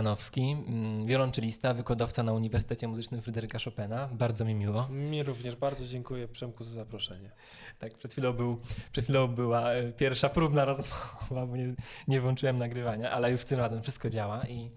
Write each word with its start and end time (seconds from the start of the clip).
Marianowski, 0.00 0.40
mm, 0.40 1.04
wiolonczelista, 1.04 1.74
wykładowca 1.74 2.22
na 2.22 2.32
Uniwersytecie 2.32 2.88
Muzycznym 2.88 3.22
Fryderyka 3.22 3.58
Chopina. 3.64 4.08
Bardzo 4.12 4.44
mi 4.44 4.54
miło. 4.54 4.88
Mi 4.88 5.22
również 5.22 5.56
bardzo 5.56 5.86
dziękuję 5.86 6.28
Przemku 6.28 6.64
za 6.64 6.70
zaproszenie. 6.70 7.30
Tak, 7.78 7.94
przed 7.94 8.12
chwilą, 8.12 8.32
był, 8.32 8.60
przed 8.92 9.04
chwilą 9.04 9.28
była 9.28 9.72
e, 9.72 9.92
pierwsza 9.92 10.28
próbna 10.28 10.64
rozmowa, 10.64 11.46
bo 11.46 11.56
nie, 11.56 11.74
nie 12.08 12.20
włączyłem 12.20 12.58
nagrywania, 12.58 13.10
ale 13.10 13.30
już 13.30 13.44
tym 13.44 13.58
razem 13.58 13.82
wszystko 13.82 14.08
działa 14.08 14.46
i, 14.46 14.70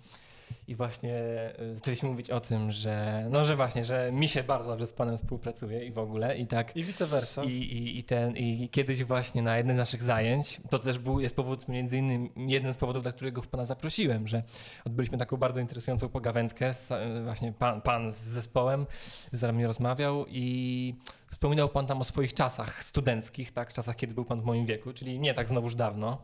i 0.67 0.75
właśnie 0.75 1.15
e, 1.15 1.75
zaczęliśmy 1.75 2.09
mówić 2.09 2.29
o 2.29 2.39
tym, 2.39 2.71
że 2.71 3.25
no, 3.29 3.45
że 3.45 3.55
właśnie, 3.55 3.85
że 3.85 4.11
mi 4.11 4.27
się 4.27 4.43
bardzo 4.43 4.69
dobrze 4.69 4.87
z 4.87 4.93
panem 4.93 5.17
współpracuje 5.17 5.85
i 5.85 5.91
w 5.91 5.97
ogóle 5.97 6.37
i 6.37 6.47
tak 6.47 6.75
I 6.75 6.83
vice 6.83 7.05
versa. 7.05 7.43
I, 7.43 7.49
i, 7.49 7.99
i, 7.99 8.03
ten, 8.03 8.37
I 8.37 8.69
kiedyś 8.69 9.03
właśnie 9.03 9.41
na 9.41 9.57
jednym 9.57 9.75
z 9.75 9.79
naszych 9.79 10.03
zajęć, 10.03 10.61
to 10.69 10.79
też 10.79 10.99
był, 10.99 11.19
jest 11.19 11.35
powód 11.35 11.67
między 11.67 11.97
innymi, 11.97 12.31
jeden 12.35 12.73
z 12.73 12.77
powodów, 12.77 13.03
dla 13.03 13.11
którego 13.11 13.41
pana 13.41 13.65
zaprosiłem, 13.65 14.27
że 14.27 14.43
odbyliśmy 14.85 15.17
taką 15.17 15.37
bardzo 15.37 15.59
interesującą 15.59 16.09
pogawędkę, 16.09 16.73
z, 16.73 16.89
właśnie 17.23 17.53
pan, 17.53 17.81
pan 17.81 18.11
z 18.11 18.17
zespołem 18.17 18.85
z 19.31 19.41
nami 19.41 19.65
rozmawiał 19.65 20.25
i 20.27 20.95
wspominał 21.31 21.69
pan 21.69 21.87
tam 21.87 22.01
o 22.01 22.03
swoich 22.03 22.33
czasach 22.33 22.83
studenckich, 22.83 23.51
tak, 23.51 23.73
czasach, 23.73 23.95
kiedy 23.95 24.13
był 24.13 24.25
pan 24.25 24.41
w 24.41 24.45
moim 24.45 24.65
wieku, 24.65 24.93
czyli 24.93 25.19
nie 25.19 25.33
tak 25.33 25.49
znowuż 25.49 25.75
dawno. 25.75 26.23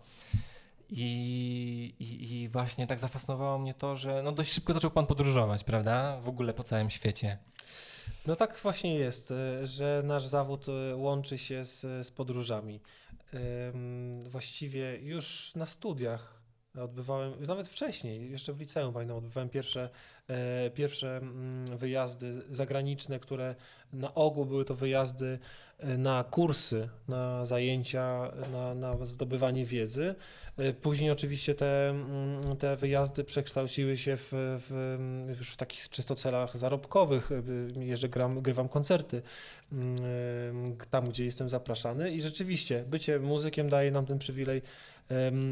I, 0.89 1.93
i, 1.99 2.33
I 2.33 2.49
właśnie 2.49 2.87
tak 2.87 2.99
zafascynowało 2.99 3.59
mnie 3.59 3.73
to, 3.73 3.97
że 3.97 4.21
no 4.23 4.31
dość 4.31 4.53
szybko 4.53 4.73
zaczął 4.73 4.91
pan 4.91 5.05
podróżować, 5.07 5.63
prawda? 5.63 6.19
W 6.21 6.29
ogóle 6.29 6.53
po 6.53 6.63
całym 6.63 6.89
świecie. 6.89 7.37
No 8.27 8.35
tak 8.35 8.57
właśnie 8.63 8.95
jest, 8.95 9.31
e, 9.31 9.67
że 9.67 10.01
nasz 10.05 10.27
zawód 10.27 10.65
e, 10.69 10.95
łączy 10.95 11.37
się 11.37 11.63
z, 11.63 12.07
z 12.07 12.11
podróżami. 12.11 12.79
Właściwie 14.29 14.97
już 14.97 15.55
na 15.55 15.65
studiach 15.65 16.38
odbywałem, 16.83 17.33
nawet 17.47 17.67
wcześniej, 17.67 18.31
jeszcze 18.31 18.53
w 18.53 18.59
liceum 18.59 18.93
pamiętam, 18.93 19.17
odbywałem 19.17 19.49
pierwsze, 19.49 19.89
e, 20.27 20.69
pierwsze 20.69 21.17
mm, 21.17 21.77
wyjazdy 21.77 22.41
zagraniczne, 22.49 23.19
które 23.19 23.55
na 23.93 24.13
ogół 24.13 24.45
były 24.45 24.65
to 24.65 24.75
wyjazdy 24.75 25.39
e, 25.77 25.97
na 25.97 26.23
kursy, 26.23 26.89
na 27.07 27.45
zajęcia, 27.45 28.31
na, 28.51 28.75
na 28.75 29.05
zdobywanie 29.05 29.65
wiedzy. 29.65 30.15
E, 30.57 30.73
Później 30.73 31.11
oczywiście 31.11 31.55
te, 31.55 31.89
mm, 31.89 32.57
te 32.57 32.75
wyjazdy 32.75 33.23
przekształciły 33.23 33.97
się 33.97 34.17
w, 34.17 34.29
w, 34.31 35.35
już 35.39 35.51
w 35.51 35.57
takich 35.57 35.89
czysto 35.89 36.15
celach 36.15 36.57
zarobkowych. 36.57 37.29
E, 37.31 37.85
Jeżdżę, 37.85 38.09
gram, 38.09 38.41
grywam 38.41 38.69
koncerty 38.69 39.21
mm, 39.71 39.97
tam, 40.89 41.09
gdzie 41.09 41.25
jestem 41.25 41.49
zapraszany 41.49 42.11
i 42.11 42.21
rzeczywiście 42.21 42.83
bycie 42.87 43.19
muzykiem 43.19 43.69
daje 43.69 43.91
nam 43.91 44.05
ten 44.05 44.19
przywilej 44.19 44.61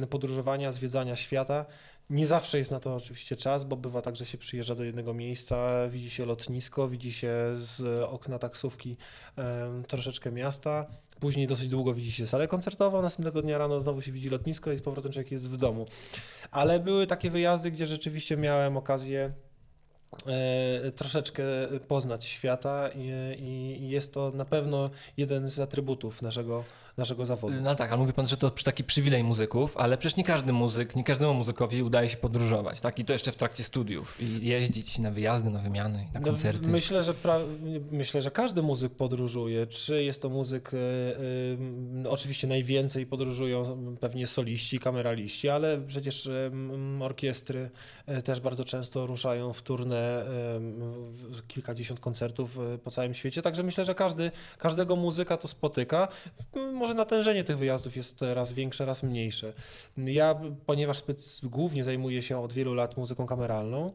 podróżowania, 0.10 0.72
zwiedzania 0.72 1.16
świata. 1.16 1.66
Nie 2.10 2.28
zawsze 2.28 2.58
jest 2.58 2.72
na 2.72 2.80
to 2.80 2.96
oczywiście 2.96 3.36
czas, 3.36 3.64
bo 3.64 3.76
bywa 3.76 4.02
tak, 4.02 4.16
że 4.16 4.26
się 4.26 4.38
przyjeżdża 4.38 4.76
do 4.76 4.84
jednego 4.84 5.14
miejsca, 5.14 5.88
widzi 5.90 6.10
się 6.10 6.26
lotnisko, 6.26 6.88
widzi 6.88 7.14
się 7.14 7.34
z 7.54 8.04
okna 8.04 8.40
taksówki 8.40 8.98
troszeczkę 9.88 10.32
miasta, 10.32 10.86
później 11.20 11.48
dosyć 11.48 11.68
długo 11.68 11.94
widzi 11.94 12.12
się 12.12 12.28
salę 12.28 12.48
koncertową, 12.48 13.02
następnego 13.02 13.42
dnia 13.42 13.58
rano 13.58 13.82
znowu 13.82 14.02
się 14.02 14.12
widzi 14.12 14.30
lotnisko 14.30 14.72
i 14.72 14.78
z 14.78 14.82
powrotem 14.82 15.12
człowiek 15.12 15.32
jest 15.32 15.50
w 15.50 15.58
domu. 15.58 15.86
Ale 16.52 16.80
były 16.80 17.08
takie 17.08 17.30
wyjazdy, 17.30 17.72
gdzie 17.72 17.86
rzeczywiście 17.86 18.38
miałem 18.38 18.78
okazję 18.78 19.32
e, 20.28 20.92
troszeczkę 20.92 21.44
poznać 21.88 22.26
świata 22.26 22.90
i- 22.96 23.78
i 23.82 23.90
jest 23.90 24.14
to 24.14 24.32
na 24.36 24.46
pewno 24.46 24.90
jeden 25.18 25.50
z 25.50 25.60
atrybutów 25.60 26.22
naszego, 26.22 26.64
naszego 26.98 27.26
zawodu. 27.26 27.56
No 27.62 27.76
tak, 27.76 27.92
ale 27.92 28.00
mówi 28.00 28.14
pan, 28.14 28.28
że 28.28 28.38
to 28.38 28.52
taki 28.52 28.84
przywilej 28.84 29.24
muzyków, 29.24 29.78
ale 29.78 29.98
przecież 29.98 30.18
nie 30.18 30.24
każdy 30.24 30.54
muzyk, 30.54 30.96
nie 30.96 31.04
każdemu 31.04 31.34
muzykowi 31.34 31.84
udaje 31.84 32.10
się 32.10 32.18
podróżować, 32.18 32.80
tak? 32.80 33.00
I 33.00 33.06
to 33.06 33.14
jeszcze 33.14 33.32
w 33.32 33.36
trakcie 33.36 33.64
studiów 33.64 34.22
i 34.22 34.48
jeździć 34.48 35.00
na 35.00 35.12
wyjazdy, 35.12 35.50
na 35.50 35.60
wymiany, 35.60 36.08
na 36.14 36.20
No, 36.20 36.26
koncerty. 36.26 36.70
myślę, 36.70 37.04
że 37.04 37.14
pra... 37.14 37.40
myślę, 37.92 38.22
że 38.22 38.32
każdy 38.32 38.62
muzyk 38.62 38.94
podróżuje. 38.96 39.68
Czy 39.68 40.04
jest 40.04 40.22
to 40.22 40.30
muzyk, 40.30 40.72
e, 40.74 40.78
e, 42.06 42.10
oczywiście 42.10 42.48
najwięcej 42.48 43.06
podróżują 43.06 43.78
pewnie 44.00 44.28
soliści, 44.28 44.80
kameraliści, 44.80 45.50
ale 45.50 45.82
przecież 45.88 46.30
m, 46.52 47.02
orkiestry 47.02 47.70
też 48.24 48.40
bardzo 48.40 48.66
często 48.66 49.06
ruszają 49.08 49.54
w 49.54 49.62
turnę 49.62 50.26
w 51.00 51.48
kilkadziesiąt 51.48 52.00
koncertów 52.00 52.58
po 52.84 52.92
całym 52.92 53.14
świecie. 53.14 53.42
Także 53.42 53.64
myślę, 53.64 53.86
że 53.86 53.96
każdy, 53.96 54.32
każdego 54.58 54.96
muzyka 54.96 55.38
to 55.38 55.48
spotyka. 55.48 56.08
Może 56.88 56.96
natężenie 56.96 57.44
tych 57.44 57.58
wyjazdów 57.58 57.96
jest 57.96 58.22
raz 58.22 58.54
większe, 58.54 58.86
raz 58.86 59.04
mniejsze. 59.04 59.54
Ja, 59.98 60.36
ponieważ 60.66 61.04
głównie 61.44 61.84
zajmuję 61.84 62.22
się 62.22 62.44
od 62.44 62.54
wielu 62.54 62.74
lat 62.74 62.98
muzyką 62.98 63.28
kameralną, 63.28 63.92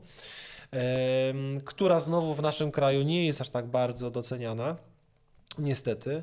która 1.65 2.01
znowu 2.01 2.35
w 2.35 2.43
naszym 2.43 2.71
kraju 2.71 3.03
nie 3.03 3.27
jest 3.27 3.41
aż 3.41 3.49
tak 3.49 3.67
bardzo 3.67 4.11
doceniana. 4.11 4.77
Niestety. 5.59 6.23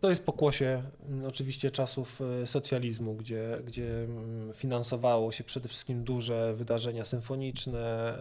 To 0.00 0.10
jest 0.10 0.24
pokłosie 0.24 0.82
m, 1.08 1.24
oczywiście 1.26 1.70
czasów 1.70 2.20
e, 2.42 2.46
socjalizmu, 2.46 3.14
gdzie, 3.14 3.58
gdzie 3.64 4.04
mm, 4.04 4.52
finansowało 4.54 5.32
się 5.32 5.44
przede 5.44 5.68
wszystkim 5.68 6.04
duże 6.04 6.54
wydarzenia 6.54 7.04
symfoniczne, 7.04 8.14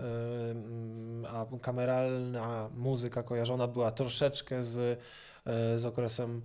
a 1.27 1.45
kameralna 1.61 2.69
muzyka 2.75 3.23
kojarzona 3.23 3.67
była 3.67 3.91
troszeczkę 3.91 4.63
z, 4.63 4.99
e, 5.45 5.79
z 5.79 5.85
okresem 5.85 6.41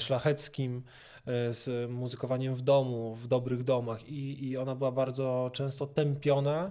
szlacheckim, 0.00 0.82
e, 1.26 1.54
z 1.54 1.90
muzykowaniem 1.90 2.54
w 2.54 2.62
domu, 2.62 3.14
w 3.14 3.26
dobrych 3.26 3.64
domach 3.64 4.08
i, 4.08 4.48
i 4.48 4.56
ona 4.56 4.74
była 4.74 4.92
bardzo 4.92 5.50
często 5.52 5.86
tępiona. 5.86 6.70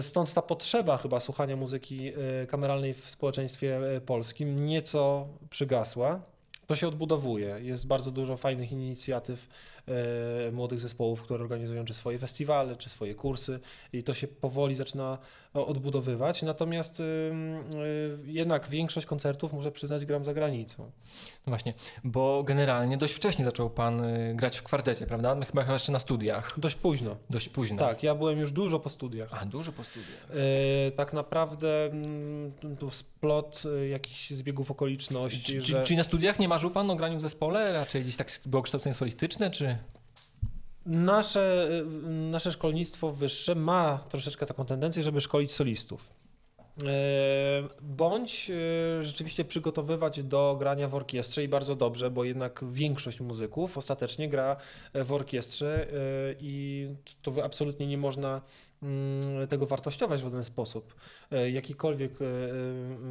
Stąd 0.00 0.34
ta 0.34 0.42
potrzeba 0.42 0.98
chyba 0.98 1.20
słuchania 1.20 1.56
muzyki 1.56 2.08
e, 2.08 2.46
kameralnej 2.46 2.94
w 2.94 3.10
społeczeństwie 3.10 3.96
e, 3.96 4.00
polskim 4.00 4.66
nieco 4.66 5.28
przygasła. 5.50 6.20
To 6.66 6.76
się 6.76 6.88
odbudowuje. 6.88 7.56
Jest 7.62 7.86
bardzo 7.86 8.10
dużo 8.10 8.36
fajnych 8.36 8.72
inicjatyw 8.72 9.48
e, 9.48 9.73
młodych 10.52 10.80
zespołów, 10.80 11.22
które 11.22 11.40
organizują 11.40 11.84
czy 11.84 11.94
swoje 11.94 12.18
festiwale, 12.18 12.76
czy 12.76 12.88
swoje 12.88 13.14
kursy 13.14 13.60
i 13.92 14.02
to 14.02 14.14
się 14.14 14.28
powoli 14.28 14.74
zaczyna 14.74 15.18
odbudowywać. 15.54 16.42
Natomiast 16.42 17.00
y, 17.00 17.32
jednak 18.24 18.68
większość 18.68 19.06
koncertów, 19.06 19.52
muszę 19.52 19.72
przyznać, 19.72 20.04
gram 20.04 20.24
za 20.24 20.34
granicą. 20.34 20.82
No 21.46 21.50
właśnie, 21.50 21.74
bo 22.04 22.42
generalnie 22.42 22.96
dość 22.96 23.14
wcześnie 23.14 23.44
zaczął 23.44 23.70
pan 23.70 24.04
y, 24.04 24.34
grać 24.34 24.58
w 24.58 24.62
kwartecie, 24.62 25.06
prawda? 25.06 25.36
Chyba 25.46 25.72
jeszcze 25.72 25.92
na 25.92 25.98
studiach, 25.98 26.60
Dość 26.60 26.76
późno. 26.76 27.16
dość 27.30 27.48
późno. 27.48 27.78
Tak, 27.78 28.02
ja 28.02 28.14
byłem 28.14 28.38
już 28.38 28.52
dużo 28.52 28.80
po 28.80 28.88
studiach. 28.88 29.42
A, 29.42 29.46
dużo 29.46 29.72
po 29.72 29.84
studiach. 29.84 30.30
E, 30.30 30.90
tak 30.90 31.12
naprawdę 31.12 31.84
mm, 31.84 32.52
tu 32.78 32.90
splot 32.90 33.62
e, 33.82 33.88
jakichś 33.88 34.30
zbiegów 34.30 34.70
okoliczności, 34.70 35.42
Czy, 35.42 35.60
że 35.60 35.76
czy, 35.76 35.82
czy 35.82 35.96
na 35.96 36.04
studiach 36.04 36.38
nie 36.38 36.48
marzył 36.48 36.70
pan 36.70 36.90
o 36.90 36.96
graniu 36.96 37.18
w 37.18 37.20
zespole? 37.20 37.72
Raczej 37.72 38.02
gdzieś 38.02 38.16
tak 38.16 38.28
było 38.46 38.62
kształcenie 38.62 38.94
solistyczne, 38.94 39.50
czy... 39.50 39.73
nasze, 40.86 41.68
e, 41.80 41.84
nasze 42.08 42.52
szkolnictwo 42.52 43.12
wyższe 43.12 43.54
ma 43.54 44.04
troszeczkę 44.08 44.46
taką 44.46 44.64
tendencję, 44.64 45.02
żeby 45.02 45.20
szkolić 45.20 45.52
solistów. 45.52 46.14
E, 46.82 47.68
Bądź 47.80 48.50
e, 48.50 49.02
rzeczywiście 49.02 49.44
przygotowywać 49.44 50.22
do 50.22 50.56
grania 50.58 50.88
w 50.88 50.94
orkiestrze 50.94 51.44
i 51.44 51.48
bardzo 51.48 51.76
dobrze, 51.76 52.10
bo 52.10 52.24
jednak 52.24 52.64
większość 52.72 53.20
muzyków 53.20 53.78
ostatecznie 53.78 54.28
gra 54.28 54.56
w 54.94 55.12
orkiestrze 55.12 55.86
e, 55.88 56.34
i 56.40 56.88
to 57.22 57.44
absolutnie 57.44 57.86
nie 57.86 57.98
można 57.98 58.42
mm, 58.82 59.48
tego 59.48 59.66
wartościować 59.66 60.20
w 60.20 60.24
żaden 60.24 60.44
sposób. 60.44 60.94
E, 61.30 61.50
Jakikolwiek, 61.50 62.12
e, 62.22 62.24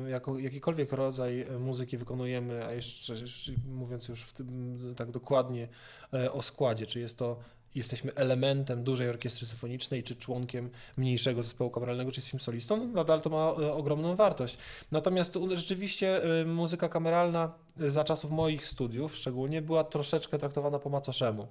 e, 0.05 0.09
jako, 0.09 0.39
jakikolwiek 0.39 0.91
rodzaj 0.91 1.45
muzyki 1.59 1.97
wykonujemy, 1.97 2.65
a 2.65 2.71
jeszcze, 2.71 3.13
jeszcze 3.13 3.51
mówiąc 3.67 4.07
już 4.07 4.33
tym, 4.33 4.93
tak 4.97 5.11
dokładnie 5.11 5.67
e, 6.13 6.31
o 6.31 6.41
składzie, 6.41 6.85
czy 6.85 6.99
jest 6.99 7.17
to 7.17 7.39
jesteśmy 7.75 8.13
elementem 8.15 8.83
dużej 8.83 9.09
orkiestry 9.09 9.47
symfonicznej, 9.47 10.03
czy 10.03 10.15
członkiem 10.15 10.69
mniejszego 10.97 11.43
zespołu 11.43 11.69
kameralnego, 11.69 12.11
czy 12.11 12.17
jesteśmy 12.17 12.39
solistą, 12.39 12.77
no 12.77 12.85
nadal 12.85 13.21
to 13.21 13.29
ma 13.29 13.37
e, 13.37 13.73
ogromną 13.73 14.15
wartość. 14.15 14.57
Natomiast 14.91 15.37
rzeczywiście 15.53 16.23
e, 16.41 16.45
muzyka 16.45 16.89
kameralna 16.89 17.53
e, 17.79 17.91
za 17.91 18.03
czasów 18.03 18.31
moich 18.31 18.67
studiów 18.67 19.15
szczególnie 19.15 19.61
była 19.61 19.83
troszeczkę 19.83 20.39
traktowana 20.39 20.79
po 20.79 20.89
macoszemu. 20.89 21.47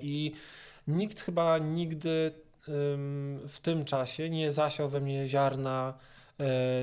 I 0.00 0.32
nikt 0.88 1.20
chyba 1.20 1.58
nigdy 1.58 2.32
w 3.48 3.58
tym 3.62 3.84
czasie 3.84 4.30
nie 4.30 4.52
zasiał 4.52 4.88
we 4.88 5.00
mnie 5.00 5.28
ziarna 5.28 5.94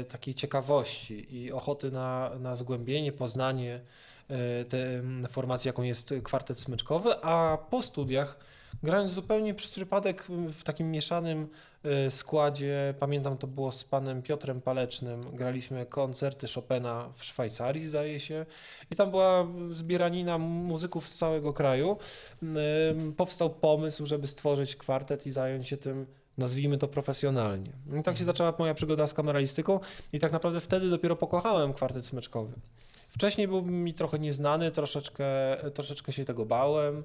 takiej 0.09 0.35
ciekawości 0.35 1.37
i 1.37 1.51
ochoty 1.51 1.91
na, 1.91 2.31
na 2.39 2.55
zgłębienie, 2.55 3.11
poznanie 3.11 3.81
e, 4.29 4.65
tej 4.65 5.01
formacji, 5.29 5.69
jaką 5.69 5.83
jest 5.83 6.13
kwartet 6.23 6.59
smyczkowy, 6.59 7.23
a 7.23 7.57
po 7.69 7.81
studiach 7.81 8.39
Grając 8.83 9.13
zupełnie 9.13 9.53
przez 9.53 9.71
przypadek 9.71 10.27
w 10.53 10.63
takim 10.63 10.91
mieszanym 10.91 11.47
e, 11.83 12.11
składzie, 12.11 12.93
pamiętam 12.99 13.37
to 13.37 13.47
było 13.47 13.71
z 13.71 13.83
panem 13.83 14.21
Piotrem 14.21 14.61
Palecznym, 14.61 15.21
graliśmy 15.33 15.85
koncerty 15.85 16.47
Chopina 16.55 17.09
w 17.15 17.25
Szwajcarii 17.25 17.87
zdaje 17.87 18.19
się 18.19 18.45
i 18.91 18.95
tam 18.95 19.11
była 19.11 19.47
zbieranina 19.71 20.37
muzyków 20.37 21.09
z 21.09 21.15
całego 21.15 21.53
kraju. 21.53 21.97
Ym, 22.43 23.13
Powstał 23.13 23.49
pomysł, 23.49 24.05
żeby 24.05 24.27
stworzyć 24.27 24.75
kwartet 24.75 25.27
i 25.27 25.31
zająć 25.31 25.67
się 25.67 25.77
tym 25.77 26.05
nazwijmy 26.37 26.77
to 26.77 26.87
profesjonalnie. 26.87 27.69
I 27.87 27.89
tak 27.89 28.05
się 28.05 28.09
Mhm. 28.09 28.25
zaczęła 28.25 28.53
moja 28.59 28.73
przygoda 28.73 29.07
z 29.07 29.13
kameralistyką 29.13 29.79
i 30.13 30.19
tak 30.19 30.31
naprawdę 30.31 30.59
wtedy 30.59 30.89
dopiero 30.89 31.15
pokochałem 31.15 31.73
kwartet 31.73 32.05
smyczkowy. 32.05 32.53
Wcześniej 33.15 33.47
był 33.47 33.61
mi 33.61 33.93
trochę 33.93 34.19
nieznany, 34.19 34.71
troszeczkę, 34.71 35.25
troszeczkę 35.73 36.13
się 36.13 36.25
tego 36.25 36.45
bałem. 36.45 37.03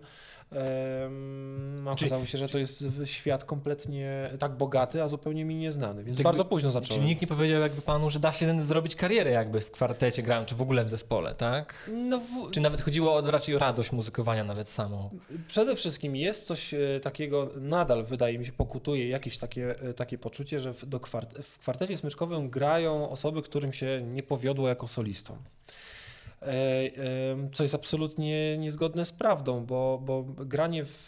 Um, 1.03 1.89
okazało 1.89 2.27
się, 2.27 2.39
że 2.39 2.49
to 2.49 2.59
jest 2.59 2.85
świat 3.05 3.45
kompletnie 3.45 4.31
tak 4.39 4.53
bogaty, 4.53 5.03
a 5.03 5.09
zupełnie 5.09 5.45
mi 5.45 5.55
nieznany, 5.55 6.05
więc 6.05 6.19
Jakby- 6.19 6.25
bardzo 6.25 6.45
późno 6.45 6.71
zacząłem. 6.71 7.01
Czyli 7.01 7.09
nikt 7.09 7.23
nie 7.23 7.29
powiedział 7.29 7.61
jakby 7.61 7.83
panu, 7.83 8.11
że 8.11 8.21
da 8.21 8.33
się 8.33 8.63
zrobić 8.63 8.97
karierę 8.97 9.31
jakby 9.31 9.61
w 9.61 9.71
kwartecie 9.71 10.23
grałem, 10.23 10.45
czy 10.45 10.55
w 10.55 10.63
ogóle 10.63 10.85
w 10.85 10.89
zespole, 10.89 11.35
tak? 11.35 11.91
No, 11.95 12.21
w, 12.21 12.51
Czy 12.51 12.61
nawet 12.61 12.81
chodziło 12.81 13.15
o, 13.15 13.31
raczej 13.31 13.57
o 13.57 13.59
radość 13.59 13.93
muzykowania 13.93 14.45
nawet 14.45 14.69
samą? 14.69 15.11
Przede 15.49 15.77
wszystkim 15.77 16.17
jest 16.17 16.47
coś 16.47 16.75
e, 16.75 17.01
takiego, 17.03 17.51
nadal 17.57 18.05
wydaje 18.05 18.39
mi 18.39 18.47
się, 18.47 18.53
pokutuje 18.53 19.09
jakieś 19.09 19.39
takie, 19.39 19.81
e, 19.81 19.95
takie 19.95 20.19
poczucie, 20.19 20.61
że 20.61 20.75
w, 20.75 20.87
do 20.87 21.01
kwart 21.01 21.39
w 21.43 21.59
kwartecie 21.59 21.97
smyczkowym 21.97 22.51
grają 22.51 23.11
osoby, 23.11 23.43
którym 23.43 23.73
się 23.73 24.03
nie 24.07 24.23
powiodło 24.23 24.69
jako 24.69 24.89
solistom. 24.89 25.37
E, 26.43 27.49
Co 27.53 27.63
jest 27.63 27.75
absolutnie 27.75 28.59
niezgodne 28.59 29.05
z 29.05 29.13
prawdą, 29.13 29.67
bo, 29.67 30.01
bo 30.05 30.23
granie 30.23 30.85
w, 30.85 31.07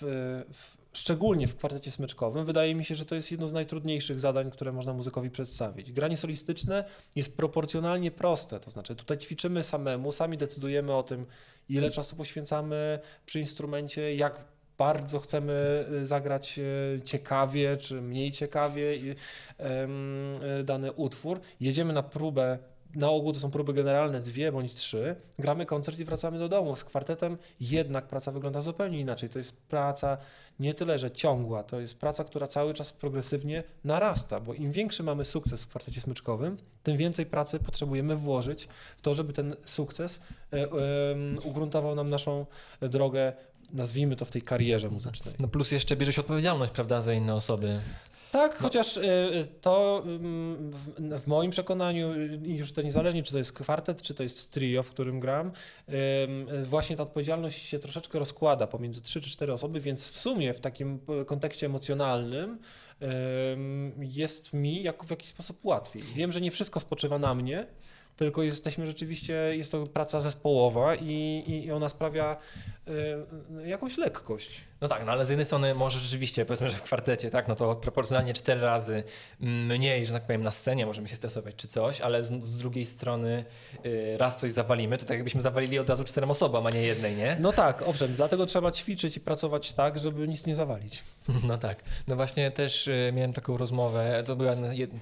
w, 0.52 0.76
szczególnie 0.92 1.48
w 1.48 1.56
kwartecie 1.56 1.90
smyczkowym, 1.90 2.44
wydaje 2.44 2.74
mi 2.74 2.84
się, 2.84 2.94
że 2.94 3.06
to 3.06 3.14
jest 3.14 3.30
jedno 3.30 3.46
z 3.46 3.52
najtrudniejszych 3.52 4.20
zadań, 4.20 4.50
które 4.50 4.72
można 4.72 4.92
muzykowi 4.92 5.30
przedstawić. 5.30 5.92
Granie 5.92 6.16
solistyczne 6.16 6.84
jest 7.16 7.36
proporcjonalnie 7.36 8.10
proste, 8.10 8.60
to 8.60 8.70
znaczy 8.70 8.96
tutaj 8.96 9.18
ćwiczymy 9.18 9.62
samemu, 9.62 10.12
sami 10.12 10.38
decydujemy 10.38 10.94
o 10.94 11.02
tym, 11.02 11.26
ile 11.68 11.90
czasu 11.90 12.16
poświęcamy 12.16 12.98
przy 13.26 13.40
instrumencie, 13.40 14.14
jak 14.14 14.44
bardzo 14.78 15.20
chcemy 15.20 15.86
y, 16.02 16.06
zagrać 16.06 16.58
y, 16.58 17.00
ciekawie 17.04 17.76
czy 17.76 18.02
mniej 18.02 18.32
ciekawie 18.32 18.82
y, 18.82 20.64
dany 20.64 20.92
utwór. 20.92 21.40
Jedziemy 21.60 21.92
na 21.92 22.02
próbę. 22.02 22.58
Na 22.94 23.10
ogół 23.10 23.32
to 23.32 23.40
są 23.40 23.50
próby 23.50 23.72
generalne, 23.72 24.20
dwie 24.20 24.52
bądź 24.52 24.74
trzy. 24.74 25.16
Gramy 25.38 25.66
koncert 25.66 25.98
i 25.98 26.04
wracamy 26.04 26.38
do 26.38 26.48
domu. 26.48 26.76
Z 26.76 26.84
kwartetem 26.84 27.38
jednak 27.60 28.06
praca 28.06 28.32
wygląda 28.32 28.60
zupełnie 28.60 29.00
inaczej. 29.00 29.28
To 29.28 29.38
jest 29.38 29.62
praca 29.62 30.18
nie 30.60 30.74
tyle, 30.74 30.98
że 30.98 31.10
ciągła, 31.10 31.62
to 31.62 31.80
jest 31.80 31.98
praca, 31.98 32.24
która 32.24 32.46
cały 32.46 32.74
czas 32.74 32.92
progresywnie 32.92 33.64
narasta, 33.84 34.40
bo 34.40 34.54
im 34.54 34.72
większy 34.72 35.02
mamy 35.02 35.24
sukces 35.24 35.62
w 35.62 35.68
kwartecie 35.68 36.00
smyczkowym, 36.00 36.56
tym 36.82 36.96
więcej 36.96 37.26
pracy 37.26 37.58
potrzebujemy 37.58 38.16
włożyć 38.16 38.68
w 38.96 39.02
to, 39.02 39.14
żeby 39.14 39.32
ten 39.32 39.56
sukces 39.64 40.22
e, 40.52 40.68
ugruntował 41.44 41.94
nam 41.94 42.10
naszą 42.10 42.46
drogę, 42.80 43.32
nazwijmy 43.72 44.16
to 44.16 44.24
w 44.24 44.30
tej 44.30 44.42
karierze 44.42 44.88
muzycznej. 44.88 45.34
No 45.38 45.48
plus 45.48 45.72
jeszcze 45.72 45.96
bierze 45.96 46.12
się 46.12 46.20
odpowiedzialność, 46.20 46.72
prawda, 46.72 47.00
za 47.00 47.12
inne 47.12 47.34
osoby. 47.34 47.80
Tak, 48.32 48.56
chociaż 48.58 48.96
y, 48.96 49.02
to 49.60 50.02
ym, 50.06 50.70
w, 51.20 51.26
moim 51.26 51.50
przekonaniu, 51.50 52.08
już 52.44 52.72
to 52.72 52.82
niezależnie, 52.82 53.22
czy 53.22 53.32
to 53.32 53.38
jest 53.38 53.52
kwartet, 53.52 54.02
czy 54.02 54.14
to 54.14 54.22
jest 54.22 54.50
trio, 54.50 54.82
w 54.82 54.90
którym 54.90 55.20
gram, 55.20 55.52
właśnie 56.64 56.96
ta 56.96 57.02
odpowiedzialność 57.02 57.62
się 57.68 57.78
troszeczkę 57.78 58.18
rozkłada 58.18 58.66
pomiędzy 58.66 59.02
trzy 59.02 59.20
czy 59.20 59.30
cztery 59.30 59.52
osoby, 59.52 59.80
więc 59.80 60.08
w 60.08 60.18
sumie 60.18 60.54
w 60.54 60.60
takim 60.60 60.98
y, 61.22 61.24
kontekście 61.24 61.66
emocjonalnym 61.66 62.58
ym, 63.02 63.92
jest 63.98 64.52
mi 64.52 64.82
jak, 64.82 65.04
w 65.04 65.10
jakiś 65.10 65.28
sposób 65.28 65.64
łatwiej. 65.64 66.02
Wiem, 66.14 66.32
że 66.32 66.40
nie 66.40 66.50
wszystko 66.50 66.80
spoczywa 66.80 67.18
na 67.18 67.34
mnie, 67.34 67.66
tylko 68.16 68.42
jesteśmy 68.42 68.86
rzeczywiście, 68.86 69.34
jest 69.56 69.72
to 69.72 69.84
praca 69.84 70.20
zespołowa 70.20 70.94
i, 70.94 71.12
i- 71.46 71.64
i 71.64 71.72
ona 71.72 71.88
sprawia 71.88 72.36
y, 73.64 73.68
jakąś 73.68 73.96
lekkość. 73.98 74.60
No 74.82 74.88
tak, 74.88 75.06
no 75.06 75.12
ale 75.12 75.26
z 75.26 75.28
jednej 75.28 75.46
strony 75.46 75.74
może 75.74 75.98
rzeczywiście, 75.98 76.44
powiedzmy, 76.44 76.70
że 76.70 76.76
w 76.76 76.82
kwartecie, 76.82 77.30
tak, 77.30 77.48
no 77.48 77.54
to 77.54 77.76
proporcjonalnie 77.76 78.34
cztery 78.34 78.60
razy 78.60 79.02
mniej, 79.40 80.06
że 80.06 80.12
tak 80.12 80.22
powiem, 80.22 80.42
na 80.42 80.50
scenie 80.50 80.86
możemy 80.86 81.08
się 81.08 81.16
stresować 81.16 81.56
czy 81.56 81.68
coś, 81.68 82.00
ale 82.00 82.24
z, 82.24 82.44
z 82.44 82.56
drugiej 82.56 82.86
strony 82.86 83.44
y, 83.86 84.16
raz 84.18 84.36
coś 84.36 84.50
zawalimy, 84.50 84.98
to 84.98 85.04
tak 85.04 85.16
jakbyśmy 85.16 85.40
zawalili 85.40 85.78
od 85.78 85.90
razu 85.90 86.04
czterem 86.04 86.30
osobom, 86.30 86.66
a 86.66 86.70
nie 86.70 86.82
jednej, 86.82 87.16
nie? 87.16 87.36
No 87.40 87.52
tak, 87.52 87.82
owszem, 87.82 88.14
dlatego 88.16 88.46
trzeba 88.46 88.70
ćwiczyć 88.70 89.16
i 89.16 89.20
pracować 89.20 89.72
tak, 89.72 89.98
żeby 89.98 90.28
nic 90.28 90.46
nie 90.46 90.54
zawalić. 90.54 91.04
No 91.48 91.58
tak. 91.58 91.82
No 92.08 92.16
właśnie 92.16 92.50
też 92.50 92.88
y, 92.88 93.12
miałem 93.14 93.32
taką 93.32 93.56
rozmowę, 93.56 94.22
to 94.26 94.36
była, 94.36 94.52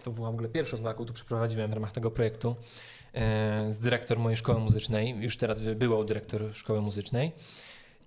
to 0.04 0.10
była 0.10 0.30
w 0.30 0.34
ogóle 0.34 0.48
pierwsza 0.48 0.70
rozmowa, 0.70 0.90
jaką 0.90 1.04
tu 1.04 1.12
przeprowadziłem 1.12 1.70
w 1.70 1.74
ramach 1.74 1.92
tego 1.92 2.10
projektu 2.10 2.56
y, 3.68 3.72
z 3.72 3.78
dyrektor 3.78 4.18
mojej 4.18 4.36
szkoły 4.36 4.60
muzycznej, 4.60 5.16
już 5.20 5.36
teraz 5.36 5.62
byłą 5.62 6.04
dyrektor 6.04 6.54
szkoły 6.54 6.80
muzycznej. 6.80 7.32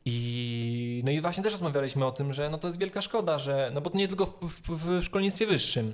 I, 0.06 1.02
no 1.06 1.12
i 1.12 1.22
właśnie 1.22 1.44
też 1.44 1.54
rozmawialiśmy 1.54 2.06
o 2.06 2.12
tym, 2.12 2.34
że 2.34 2.50
no 2.50 2.58
to 2.58 2.68
jest 2.68 2.80
wielka 2.80 3.02
szkoda, 3.02 3.40
że 3.40 3.72
no 3.74 3.82
bo 3.82 3.90
to 3.90 3.98
nie 3.98 4.08
tylko 4.08 4.26
w, 4.26 4.32
w, 4.42 5.00
w 5.00 5.04
szkolnictwie 5.04 5.46
wyższym 5.48 5.94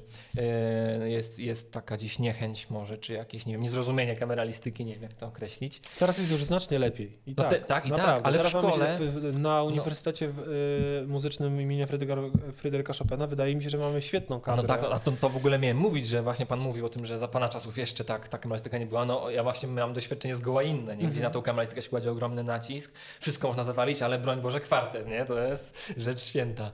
y, 1.04 1.10
jest, 1.10 1.40
jest 1.40 1.72
taka 1.72 1.98
dziś 1.98 2.20
niechęć 2.20 2.70
może, 2.70 2.98
czy 2.98 3.14
jakieś, 3.14 3.46
nie 3.46 3.54
wiem, 3.54 3.62
niezrozumienie 3.62 4.16
kameralistyki, 4.16 4.86
nie 4.86 4.94
wiem 4.94 5.04
jak 5.04 5.14
to 5.14 5.26
określić. 5.28 5.82
Teraz 6.00 6.18
jest 6.18 6.32
już 6.32 6.44
znacznie 6.44 6.80
lepiej. 6.80 7.20
I 7.26 7.34
No 7.38 7.44
tak, 7.44 7.50
te- 7.52 7.60
tak, 7.60 7.86
i 7.86 7.92
tak, 7.92 8.22
ale 8.24 8.38
w 8.38 8.42
Teraz 8.42 8.54
mamy 8.54 8.68
szkole- 8.74 8.98
w- 9.00 9.32
w- 9.36 9.40
na 9.40 9.64
Uniwersytecie 9.64 10.28
w, 10.30 10.40
y, 10.40 11.08
Muzycznym 11.08 11.62
imienia 11.62 11.88
Fryderyka, 11.88 12.22
Fryderyka 12.56 12.94
Chopina 12.94 13.28
wydaje 13.28 13.56
mi 13.56 13.64
się, 13.64 13.70
że 13.70 13.78
mamy 13.78 14.02
świetną 14.02 14.40
kadrę. 14.42 14.62
No 14.64 14.68
tak, 14.68 14.84
a 14.92 15.00
to, 15.00 15.12
to 15.12 15.30
w 15.30 15.36
ogóle 15.38 15.60
miałem 15.60 15.78
mówić, 15.78 16.08
że 16.08 16.22
właśnie 16.24 16.46
pan 16.46 16.60
mówił 16.60 16.86
o 16.86 16.90
tym, 16.90 17.06
że 17.06 17.18
za 17.18 17.28
pana 17.28 17.50
czasów 17.50 17.78
jeszcze 17.78 18.04
tak, 18.04 18.28
ta 18.28 18.38
kameralistyka 18.38 18.78
nie 18.78 18.86
była. 18.86 19.06
No 19.06 19.30
ja 19.30 19.44
właśnie 19.44 19.70
miałem 19.70 19.94
doświadczenie 19.94 20.36
zgoła 20.36 20.64
inne, 20.64 20.92
nie? 20.92 20.98
gdzie 20.98 21.06
Mhm. 21.08 21.24
na 21.24 21.30
tą 21.30 21.42
kameralistykę 21.42 21.82
się 21.82 21.90
kładzie 21.90 22.12
ogromny 22.12 22.44
nacisk, 22.44 22.92
wszystko 23.20 23.48
można 23.48 23.64
zawalić, 23.64 23.99
ale 24.02 24.20
broń 24.20 24.42
Boże 24.42 24.60
kwartet, 24.60 25.08
nie? 25.08 25.26
To 25.26 25.44
jest 25.44 25.94
rzecz 25.98 26.24
święta. 26.24 26.72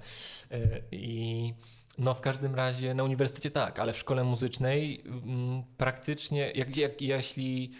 Yy, 0.51 0.83
I 0.91 1.53
no 1.97 2.13
w 2.13 2.21
każdym 2.21 2.55
razie 2.55 2.93
na 2.93 3.03
uniwersytecie 3.03 3.51
tak, 3.51 3.79
ale 3.79 3.93
w 3.93 3.97
szkole 3.97 4.23
muzycznej 4.23 5.01
mm, 5.05 5.63
praktycznie, 5.77 6.51
jak, 6.51 6.77
jak, 6.77 7.01
jeśli 7.01 7.71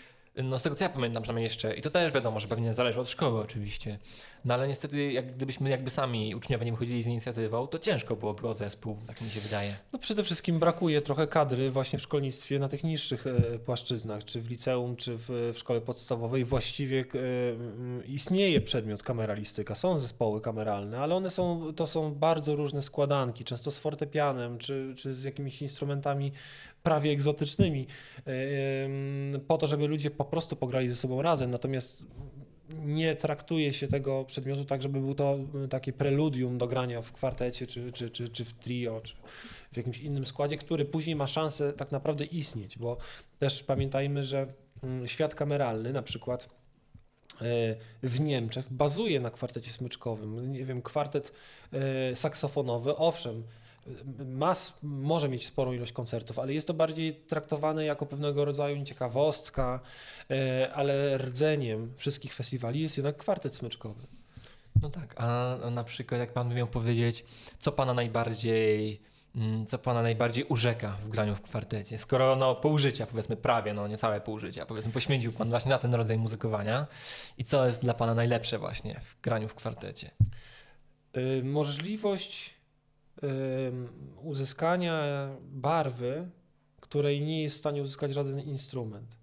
no 0.44 0.60
z 0.60 0.64
tego 0.64 0.76
co 0.76 0.84
ja 0.84 0.90
pamiętam 0.90 1.24
przynajmniej 1.24 1.44
jeszcze, 1.44 1.76
i 1.76 1.82
to 1.82 1.90
też 1.90 2.12
wiadomo, 2.12 2.40
że 2.40 2.48
pewnie 2.48 2.74
zależy 2.74 3.02
od 3.02 3.10
szkoły 3.10 3.42
oczywiście, 3.42 4.00
no 4.46 4.54
ale 4.54 4.68
niestety 4.68 5.12
jak 5.12 5.36
gdybyśmy 5.36 5.70
jakby 5.70 5.90
sami 5.90 6.36
uczniowie 6.36 6.66
nie 6.66 6.72
wychodzili 6.72 7.04
z 7.04 7.08
inicjatywą, 7.08 7.68
to 7.68 7.80
ciężko 7.80 8.16
byłoby 8.16 8.48
o 8.48 8.54
zespół, 8.54 8.98
tak 9.08 9.22
mi 9.22 9.32
się 9.32 9.40
wydaje. 9.40 9.76
No 9.94 10.00
przede 10.00 10.24
wszystkim 10.24 10.60
brakuje 10.60 11.02
trochę 11.02 11.28
kadry 11.28 11.70
właśnie 11.70 12.00
w 12.00 12.02
szkolnictwie 12.02 12.60
na 12.60 12.70
tych 12.70 12.84
niższych 12.84 13.28
e, 13.28 13.60
płaszczyznach, 13.60 14.26
czy 14.26 14.42
w 14.42 14.50
liceum, 14.50 14.96
czy 14.96 15.18
w, 15.18 15.52
w 15.54 15.58
szkole 15.58 15.82
podstawowej. 15.82 16.46
Właściwie 16.46 17.00
e, 17.00 17.20
mm, 17.52 18.06
istnieje 18.06 18.62
przedmiot 18.62 19.04
kameralistyka, 19.04 19.76
są 19.76 20.00
zespoły 20.00 20.42
kameralne, 20.42 21.00
ale 21.00 21.16
one 21.16 21.32
są, 21.32 21.74
to 21.76 21.88
są 21.88 22.16
bardzo 22.16 22.56
różne 22.56 22.82
składanki, 22.82 23.44
często 23.44 23.72
z 23.72 23.78
fortepianem, 23.78 24.58
czy, 24.58 24.94
czy 24.98 25.14
z 25.14 25.24
jakimiś 25.24 25.62
instrumentami 25.62 26.32
prawie 26.86 27.12
egzotycznymi, 27.12 27.88
e, 28.28 29.40
po 29.48 29.58
to, 29.58 29.68
żeby 29.68 29.88
ludzie 29.88 30.12
po 30.12 30.26
prostu 30.26 30.56
pograli 30.56 30.90
ze 30.90 30.96
sobą 30.96 31.22
razem. 31.22 31.52
Natomiast 31.52 32.06
nie 32.70 33.16
traktuje 33.16 33.74
się 33.74 33.88
tego 33.88 34.26
przedmiotu 34.26 34.66
tak, 34.66 34.82
żeby 34.82 35.00
był 35.00 35.16
to 35.16 35.38
y, 35.66 35.68
takie 35.68 35.94
preludium 35.94 36.58
do 36.58 36.68
grania 36.68 37.02
w 37.02 37.12
kwartecie, 37.12 37.68
czy, 37.68 37.92
czy, 37.92 38.10
czy, 38.10 38.30
czy 38.30 38.46
w 38.46 38.54
trio, 38.54 39.02
czy 39.04 39.16
w 39.74 39.78
jakimś 39.78 40.00
innym 40.00 40.26
składzie, 40.26 40.58
który 40.58 40.86
później 40.86 41.16
ma 41.16 41.28
szansę 41.28 41.74
tak 41.74 41.92
naprawdę 41.92 42.26
istnieć, 42.26 42.78
bo 42.78 42.98
też 43.40 43.64
pamiętajmy, 43.64 44.24
że 44.24 44.48
mm, 44.84 45.08
świat 45.08 45.36
kameralny 45.36 45.94
na 45.94 46.02
przykład 46.02 46.50
e, 47.42 47.76
w 48.04 48.20
Niemczech 48.20 48.74
bazuje 48.74 49.20
na 49.20 49.32
kwartecie 49.32 49.72
smyczkowym. 49.72 50.52
Nie 50.52 50.66
wiem, 50.66 50.82
kwartet 50.82 51.32
e, 51.74 52.16
saksofonowy, 52.16 52.96
owszem, 52.96 53.44
e, 53.88 54.26
ma, 54.26 54.52
s- 54.52 54.74
może 54.84 55.30
mieć 55.30 55.46
sporą 55.46 55.74
ilość 55.74 55.92
koncertów, 55.92 56.40
ale 56.40 56.54
jest 56.54 56.68
to 56.68 56.74
bardziej 56.74 57.16
traktowane 57.16 57.86
jako 57.86 58.06
pewnego 58.06 58.46
rodzaju 58.46 58.86
ciekawostka, 58.86 59.80
e, 60.32 60.72
ale 60.74 61.18
rdzeniem 61.18 61.94
wszystkich 61.98 62.34
festiwali 62.34 62.80
jest 62.82 62.98
jednak 62.98 63.18
kwartet 63.18 63.56
smyczkowy. 63.56 64.08
No 64.82 64.90
tak, 64.90 65.16
a 65.18 65.58
na 65.72 65.84
przykład 65.84 66.20
jak 66.20 66.34
pan 66.34 66.50
by 66.50 66.56
miał 66.56 66.68
powiedzieć, 66.68 67.26
co 67.60 67.72
pana 67.72 67.94
najbardziej, 67.94 69.02
mm, 69.36 69.66
co 69.66 69.78
pana 69.78 70.02
najbardziej 70.02 70.44
urzeka 70.44 70.92
w 71.02 71.10
graniu 71.10 71.36
w 71.36 71.42
kwartecie? 71.42 71.98
Skoro 71.98 72.36
no 72.36 72.56
pół 72.56 72.78
życia, 72.78 73.06
powiedzmy 73.08 73.36
prawie, 73.38 73.74
no 73.74 73.88
nie 73.88 73.98
całe 73.98 74.22
pół 74.22 74.40
życia, 74.40 74.66
powiedzmy 74.66 74.92
poświęcił 74.92 75.32
pan 75.34 75.50
właśnie 75.50 75.70
na 75.70 75.78
ten 75.78 75.94
rodzaj 75.94 76.18
muzykowania 76.18 76.88
i 77.38 77.44
co 77.44 77.66
jest 77.66 77.82
dla 77.82 77.94
pana 77.94 78.14
najlepsze 78.14 78.60
właśnie 78.60 79.00
w 79.04 79.22
graniu 79.22 79.48
w 79.48 79.56
kwartecie? 79.56 80.12
Y, 81.18 81.42
Możliwość 81.44 82.55
uzyskania 84.24 85.30
barwy, 85.42 86.30
której 86.82 87.22
nie 87.22 87.44
jest 87.44 87.56
w 87.56 87.60
stanie 87.60 87.82
uzyskać 87.82 88.14
żaden 88.14 88.40
instrument. 88.40 89.16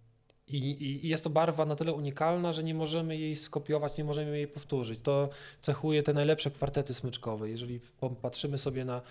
I, 0.47 0.85
i, 1.05 1.09
jest 1.09 1.25
to 1.25 1.31
barwa 1.31 1.67
na 1.67 1.77
tyle 1.77 1.93
unikalna, 1.93 2.53
że 2.53 2.65
nie 2.65 2.75
możemy 2.75 3.17
jej 3.17 3.37
skopiować, 3.37 3.99
nie 3.99 4.05
możemy 4.05 4.37
jej 4.37 4.49
powtórzyć. 4.49 5.01
To 5.03 5.29
cechuje 5.61 6.03
te 6.03 6.13
najlepsze 6.13 6.51
kwartety 6.51 6.95
smyczkowe. 6.95 7.51
Jeżeli 7.51 7.81
popatrzymy 8.01 8.59
sobie 8.59 8.85
na, 8.85 9.03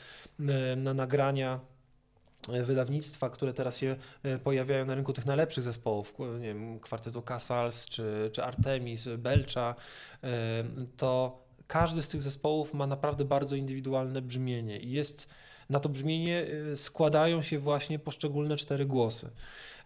na 0.78 0.94
nagrania 0.94 1.60
e, 2.50 2.64
wydawnictwa, 2.64 3.30
które 3.30 3.54
teraz 3.54 3.78
się 3.78 3.96
e, 4.24 4.38
pojawiają 4.40 4.86
na 4.86 4.96
rynku 4.96 5.14
tych 5.14 5.26
najlepszych 5.26 5.64
zespołów, 5.64 6.14
nie 6.40 6.48
wiem, 6.48 6.80
kwartetu 6.80 7.22
Casals 7.22 7.86
czy, 7.86 8.30
czy 8.34 8.44
Artemis, 8.44 9.08
Belcza, 9.18 9.76
to 10.98 11.42
każdy 11.72 12.02
z 12.02 12.10
tych 12.10 12.22
zespołów 12.22 12.74
ma 12.74 12.88
naprawdę 12.88 13.26
bardzo 13.26 13.56
indywidualne 13.56 14.22
brzmienie 14.22 14.80
i 14.80 14.92
jest 14.92 15.28
na 15.70 15.80
to 15.80 15.90
brzmienie 15.90 16.48
e, 16.72 16.78
składają 16.78 17.42
się 17.42 17.60
właśnie 17.60 18.00
poszczególne 18.00 18.58
cztery 18.58 18.86
głosy, 18.86 19.30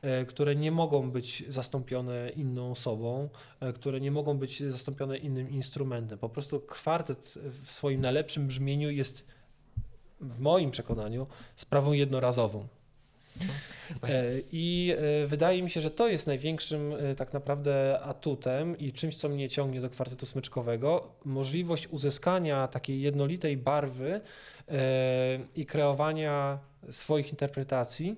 e, 0.02 0.26
które 0.26 0.56
nie 0.56 0.72
mogą 0.72 1.12
być 1.12 1.44
zastąpione 1.48 2.30
inną 2.30 2.72
osobą, 2.72 3.30
e, 3.60 3.74
które 3.74 4.02
nie 4.02 4.12
mogą 4.12 4.38
być 4.38 4.64
zastąpione 4.64 5.18
innym 5.18 5.50
instrumentem. 5.50 6.20
Po 6.20 6.30
prostu 6.30 6.60
kwartet 6.60 7.34
w 7.66 7.72
swoim 7.72 8.02
najlepszym 8.02 8.48
brzmieniu 8.48 8.90
jest 8.90 9.28
w 10.22 10.40
moim 10.40 10.72
przekonaniu 10.72 11.28
sprawą 11.56 11.94
jednorazową. 11.94 12.68
E, 14.04 14.32
I 14.52 14.94
e, 14.98 15.28
wydaje 15.28 15.64
mi 15.64 15.70
się, 15.70 15.82
że 15.82 15.92
to 15.92 16.08
jest 16.08 16.28
największym 16.28 16.94
e, 16.94 17.16
tak 17.16 17.34
naprawdę 17.34 18.00
atutem 18.00 18.78
i 18.78 18.92
czymś, 18.92 19.18
co 19.18 19.30
mnie 19.30 19.50
ciągnie 19.50 19.82
do 19.82 19.90
kwartetu 19.90 20.26
smyczkowego, 20.26 21.12
możliwość 21.26 21.88
uzyskania 21.88 22.68
takiej 22.68 23.02
jednolitej 23.02 23.58
barwy 23.58 24.22
i 25.56 25.66
kreowania 25.66 26.60
swoich 26.92 27.30
interpretacji 27.32 28.16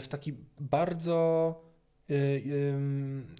w 0.00 0.06
taki 0.08 0.34
bardzo 0.60 1.54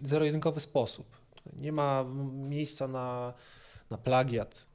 zero-jedynkowy 0.03 0.61
sposób. 0.61 1.17
Nie 1.57 1.73
ma 1.73 2.05
miejsca 2.33 2.89
na, 2.89 3.35
na 3.91 3.99
plagiat. 3.99 4.67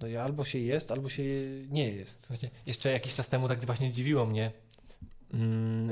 No 0.00 0.08
i 0.08 0.16
albo 0.16 0.44
się 0.44 0.58
jest, 0.58 0.90
albo 0.90 1.08
się 1.08 1.22
nie 1.70 1.90
jest. 1.90 2.28
Właśnie 2.28 2.50
jeszcze 2.66 2.90
jakiś 2.90 3.14
czas 3.14 3.28
temu 3.28 3.48
tak 3.48 3.66
właśnie 3.66 3.90
dziwiło 3.90 4.26
mnie, 4.26 4.52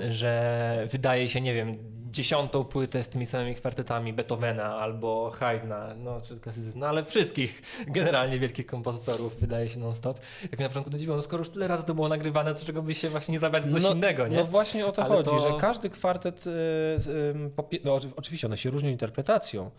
że 0.08 0.86
wydaje 0.90 1.28
się, 1.28 1.40
nie 1.40 1.54
wiem, 1.54 1.76
dziesiątą 2.20 2.64
płytę 2.64 3.04
z 3.04 3.08
tymi 3.08 3.26
samymi 3.26 3.54
kwartetami 3.54 4.12
Beethovena 4.12 4.64
albo 4.76 5.30
Haydna, 5.30 5.94
no, 5.98 6.20
czy 6.20 6.40
klasycyzm, 6.40 6.78
no 6.78 6.86
ale 6.88 7.04
wszystkich 7.04 7.62
generalnie 7.86 8.38
wielkich 8.38 8.66
kompozytorów 8.66 9.40
wydaje 9.40 9.68
się 9.68 9.80
non-stop. 9.80 10.20
Jak 10.50 10.60
na 10.60 10.68
początku 10.68 10.90
to 10.90 10.98
dziwiło, 10.98 11.16
no 11.16 11.22
skoro 11.22 11.40
już 11.40 11.48
tyle 11.48 11.68
razy 11.68 11.84
to 11.84 11.94
było 11.94 12.08
nagrywane, 12.08 12.54
to 12.54 12.64
czego 12.64 12.82
by 12.82 12.94
się 12.94 13.08
właśnie 13.10 13.32
nie 13.32 13.38
zabrać 13.38 13.64
za 13.64 13.70
coś 13.70 13.82
No- 13.82 13.92
innego, 13.92 14.28
nie? 14.28 14.36
No 14.36 14.44
właśnie 14.44 14.86
o 14.86 14.92
to 14.92 15.02
Ale 15.02 15.14
chodzi, 15.14 15.30
to- 15.30 15.38
że 15.38 15.54
każdy 15.60 15.90
kwartet, 15.90 16.46
y, 16.46 17.80
no, 17.84 17.94
oczy- 17.94 18.10
oczywiście 18.16 18.46
one 18.46 18.56
się 18.58 18.70
różnią 18.70 18.90
interpretacją, 18.90 19.70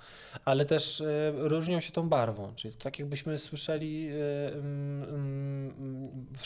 ale 0.46 0.66
też 0.66 1.00
y, 1.02 1.34
różnią 1.36 1.80
się 1.80 1.92
tą 1.92 2.10
barwą. 2.10 2.54
Czyli 2.56 2.74
tak 2.74 3.00
jakbyśmy 3.00 3.40
słyszeli 3.40 4.10
y, 4.12 4.18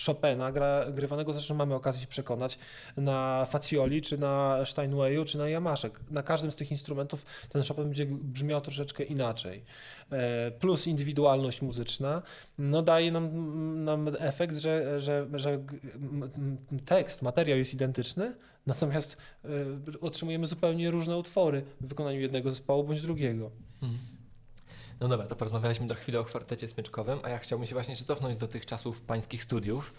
Chopina 0.05 0.51
gra, 0.51 0.85
grywanego, 0.91 1.33
zresztą 1.33 1.55
mamy 1.55 1.75
okazję 1.75 2.01
się 2.01 2.07
przekonać, 2.07 2.57
na 2.97 3.45
Facioli, 3.45 4.01
czy 4.01 4.17
na 4.17 4.57
Steinwayu, 4.65 5.25
czy 5.25 5.37
na 5.37 5.47
Yamasze. 5.49 5.80
Na 6.11 6.23
każdym 6.23 6.51
z 6.51 6.55
tych 6.55 6.71
instrumentów 6.71 7.25
ten 7.49 7.63
Chopin 7.63 7.83
będzie 7.83 8.05
brzmiał 8.05 8.61
troszeczkę 8.61 9.03
inaczej. 9.03 9.63
E, 10.11 10.51
Plus 10.51 10.87
indywidualność 10.87 11.61
muzyczna, 11.61 12.21
no 12.57 12.81
daje 12.81 13.11
nam, 13.11 13.83
nam 13.83 14.09
efekt, 14.19 14.57
że, 14.57 14.99
że, 14.99 15.27
że 15.33 15.59
tekst, 16.85 17.21
materiał 17.21 17.57
jest 17.57 17.73
identyczny, 17.73 18.35
natomiast 18.65 19.17
e, 19.45 19.49
otrzymujemy 20.01 20.47
zupełnie 20.47 20.91
różne 20.91 21.17
utwory 21.17 21.63
w 21.81 21.87
wykonaniu 21.87 22.19
jednego 22.19 22.49
zespołu 22.49 22.83
bądź 22.83 23.01
drugiego. 23.01 23.51
Mhm. 23.81 23.99
No 25.01 25.07
dobra, 25.07 25.27
to 25.27 25.35
porozmawialiśmy 25.35 25.87
do 25.87 25.95
chwili 25.95 26.17
o 26.17 26.23
kwartecie 26.23 26.67
smyczkowym, 26.67 27.19
a 27.23 27.29
ja 27.29 27.39
chciałbym 27.39 27.67
się 27.67 27.75
właśnie 27.75 27.95
cofnąć 27.95 28.37
do 28.37 28.47
tych 28.47 28.65
czasów 28.65 29.01
pańskich 29.01 29.43
studiów. 29.43 29.93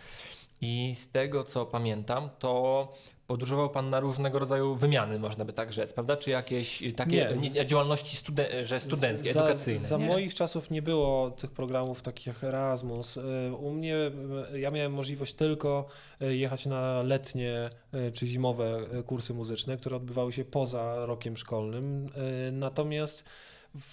I 0.62 0.94
z 0.94 1.10
tego 1.10 1.44
co 1.44 1.66
pamiętam, 1.66 2.28
to 2.38 2.92
podróżował 3.26 3.70
pan 3.70 3.90
na 3.90 4.00
różnego 4.00 4.38
rodzaju 4.38 4.74
wymiany, 4.74 5.18
można 5.18 5.44
by 5.44 5.52
tak 5.52 5.72
rzec, 5.72 5.92
prawda? 5.92 6.16
Czy 6.16 6.30
jakieś 6.30 6.82
takie 6.96 7.36
Nie. 7.40 7.50
nie, 7.50 7.66
działalności 7.66 8.16
studen- 8.16 8.64
że 8.64 8.80
studenckie, 8.80 9.32
za, 9.32 9.40
edukacyjne? 9.40 9.80
Za 9.80 9.96
nie? 9.96 10.06
moich 10.06 10.34
czasów 10.34 10.70
nie 10.70 10.82
było 10.82 11.30
tych 11.30 11.50
programów 11.50 12.02
takich 12.02 12.26
jak 12.26 12.44
Erasmus. 12.44 13.18
U 13.58 13.70
mnie, 13.70 13.96
ja 14.54 14.70
miałem 14.70 14.92
możliwość 14.92 15.34
tylko 15.34 15.86
e, 16.20 16.34
jechać 16.34 16.66
na 16.66 17.02
letnie 17.02 17.70
e, 17.92 18.10
czy 18.10 18.26
zimowe 18.26 18.80
e, 18.98 19.02
kursy 19.02 19.34
muzyczne, 19.34 19.76
które 19.76 19.96
odbywały 19.96 20.32
się 20.32 20.44
poza 20.44 21.06
rokiem 21.06 21.36
szkolnym. 21.36 22.10
Natomiast 22.52 23.24
w, 23.74 23.92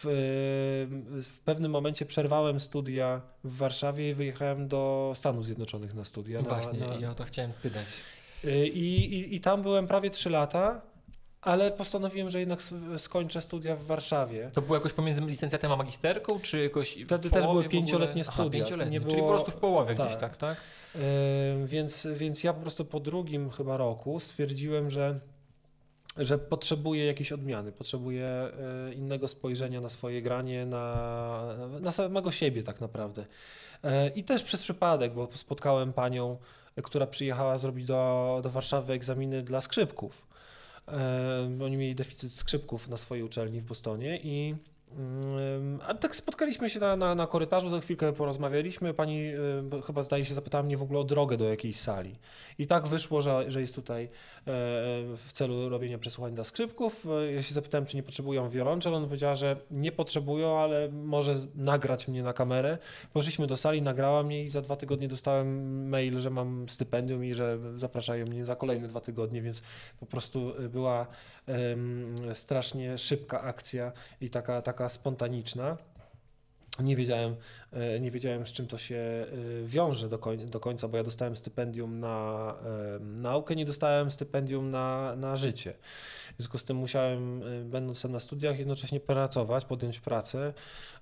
w 1.29 1.39
pewnym 1.39 1.71
momencie 1.71 2.05
przerwałem 2.05 2.59
studia 2.59 3.21
w 3.43 3.57
Warszawie 3.57 4.09
i 4.09 4.13
wyjechałem 4.13 4.67
do 4.67 5.11
Stanów 5.15 5.45
Zjednoczonych 5.45 5.93
na 5.93 6.05
studia. 6.05 6.41
Właśnie, 6.41 6.79
na, 6.79 6.87
na, 6.87 6.95
i 6.95 7.05
o 7.05 7.15
to 7.15 7.23
chciałem 7.23 7.53
spytać. 7.53 7.85
Y, 8.45 8.67
I, 8.67 9.13
i, 9.19 9.35
I 9.35 9.39
tam 9.39 9.61
byłem 9.61 9.87
prawie 9.87 10.09
3 10.09 10.29
lata, 10.29 10.81
ale 11.41 11.71
postanowiłem, 11.71 12.29
że 12.29 12.39
jednak 12.39 12.59
skończę 12.97 13.41
studia 13.41 13.75
w 13.75 13.83
Warszawie. 13.85 14.49
To 14.53 14.61
było 14.61 14.75
jakoś 14.75 14.93
pomiędzy 14.93 15.21
licencjatem 15.21 15.71
a 15.71 15.75
magisterką, 15.75 16.39
czy 16.39 16.59
jakoś 16.63 16.97
Wtedy 17.05 17.29
też 17.29 17.45
były 17.45 17.69
pięcioletnie 17.69 18.21
Aha, 18.27 18.33
studia. 18.33 18.59
pięcioletnie, 18.59 18.99
Nie 18.99 19.05
czyli 19.05 19.15
było- 19.21 19.27
po 19.27 19.33
prostu 19.33 19.51
w 19.51 19.61
połowie 19.61 19.95
gdzieś, 19.95 20.07
tak. 20.07 20.19
tak, 20.19 20.37
tak? 20.37 20.57
Y, 20.95 20.99
Więc, 21.65 22.07
więc 22.15 22.43
ja 22.43 22.53
po 22.53 22.61
prostu 22.61 22.85
po 22.85 22.99
drugim 22.99 23.49
chyba 23.49 23.77
roku 23.77 24.19
stwierdziłem, 24.19 24.89
że, 24.89 25.19
że 26.19 26.37
potrzebuję 26.37 27.05
jakiejś 27.05 27.31
odmiany, 27.31 27.71
potrzebuję 27.71 28.51
y, 28.89 28.93
innego 28.93 29.27
spojrzenia 29.27 29.81
na 29.81 29.89
swoje 29.89 30.21
granie, 30.21 30.65
na, 30.65 31.55
na 31.81 31.91
samego 31.91 32.31
siebie 32.31 32.63
tak 32.63 32.81
naprawdę. 32.81 33.21
Y, 33.21 33.87
I 34.15 34.23
też 34.23 34.43
przez 34.43 34.61
przypadek, 34.61 35.13
bo 35.13 35.29
spotkałem 35.33 35.93
panią, 35.93 36.37
y, 36.77 36.81
która 36.81 37.07
przyjechała 37.07 37.57
zrobić 37.57 37.85
do, 37.85 38.39
do 38.43 38.49
Warszawy 38.49 38.93
egzaminy 38.93 39.43
dla 39.43 39.61
skrzypków. 39.61 40.29
Oni 41.63 41.77
mieli 41.77 41.95
deficyt 41.95 42.33
skrzypków 42.33 42.87
na 42.87 42.97
swojej 42.97 43.23
uczelni 43.23 43.61
w 43.61 43.65
Bostonie 43.65 44.19
i 44.23 44.55
A 45.87 45.93
tak 45.93 46.15
spotkaliśmy 46.15 46.69
się 46.69 46.79
na, 46.79 46.95
na, 46.95 47.15
na 47.15 47.27
korytarzu, 47.27 47.69
za 47.69 47.79
chwilkę 47.79 48.13
porozmawialiśmy. 48.13 48.93
Pani 48.93 49.31
chyba 49.87 50.03
zdaje 50.03 50.25
się 50.25 50.33
zapytała 50.33 50.63
mnie 50.63 50.77
w 50.77 50.81
ogóle 50.81 50.99
o 50.99 51.03
drogę 51.03 51.37
do 51.37 51.49
jakiejś 51.49 51.79
sali. 51.79 52.15
I 52.57 52.67
tak 52.67 52.87
wyszło, 52.87 53.21
że, 53.21 53.51
że 53.51 53.61
jest 53.61 53.75
tutaj 53.75 54.03
e, 54.03 54.09
w 55.15 55.29
celu 55.31 55.69
robienia 55.69 55.97
przesłuchań 55.97 56.35
dla 56.35 56.43
skrzypków. 56.43 57.05
E, 57.05 57.31
Ja 57.31 57.41
się 57.41 57.53
zapytałem, 57.53 57.85
czy 57.85 57.97
nie 57.97 58.03
potrzebują 58.03 58.49
wiolonczel. 58.49 58.95
Ona 58.95 59.05
powiedziała, 59.05 59.35
że 59.35 59.55
nie 59.71 59.91
potrzebują, 59.91 60.59
ale 60.59 60.89
może 60.91 61.35
nagrać 61.55 62.07
mnie 62.07 62.23
na 62.23 62.33
kamerę. 62.33 62.77
Poszliśmy 63.13 63.47
do 63.47 63.57
sali, 63.57 63.81
nagrała 63.81 64.23
mnie 64.23 64.43
i 64.43 64.49
za 64.49 64.61
dwa 64.61 64.75
tygodnie 64.75 65.07
dostałem 65.07 65.89
mail, 65.89 66.19
że 66.19 66.29
mam 66.29 66.69
stypendium 66.69 67.25
i 67.25 67.33
że 67.33 67.57
zapraszają 67.77 68.25
mnie 68.25 68.45
za 68.45 68.55
kolejne 68.55 68.87
dwa 68.87 68.99
tygodnie, 68.99 69.41
więc 69.41 69.61
po 69.99 70.05
prostu 70.05 70.59
y, 70.59 70.69
była 70.69 71.07
strasznie 72.33 72.97
szybka 72.97 73.41
akcja 73.41 73.91
i 74.21 74.29
taka, 74.29 74.61
taka 74.61 74.89
spontaniczna. 74.89 75.77
Nie 76.79 76.95
wiedziałem, 76.95 77.35
nie 78.01 78.11
wiedziałem, 78.11 78.47
z 78.47 78.51
czym 78.51 78.67
to 78.67 78.77
się 78.77 78.95
e, 78.95 79.27
wiąże 79.65 80.09
do, 80.09 80.19
koń, 80.19 80.45
do 80.45 80.59
końca, 80.59 80.87
bo 80.87 80.97
ja 80.97 81.03
dostałem 81.03 81.35
stypendium 81.35 81.99
na 81.99 82.55
naukę, 82.99 83.55
nie 83.55 83.65
dostałem 83.65 84.11
stypendium 84.11 84.71
na, 84.71 85.15
na 85.15 85.35
życie. 85.35 85.73
W 86.33 86.35
związku 86.37 86.57
z 86.57 86.65
tym 86.65 86.77
musiałem, 86.77 87.43
e, 87.43 87.63
będąc 87.63 88.03
na 88.03 88.19
studiach, 88.19 88.59
jednocześnie 88.59 88.99
pracować, 88.99 89.65
podjąć 89.65 89.99
pracę 89.99 90.53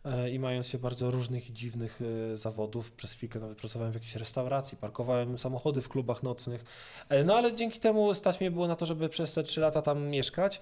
e, 0.06 0.30
i 0.30 0.40
mając 0.40 0.68
się 0.68 0.78
bardzo 0.78 1.12
różnych 1.12 1.50
i 1.50 1.54
dziwnych 1.54 2.00
e, 2.34 2.38
zawodów, 2.38 2.92
przez 2.92 3.14
chwilkę 3.14 3.40
nawet 3.40 3.58
pracowałem 3.58 3.92
w 3.92 3.96
jakiejś 3.96 4.16
restauracji, 4.16 4.78
parkowałem 4.78 5.38
samochody 5.38 5.82
w 5.82 5.90
klubach 5.90 6.24
nocnych, 6.24 6.66
E, 7.10 7.24
no 7.24 7.36
ale 7.36 7.56
dzięki 7.56 7.80
temu 7.80 8.14
stać 8.14 8.40
mnie 8.40 8.52
było 8.52 8.68
na 8.68 8.76
to, 8.76 8.86
żeby 8.86 9.10
przez 9.10 9.34
te 9.34 9.44
trzy 9.44 9.62
lata 9.62 9.82
tam 9.82 10.08
mieszkać 10.08 10.62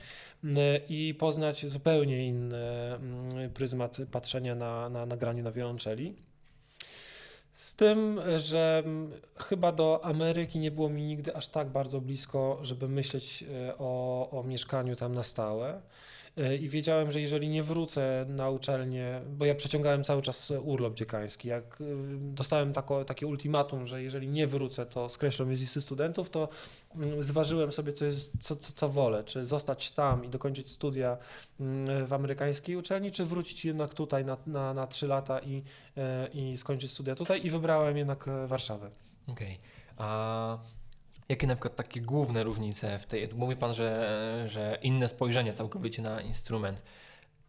i 0.90 1.16
poznać 1.20 1.66
zupełnie 1.66 2.28
inny 2.28 2.58
mm, 2.58 3.50
pryzmat 3.50 3.98
patrzenia 4.12 4.56
na, 4.56 4.90
na 4.90 5.06
nagranie 5.06 5.44
na 5.44 5.52
wiolonczeli. 5.52 5.95
Z 7.54 7.75
tym, 7.75 8.22
że 8.38 8.84
chyba 9.38 9.72
do 9.72 10.06
Ameryki 10.06 10.60
nie 10.60 10.72
było 10.72 10.90
mi 10.90 11.04
nigdy 11.04 11.36
aż 11.36 11.48
tak 11.48 11.70
bardzo 11.70 12.02
blisko, 12.02 12.60
żeby 12.62 12.88
myśleć 12.88 13.44
e, 13.44 13.78
o, 13.78 14.30
o 14.32 14.44
mieszkaniu 14.44 14.96
tam 14.96 15.16
na 15.16 15.24
stałe. 15.24 15.82
E, 16.38 16.56
I 16.56 16.70
wiedziałem, 16.70 17.12
że 17.12 17.22
jeżeli 17.22 17.50
nie 17.50 17.63
wrócę 17.63 18.25
na 18.30 18.50
uczelnię, 18.50 19.22
bo 19.27 19.46
ja 19.46 19.56
przeciągałem 19.56 20.04
cały 20.04 20.22
czas 20.22 20.51
urlop 20.51 20.94
dziekański, 20.94 21.48
jak 21.48 21.82
y, 21.82 21.96
dostałem 22.20 22.74
tako, 22.74 23.06
takie 23.06 23.27
ultimatum, 23.27 23.88
że 23.88 24.04
jeżeli 24.04 24.27
nie 24.27 24.48
wrócę, 24.48 24.86
to 24.86 25.10
skreślą 25.10 25.46
mnie 25.46 25.58
z 25.58 25.62
listy 25.62 25.82
studentów, 25.82 26.30
to 26.30 26.50
mm, 26.96 27.24
zważyłem 27.24 27.72
sobie, 27.72 27.94
co, 27.94 28.06
jest, 28.06 28.32
co, 28.42 28.56
co, 28.56 28.72
co 28.74 28.89
wolę, 28.89 29.24
czy 29.24 29.46
zostać 29.46 29.92
tam 29.92 30.25
i 30.25 30.30
dokończyć 30.30 30.72
studia 30.72 31.18
mm, 31.60 32.06
w 32.06 32.13
amerykańskiej 32.13 32.75
uczelni, 32.75 33.12
czy 33.12 33.25
wrócić 33.25 33.65
jednak 33.65 33.94
tutaj 33.94 34.25
na, 34.25 34.38
na, 34.48 34.74
na 34.74 34.88
3 34.88 35.08
lata 35.08 35.39
i, 35.39 35.63
e, 35.98 36.27
i 36.34 36.58
skończyć 36.58 36.92
studia 36.92 37.15
tutaj 37.15 37.46
i 37.46 37.50
wybrałem 37.50 37.98
jednak 37.98 38.27
e, 38.27 38.48
Warszawę. 38.48 38.89
Okej. 39.27 39.60
A 39.98 40.58
Jakie 41.29 41.48
na 41.48 41.55
przykład 41.55 41.75
takie 41.75 42.01
główne 42.01 42.44
różnice 42.44 43.00
w 43.00 43.05
tej, 43.05 43.29
mówi 43.34 43.55
Pan, 43.55 43.74
że, 43.74 44.44
że 44.48 44.77
inne 44.82 45.08
spojrzenie 45.08 45.53
całkowicie 45.53 46.01
na 46.01 46.22
instrument. 46.22 46.84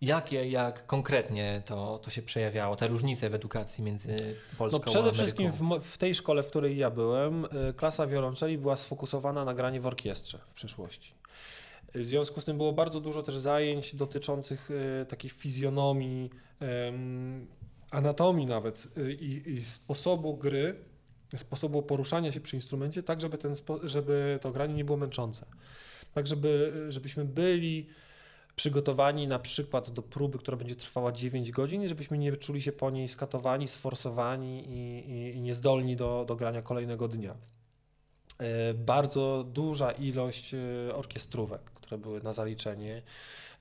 Jakie, 0.00 0.48
jak 0.48 0.86
konkretnie 0.86 1.62
to, 1.66 1.98
to 1.98 2.10
się 2.10 2.22
przejawiało, 2.22 2.76
te 2.76 2.88
różnice 2.88 3.30
w 3.30 3.34
edukacji 3.34 3.84
między 3.84 4.16
Polską 4.58 4.78
No 4.78 4.84
a 4.84 4.86
przede 4.86 5.12
wszystkim 5.12 5.50
w, 5.50 5.80
w 5.82 5.98
tej 5.98 6.14
szkole, 6.14 6.42
w 6.42 6.46
której 6.46 6.76
ja 6.76 6.90
byłem, 6.90 7.44
y, 7.44 7.48
klasa 7.76 8.06
wiolonczeli 8.06 8.58
była 8.58 8.76
sfokusowana 8.76 9.44
na 9.44 9.54
granie 9.54 9.80
w 9.80 9.86
orkiestrze 9.86 10.38
w 10.48 10.54
przyszłości. 10.54 11.14
Y, 11.96 12.00
W 12.00 12.06
związku 12.06 12.40
z 12.40 12.44
tym 12.44 12.56
było 12.56 12.72
bardzo 12.72 13.00
dużo 13.00 13.22
też 13.22 13.38
zajęć 13.38 13.94
dotyczących 13.94 14.70
y, 14.70 15.06
takiej 15.08 15.30
fizjonomii, 15.30 16.30
em, 16.60 17.46
anatomii 17.90 18.46
nawet 18.46 18.88
y, 18.98 19.12
i, 19.12 19.50
i 19.50 19.64
sposobu 19.64 20.36
gry, 20.36 20.76
sposobu 21.36 21.82
poruszania 21.82 22.32
się 22.32 22.40
przy 22.40 22.56
instrumencie, 22.56 23.02
tak 23.02 23.20
żeby, 23.20 23.38
ten, 23.38 23.54
żeby 23.82 24.38
to 24.42 24.52
granie 24.52 24.74
nie 24.74 24.84
było 24.84 24.98
męczące. 24.98 25.46
Tak, 26.14 26.26
żeby, 26.26 26.86
żebyśmy 26.88 27.24
byli 27.24 27.86
przygotowani 28.56 29.26
na 29.26 29.38
przykład 29.38 29.90
do 29.90 30.02
próby, 30.02 30.38
która 30.38 30.56
będzie 30.56 30.76
trwała 30.76 31.12
9 31.12 31.50
godzin 31.50 31.82
i 31.82 31.88
żebyśmy 31.88 32.18
nie 32.18 32.36
czuli 32.36 32.62
się 32.62 32.72
po 32.72 32.90
niej 32.90 33.08
skatowani, 33.08 33.68
sforsowani 33.68 34.68
i, 34.68 35.10
i, 35.10 35.36
i 35.36 35.40
niezdolni 35.40 35.96
do, 35.96 36.24
do 36.28 36.36
grania 36.36 36.62
kolejnego 36.62 37.08
dnia. 37.08 37.34
E, 38.38 38.74
Bardzo 38.74 39.44
duża 39.52 39.90
ilość 39.90 40.54
e, 40.54 40.94
orkiestrówek, 40.94 41.60
które 41.62 41.98
były 41.98 42.22
na 42.22 42.32
zaliczenie, 42.32 43.02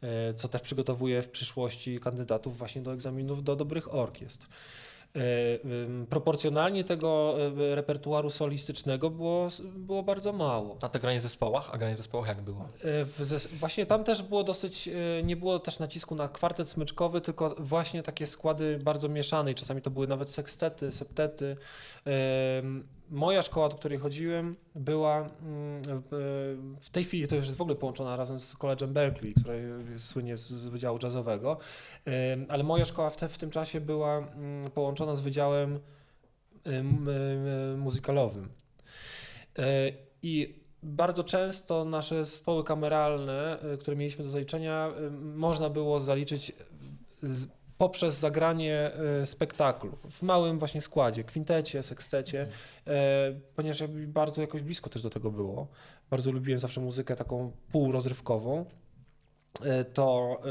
e, 0.01 0.33
co 0.33 0.47
też 0.47 0.61
przygotowuje 0.61 1.21
w 1.21 1.29
przyszłości 1.29 1.99
kandydatów 1.99 2.57
właśnie 2.57 2.81
do 2.81 2.93
egzaminów 2.93 3.43
do 3.43 3.55
dobrych 3.55 3.93
orkiestr. 3.93 4.47
E, 5.15 5.19
Proporcjonalnie 6.09 6.83
tego 6.83 7.35
e, 7.71 7.75
repertuaru 7.75 8.29
solistycznego 8.29 9.09
było, 9.09 9.47
było 9.75 10.03
bardzo 10.03 10.33
mało. 10.33 10.77
A 10.81 10.89
to 10.89 10.99
granie 10.99 11.19
w 11.19 11.21
zespołach? 11.21 11.69
A 11.73 11.77
granie 11.77 11.93
w 11.95 11.97
zespołach 11.97 12.27
jak 12.27 12.41
było? 12.41 12.69
E, 13.19 13.23
zes- 13.23 13.47
właśnie 13.47 13.85
tam 13.85 14.03
też 14.03 14.21
było 14.21 14.43
dosyć, 14.43 14.89
nie 15.23 15.35
było 15.35 15.59
też 15.59 15.79
nacisku 15.79 16.15
na 16.15 16.27
kwartet 16.27 16.69
smyczkowy, 16.69 17.21
tylko 17.21 17.55
właśnie 17.59 18.03
takie 18.03 18.27
składy 18.27 18.79
bardzo 18.83 19.09
mieszane 19.09 19.51
i 19.51 19.55
czasami 19.55 19.81
to 19.81 19.91
były 19.91 20.07
nawet 20.07 20.29
sekstety, 20.29 20.91
septety. 20.91 21.57
Moja 23.09 23.41
szkoła, 23.41 23.69
do 23.69 23.75
której 23.75 23.97
chodziłem, 23.97 24.55
była 24.75 25.17
mm, 25.17 25.31
w 26.11 26.55
w 26.81 26.89
tej 26.89 27.03
chwili 27.03 27.27
to 27.27 27.35
już 27.35 27.45
jest 27.45 27.57
w 27.57 27.61
ogóle 27.61 27.75
połączona 27.75 28.15
razem 28.15 28.39
z 28.39 28.55
College'em 28.55 28.87
Berkeley, 28.87 29.33
który 29.33 29.75
jest- 29.91 30.05
słynie 30.07 30.37
z, 30.37 30.67
Wydziału 30.67 30.99
Jazzowego, 31.03 31.57
ale 32.49 32.63
moja 32.63 32.85
szkoła 32.85 33.09
w, 33.09 33.15
te, 33.17 33.29
w 33.29 33.37
tym 33.37 33.49
czasie 33.49 33.81
była 33.81 34.17
mm, 34.17 34.71
połączona 34.71 35.15
z 35.15 35.19
Wydziałem 35.19 35.79
em, 36.63 37.09
em, 37.09 37.79
muzykalowym. 37.79 38.49
E, 39.59 39.91
I 40.23 40.55
bardzo 40.83 41.23
często 41.23 41.85
nasze 41.85 42.25
zespoły 42.25 42.63
kameralne, 42.63 43.59
które 43.79 43.97
mieliśmy 43.97 44.23
do 44.23 44.29
zaliczenia, 44.29 44.91
można 45.21 45.69
było 45.69 45.99
zaliczyć 46.01 46.51
poprzez 47.77 48.19
zagranie 48.19 48.91
y, 49.21 49.25
spektaklu 49.25 49.97
w 50.09 50.21
małym 50.21 50.59
właśnie 50.59 50.81
składzie, 50.81 51.23
kwintecie, 51.23 51.83
sekstecie, 51.83 52.47
e, 52.87 53.33
ponieważ 53.55 53.79
jakby 53.79 54.07
bardzo 54.07 54.41
jakoś 54.41 54.61
blisko 54.61 54.89
też 54.89 55.01
do 55.01 55.09
tego 55.09 55.31
było. 55.31 55.67
Bardzo 56.09 56.31
lubiłem 56.31 56.59
zawsze 56.59 56.81
muzykę 56.81 57.15
taką 57.15 57.51
półrozrywkową. 57.71 58.65
e, 59.65 59.85
To, 59.85 60.41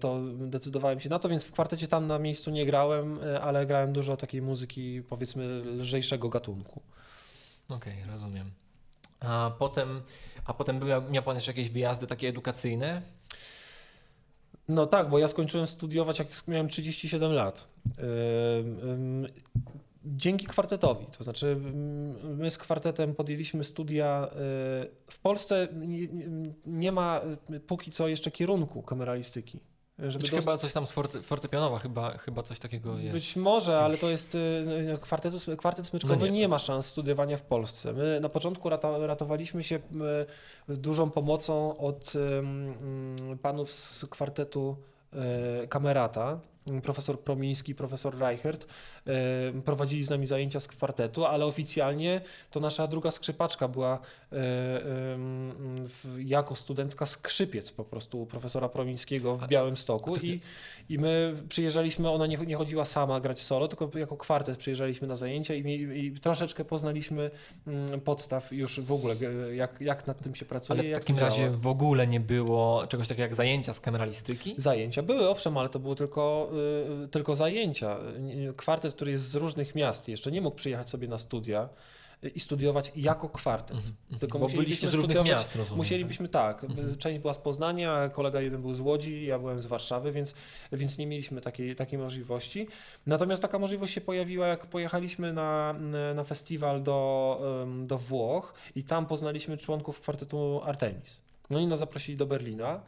to 0.00 0.20
decydowałem 0.38 1.00
się 1.00 1.08
na 1.08 1.18
to, 1.18 1.28
więc 1.28 1.44
w 1.44 1.52
kwartecie 1.52 1.88
tam 1.88 2.06
na 2.06 2.18
miejscu 2.18 2.50
nie 2.50 2.66
grałem, 2.66 3.20
ale 3.42 3.66
grałem 3.66 3.92
dużo 3.92 4.16
takiej 4.16 4.42
muzyki 4.42 5.02
powiedzmy 5.02 5.44
lżejszego 5.64 6.28
gatunku. 6.28 6.82
Okej, 7.68 8.04
rozumiem. 8.12 8.50
A 9.20 9.50
potem, 9.58 10.02
a 10.44 10.54
potem 10.54 10.80
miał 11.10 11.22
Pan 11.22 11.34
jeszcze 11.34 11.50
jakieś 11.50 11.70
wyjazdy 11.70 12.06
takie 12.06 12.28
edukacyjne? 12.28 13.02
No 14.68 14.86
tak, 14.86 15.08
bo 15.08 15.18
ja 15.18 15.28
skończyłem 15.28 15.66
studiować, 15.66 16.18
jak 16.18 16.48
miałem 16.48 16.68
37 16.68 17.32
lat. 17.32 17.68
Dzięki 20.04 20.46
kwartetowi, 20.46 21.06
to 21.18 21.24
znaczy 21.24 21.56
my 22.36 22.50
z 22.50 22.58
kwartetem 22.58 23.14
podjęliśmy 23.14 23.64
studia. 23.64 24.28
y, 24.32 24.36
W 25.10 25.18
Polsce 25.22 25.68
nie 26.66 26.92
ma 26.92 27.20
y, 27.50 27.60
póki 27.60 27.90
co 27.90 28.08
jeszcze 28.08 28.30
kierunku 28.30 28.82
kameralistyki. 28.82 29.60
Żeby 29.98 30.12
Znaczy, 30.12 30.30
dos- 30.30 30.40
chyba 30.40 30.58
coś 30.58 30.72
tam 30.72 30.86
z 30.86 30.92
forte, 30.92 31.22
fortepianowa, 31.22 31.78
chyba, 31.78 32.18
chyba 32.18 32.42
coś 32.42 32.58
takiego 32.58 32.98
jest. 32.98 33.12
Być 33.12 33.36
może, 33.36 33.80
ale 33.80 33.96
to 33.98 34.10
jest 34.10 34.34
y, 34.34 34.98
kwartetu, 35.00 35.36
kwartet 35.56 35.86
smyczkowy 35.86 36.16
No 36.16 36.26
nie. 36.26 36.32
nie. 36.40 36.48
ma 36.48 36.58
szans 36.58 36.86
studiowania 36.86 37.36
w 37.36 37.42
Polsce. 37.42 37.92
My 37.92 38.20
na 38.20 38.28
początku 38.28 38.68
rata, 38.68 39.06
ratowaliśmy 39.06 39.62
się 39.62 39.78
dużą 40.68 41.10
pomocą 41.10 41.78
od 41.78 42.12
mm, 42.16 43.38
panów 43.42 43.74
z 43.74 44.04
kwartetu 44.10 44.76
Kamerata. 45.68 46.40
Profesor 46.82 47.20
Promiński, 47.20 47.74
profesor 47.74 48.18
Reichert 48.18 48.66
prowadzili 49.64 50.04
z 50.04 50.10
nami 50.10 50.26
zajęcia 50.26 50.60
z 50.60 50.68
kwartetu, 50.68 51.24
ale 51.24 51.44
oficjalnie 51.46 52.20
to 52.50 52.60
nasza 52.60 52.86
druga 52.86 53.10
skrzypaczka 53.10 53.68
była 53.68 53.98
w, 55.88 56.16
jako 56.24 56.54
studentka 56.56 57.06
skrzypiec 57.06 57.72
po 57.72 57.84
prostu 57.84 58.26
profesora 58.26 58.68
Promińskiego 58.68 59.36
w 59.36 59.48
to 59.84 59.98
ty- 60.20 60.26
i 60.26 60.40
i 60.88 60.98
my 60.98 61.34
przyjeżdżaliśmy, 61.48 62.10
ona 62.10 62.26
nie, 62.26 62.36
nie 62.36 62.56
chodziła 62.56 62.84
sama 62.84 63.20
grać 63.20 63.42
solo, 63.42 63.68
tylko 63.68 63.98
jako 63.98 64.16
kwartet 64.16 64.58
przyjeżdżaliśmy 64.58 65.08
na 65.08 65.16
zajęcia 65.16 65.54
i, 65.54 65.60
i 66.06 66.20
troszeczkę 66.20 66.64
poznaliśmy 66.64 67.30
mm, 67.66 68.00
podstaw 68.00 68.52
już 68.52 68.80
w 68.80 68.92
ogóle, 68.92 69.16
g- 69.16 69.56
jak, 69.56 69.80
jak 69.80 70.06
nad 70.06 70.22
tym 70.22 70.34
się 70.34 70.44
pracuje. 70.44 70.80
Ale 70.80 70.88
w 70.90 70.92
takim 70.94 71.16
to 71.16 71.20
działa. 71.20 71.30
razie 71.30 71.50
w 71.50 71.66
ogóle 71.66 72.06
nie 72.06 72.20
było 72.20 72.86
czegoś 72.86 73.08
takiego 73.08 73.22
jak 73.22 73.34
zajęcia 73.34 73.72
z 73.74 73.80
kameralistyki? 73.80 74.54
Zajęcia 74.58 75.02
były, 75.02 75.28
owszem, 75.28 75.56
ale 75.56 75.68
to 75.68 75.78
były 75.78 75.96
tylko, 75.96 76.50
tylko 77.10 77.34
zajęcia. 77.34 77.96
Kwartet, 78.56 78.94
który 78.94 79.10
jest 79.10 79.30
z 79.30 79.34
różnych 79.34 79.74
miast, 79.74 80.08
jeszcze 80.08 80.32
nie 80.32 80.40
mógł 80.40 80.56
przyjechać 80.56 80.90
sobie 80.90 81.08
na 81.08 81.18
studia 81.18 81.68
y, 82.24 82.28
i 82.28 82.40
studiować 82.40 82.92
jako 82.96 83.28
kwartet. 83.28 83.76
Mhm, 83.76 83.94
mhm. 84.04 84.20
Tylko 84.20 84.38
Bo 84.38 84.48
byliście 84.48 84.88
z 84.88 84.94
różnych 84.94 85.24
miast, 85.24 85.56
rozumiem. 85.56 85.76
Musielibyśmy 85.76 86.28
tak. 86.28 86.64
Mhm. 86.64 86.96
Część 86.96 87.18
była 87.18 87.34
z 87.34 87.38
Poznania, 87.38 88.08
kolega 88.08 88.40
jeden 88.40 88.62
był 88.62 88.74
z 88.74 88.80
Łodzi, 88.80 89.26
ja 89.26 89.38
byłem 89.38 89.60
z 89.60 89.66
Warszawy, 89.66 90.12
więc, 90.12 90.34
więc 90.72 90.98
nie 90.98 91.06
mieliśmy 91.06 91.40
takiej, 91.40 91.76
takiej 91.76 91.98
możliwości. 91.98 92.68
Natomiast 93.06 93.42
taka 93.42 93.58
możliwość 93.58 93.94
się 93.94 94.00
pojawiła, 94.00 94.46
jak 94.46 94.66
pojechaliśmy 94.66 95.32
na, 95.32 95.74
na 96.14 96.24
festiwal 96.24 96.82
do, 96.82 97.40
do 97.86 97.98
Włoch 97.98 98.54
i 98.76 98.84
tam 98.84 99.06
poznaliśmy 99.06 99.56
członków 99.56 100.00
kwartetu 100.00 100.60
Artemis. 100.64 101.20
No 101.50 101.58
i 101.58 101.66
nas 101.66 101.78
zaprosili 101.78 102.16
do 102.16 102.26
Berlina. 102.26 102.80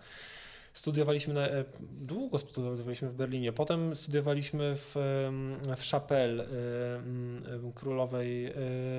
Studiowaliśmy, 0.73 1.35
na, 1.35 1.49
e, 1.49 1.65
długo 1.81 2.39
studiowaliśmy 2.39 3.09
w 3.09 3.15
Berlinie. 3.15 3.53
Potem 3.53 3.97
studiowaliśmy 3.97 4.77
w, 4.77 4.95
w 5.77 5.91
Chapelle 5.91 6.45
em, 6.45 7.73
królowej 7.75 8.47
e, 8.47 8.53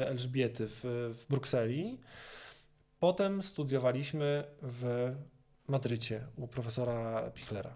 Elżbiety 0.08 0.68
w, 0.68 0.82
w 1.20 1.26
Brukseli. 1.30 2.00
Potem 3.00 3.44
studiowaliśmy 3.44 4.44
w 4.62 5.12
Madrycie 5.68 6.28
u 6.38 6.48
profesora 6.48 7.32
Pichlera 7.34 7.74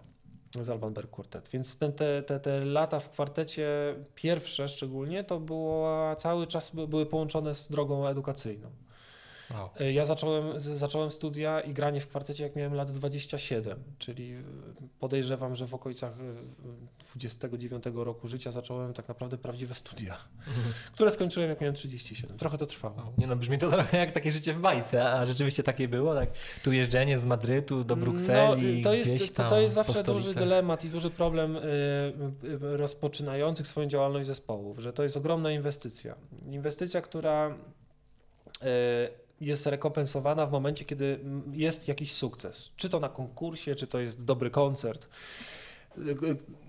z 0.60 0.70
Alban 0.70 0.94
Berg 0.94 1.10
Quartet. 1.10 1.48
Więc 1.48 1.78
ten, 1.78 1.92
te, 1.92 2.22
te, 2.22 2.40
te 2.40 2.64
lata 2.64 3.00
w 3.00 3.10
kwartecie, 3.10 3.68
pierwsze 4.14 4.68
szczególnie, 4.68 5.24
to 5.24 5.40
było 5.40 6.16
cały 6.16 6.46
czas 6.46 6.74
by- 6.74 6.88
były 6.88 7.06
połączone 7.06 7.54
z 7.54 7.70
drogą 7.70 8.06
edukacyjną. 8.06 8.70
Wow. 9.50 9.70
E, 9.80 9.92
Ja 9.92 10.04
zacząłem, 10.04 10.60
zacząłem 10.60 11.10
studia 11.10 11.60
i 11.60 11.74
granie 11.74 12.00
w 12.00 12.08
kwartecie, 12.08 12.44
jak 12.44 12.56
miałem 12.56 12.74
lat 12.74 12.92
27, 12.92 13.82
czyli 13.98 14.32
e, 14.32 14.42
podejrzewam, 15.00 15.54
że 15.54 15.66
w 15.66 15.74
okolicach 15.74 16.12
e, 16.12 17.06
29 17.08 17.84
roku 17.94 18.28
życia 18.28 18.50
zacząłem 18.50 18.94
tak 18.94 19.08
naprawdę 19.08 19.38
prawdziwe 19.38 19.74
studia, 19.74 20.18
które 20.92 21.10
skończyłem, 21.10 21.50
jak 21.50 21.60
miałem 21.60 21.74
37. 21.74 22.38
Trochę 22.38 22.58
to 22.58 22.66
trwało. 22.66 22.96
Wow. 22.96 23.12
Nie 23.18 23.26
no, 23.26 23.36
brzmi 23.36 23.58
to 23.58 23.70
trochę 23.70 23.98
jak 23.98 24.10
takie 24.10 24.32
życie 24.32 24.52
w 24.52 24.60
bajce, 24.60 25.10
a 25.10 25.26
rzeczywiście 25.26 25.62
takie 25.62 25.88
było, 25.88 26.14
tak? 26.14 26.28
Tu 26.64 26.72
jeżdżenie 26.72 27.18
z 27.18 27.24
Madrytu 27.24 27.84
do 27.84 27.96
Brukseli, 27.96 28.76
No, 28.76 28.84
to 28.84 28.94
jest, 28.94 29.14
gdzieś 29.14 29.30
tam 29.30 29.50
To 29.50 29.60
jest 29.60 29.74
zawsze 29.74 30.02
duży 30.02 30.34
dylemat 30.34 30.84
i 30.84 30.90
duży 30.90 31.10
problem 31.10 31.56
y, 31.56 31.60
y, 32.44 32.76
rozpoczynających 32.76 33.66
swoją 33.66 33.88
działalność 33.88 34.26
zespołów, 34.26 34.78
że 34.78 34.92
to 34.92 35.02
jest 35.02 35.16
ogromna 35.16 35.52
inwestycja. 35.52 36.14
Inwestycja, 36.50 37.00
która 37.00 37.54
jest 39.40 39.66
rekompensowana 39.66 40.46
w 40.46 40.52
momencie, 40.52 40.84
kiedy 40.84 41.20
jest 41.52 41.88
jakiś 41.88 42.12
sukces. 42.12 42.70
Czy 42.76 42.88
to 42.88 43.00
na 43.00 43.08
konkursie, 43.08 43.74
czy 43.74 43.86
to 43.86 43.98
jest 43.98 44.24
dobry 44.24 44.50
koncert. 44.50 45.08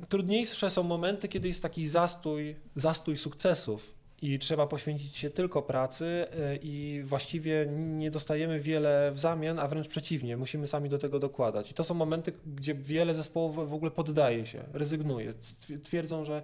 Trudniejsze 0.10 0.70
są 0.70 0.84
momenty, 0.84 1.28
kiedy 1.28 1.48
jest 1.48 1.62
taki 1.64 1.88
zastój, 1.88 2.56
zastój 2.76 3.18
sukcesów 3.18 3.98
i 4.22 4.40
trzeba 4.40 4.68
poświęcić 4.68 5.18
się 5.18 5.30
tylko 5.30 5.62
pracy 5.62 6.06
y, 6.06 6.60
i 6.62 7.02
właściwie 7.06 7.68
nie 7.72 8.12
dostajemy 8.12 8.60
wiele 8.60 9.12
w 9.12 9.20
zamian, 9.20 9.60
a 9.60 9.68
wręcz 9.68 9.88
przeciwnie, 9.88 10.38
musimy 10.38 10.68
sami 10.68 10.90
do 10.90 10.98
tego 10.98 11.20
dokładać. 11.20 11.72
I 11.72 11.74
to 11.74 11.84
są 11.84 11.94
momenty, 11.94 12.34
gdzie 12.56 12.74
wiele 12.74 13.16
zespołów 13.16 13.70
w 13.70 13.74
ogóle 13.74 13.92
poddaje 13.92 14.46
się, 14.46 14.64
rezygnuje. 14.74 15.34
Tw- 15.34 15.82
Twierdzą, 15.82 16.26
że, 16.26 16.44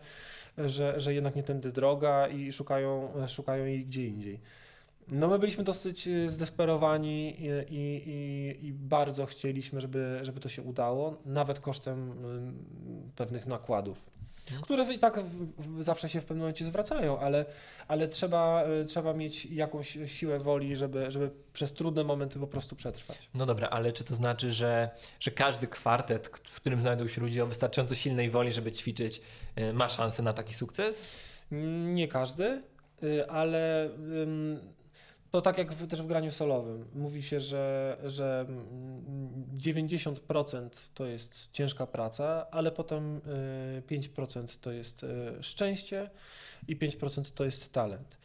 że, 0.57 0.99
że 0.99 1.13
jednak 1.13 1.35
nie 1.35 1.43
tędy 1.43 1.71
droga 1.71 2.27
i 2.27 2.53
szukają, 2.53 3.13
szukają 3.27 3.65
jej 3.65 3.85
gdzie 3.85 4.05
indziej. 4.07 4.39
No 5.07 5.27
my 5.27 5.39
byliśmy 5.39 5.63
dosyć 5.63 6.07
y, 6.07 6.29
zdesperowani 6.29 7.35
i, 7.39 7.47
i, 7.69 8.67
i, 8.67 8.73
bardzo 8.73 9.25
chcieliśmy, 9.25 9.81
żeby, 9.81 10.19
żeby 10.21 10.39
to 10.39 10.49
się 10.49 10.61
udało, 10.61 11.17
nawet 11.25 11.59
kosztem 11.59 12.11
y, 13.09 13.15
pewnych 13.15 13.45
nakładów, 13.45 14.13
Mhm. 14.43 14.61
które 14.61 14.93
i 14.93 14.99
tak 14.99 15.19
zawsze 15.79 16.09
się 16.09 16.21
w 16.21 16.25
pewnym 16.25 16.39
momencie 16.39 16.65
zwracają, 16.65 17.19
ale, 17.19 17.45
ale 17.87 18.07
trzeba, 18.07 18.63
y, 18.81 18.85
trzeba 18.85 19.13
mieć 19.13 19.45
jakąś 19.45 19.97
siłę 20.05 20.39
woli, 20.39 20.75
żeby, 20.75 21.11
żeby 21.11 21.31
przez 21.53 21.73
trudne 21.73 22.03
momenty 22.03 22.39
po 22.39 22.47
prostu 22.47 22.75
przetrwać. 22.75 23.29
No 23.33 23.45
dobra, 23.45 23.69
ale 23.69 23.93
czy 23.93 24.03
to 24.03 24.15
znaczy, 24.15 24.53
że, 24.53 24.89
że 25.19 25.31
każdy 25.31 25.67
kwartet, 25.67 26.27
w 26.43 26.55
którym 26.55 26.81
znajdą 26.81 27.07
się 27.07 27.21
ludzie 27.21 27.43
o 27.43 27.47
wystarczająco 27.47 27.95
silnej 27.95 28.29
woli, 28.29 28.51
żeby 28.51 28.71
ćwiczyć, 28.71 29.21
ma 29.73 29.89
szansę 29.89 30.23
na 30.23 30.33
taki 30.33 30.53
sukces? 30.53 31.15
Nie 31.93 32.07
każdy, 32.07 32.61
ale 33.29 33.89
to 35.33 35.41
tak 35.41 35.57
jak 35.57 35.73
w, 35.73 35.87
też 35.87 36.01
w 36.01 36.07
graniu 36.07 36.31
solowym. 36.31 36.85
Mówi 36.95 37.23
się, 37.23 37.39
że, 37.39 37.97
że 38.05 38.45
mm, 38.49 39.45
90% 39.57 40.69
to 40.93 41.05
jest 41.05 41.47
ciężka 41.51 41.87
praca, 41.87 42.47
ale 42.51 42.71
potem 42.71 43.17
y, 43.17 43.81
5% 43.87 44.59
to 44.61 44.71
jest 44.71 45.03
y, 45.03 45.07
szczęście 45.41 46.09
i 46.67 46.77
5% 46.77 47.31
to 47.35 47.45
jest 47.45 47.73
talent. 47.73 48.17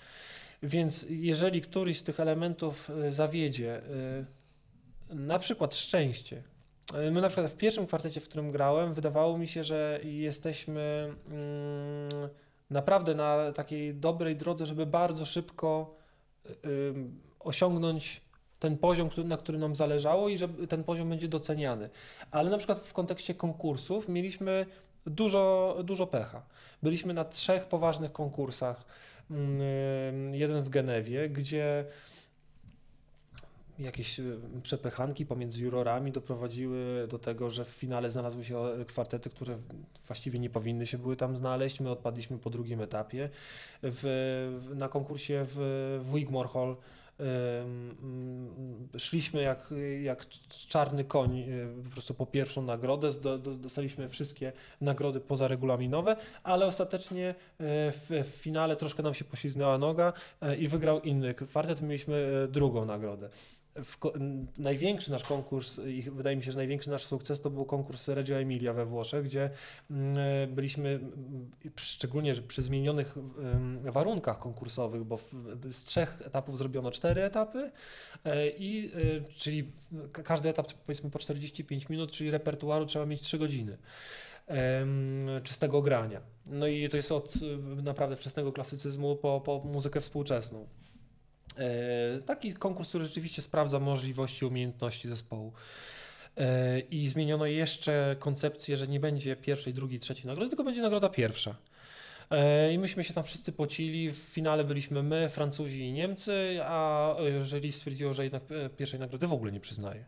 Więc 0.63 1.07
jeżeli 1.09 1.61
któryś 1.61 1.99
z 1.99 2.03
tych 2.03 2.21
elementów 2.21 2.91
y, 2.91 3.13
zawiedzie, 3.13 3.83
y, 5.11 5.15
na 5.15 5.39
przykład 5.39 5.77
szczęście, 5.77 6.43
y, 7.09 7.11
My 7.11 7.21
na 7.21 7.29
przykład 7.29 7.53
w 7.53 7.57
pierwszym 7.57 7.87
kwartecie, 7.87 8.21
w 8.21 8.29
którym 8.29 8.51
grałem, 8.51 8.95
wydawało 8.95 9.39
mi 9.39 9.49
się, 9.49 9.65
że 9.65 10.01
jesteśmy 10.05 11.15
mm, 11.27 12.29
naprawdę 12.71 13.15
na 13.15 13.53
takiej 13.53 13.95
dobrej 13.95 14.37
drodze, 14.37 14.67
żeby 14.67 14.87
bardzo 14.87 15.25
szybko 15.25 15.95
y, 15.95 15.98
y, 15.98 15.98
osiągnąć 17.41 18.21
ten 18.59 18.79
poziom, 18.79 19.11
na 19.25 19.37
którym 19.37 19.61
nam 19.61 19.77
zależało 19.77 20.29
i 20.29 20.39
że 20.39 20.49
ten 20.49 20.85
poziom 20.85 21.09
będzie 21.09 21.29
doceniany. 21.29 21.91
Ale 22.31 22.51
na 22.51 22.59
przykład 22.59 22.85
w 22.85 22.93
kontekście 22.93 23.35
konkursów 23.35 24.09
mieliśmy 24.09 24.67
dużo, 25.07 25.77
dużo 25.85 26.07
pecha. 26.07 26.43
Byliśmy 26.83 27.15
na 27.15 27.25
trzech 27.25 27.65
poważnych 27.65 28.13
konkursach. 28.13 28.85
Jeden 30.33 30.63
w 30.63 30.69
Genewie, 30.69 31.29
gdzie 31.29 31.85
jakieś 33.79 34.21
y, 34.21 34.39
przepychanki 34.63 35.27
pomiędzy 35.27 35.63
jurorami 35.63 36.13
doprowadziły 36.13 37.07
do 37.09 37.19
tego, 37.19 37.51
że 37.51 37.65
w 37.65 37.69
finale 37.69 38.11
znalazły 38.11 38.45
się 38.45 38.59
e, 38.59 38.85
kwartety, 38.85 39.31
które 39.31 39.59
właściwie 40.07 40.39
nie 40.39 40.51
powinny 40.51 40.87
się 40.87 40.99
były 40.99 41.17
tam 41.17 41.37
znaleźć. 41.37 41.81
My 41.81 41.91
odpadliśmy 41.91 42.39
po 42.39 42.51
drugim 42.51 42.81
etapie. 42.81 43.31
W, 43.83 44.73
na 44.75 44.89
konkursie 44.89 45.47
w, 45.47 45.57
w 46.05 46.15
Wigmore 46.15 46.49
Hall 46.49 46.77
szliśmy 48.99 49.43
jak, 49.43 49.75
jak 50.03 50.29
czarny 50.69 51.05
koń 51.05 51.39
y, 51.39 51.69
po 51.85 51.91
prostu 51.91 52.15
po 52.15 52.27
pierwszą 52.27 52.63
nagrodę. 52.63 53.11
Dostaliśmy 53.39 54.09
wszystkie 54.09 54.53
nagrody 54.81 55.21
pozaregulaminowe, 55.21 56.17
ale 56.43 56.67
ostatecznie 56.67 57.31
y, 57.31 57.35
w, 57.61 58.23
w 58.25 58.27
finale 58.27 58.77
troszkę 58.77 59.03
nam 59.03 59.15
się 59.15 59.25
poślizgnęła 59.25 59.79
noga 59.79 60.13
i 60.59 60.69
wygrał 60.69 61.01
inny 61.01 61.35
kwartet. 61.35 61.83
Mieliśmy 61.83 62.49
drugą 62.51 62.85
nagrodę. 62.85 63.31
Największy 64.59 65.11
nasz 65.11 65.25
konkurs 65.25 65.81
i 65.87 66.03
wydaje 66.03 66.37
mi 66.37 66.43
się, 66.43 66.53
że 66.53 66.59
największy 66.59 66.91
nasz 66.91 67.05
sukces 67.05 67.41
to 67.41 67.51
był 67.51 67.65
konkurs 67.65 68.09
Reggio 68.09 68.35
Emilia 68.35 68.73
we 68.73 68.87
Włoszech, 68.87 69.25
gdzie 69.25 69.51
mm, 69.91 70.19
e, 70.19 70.47
byliśmy 70.47 71.01
szczególnie 71.77 72.35
że 72.35 72.43
przy 72.43 72.63
zmienionych 72.63 73.17
warunkach 73.85 74.39
konkursowych, 74.39 75.05
bo 75.05 75.19
z 75.71 75.85
trzech 75.85 76.23
etapów 76.25 76.59
zrobiono 76.59 76.91
cztery 76.91 77.23
etapy 77.23 77.71
e, 78.25 78.49
i 78.49 78.93
e, 78.95 79.21
czyli 79.37 79.73
ka- 80.13 80.23
każdy 80.23 80.49
etap 80.49 80.73
powiedzmy 80.73 81.11
po 81.11 81.19
45 81.19 81.89
minut, 81.89 82.13
czyli 82.13 82.31
repertuaru 82.31 82.87
trzeba 82.87 83.07
mieć 83.07 83.21
3 83.21 83.39
godziny 83.39 83.79
czystego 85.43 85.83
grania. 85.83 86.21
No 86.47 86.67
i 86.67 86.89
to 86.89 86.97
jest 86.97 87.13
od 87.13 87.35
naprawdę 87.83 88.17
wczesnego 88.17 88.53
klasycyzmu 88.53 89.17
po, 89.17 89.41
po 89.41 89.59
muzykę 89.59 90.01
współczesną. 90.01 90.67
E, 91.59 92.23
Taki 92.23 92.55
konkurs, 92.55 92.89
który 92.89 93.05
rzeczywiście 93.05 93.43
sprawdza 93.43 93.79
możliwości, 93.81 94.45
umiejętności 94.45 95.09
zespołu. 95.09 95.53
E, 96.37 96.81
I 96.81 97.09
zmieniono 97.09 97.47
jeszcze 97.47 98.17
koncepcję, 98.19 98.77
że 98.77 98.89
nie 98.89 99.01
będzie 99.01 99.37
pierwszej, 99.37 99.75
drugiej, 99.75 99.99
trzeciej 99.99 100.27
nagrody, 100.27 100.49
tylko 100.49 100.65
będzie 100.65 100.83
nagroda 100.83 101.09
pierwsza. 101.09 101.55
E, 102.31 102.73
I 102.73 102.79
myśmy 102.79 103.05
się 103.05 103.15
tam 103.15 103.25
wszyscy 103.25 103.53
pocili. 103.53 104.11
W 104.11 104.17
finale 104.17 104.65
byliśmy 104.65 105.03
my, 105.03 105.29
Francuzi 105.29 105.81
i 105.81 105.93
Niemcy, 105.93 106.59
a 106.65 107.15
jury 107.45 107.73
stwierdziło, 107.73 108.15
że 108.15 108.25
jednak 108.25 108.43
pierwszej 108.77 109.01
nagrody 109.01 109.27
w 109.27 109.33
ogóle 109.33 109.53
nie 109.53 109.61
przyznaje. 109.61 110.05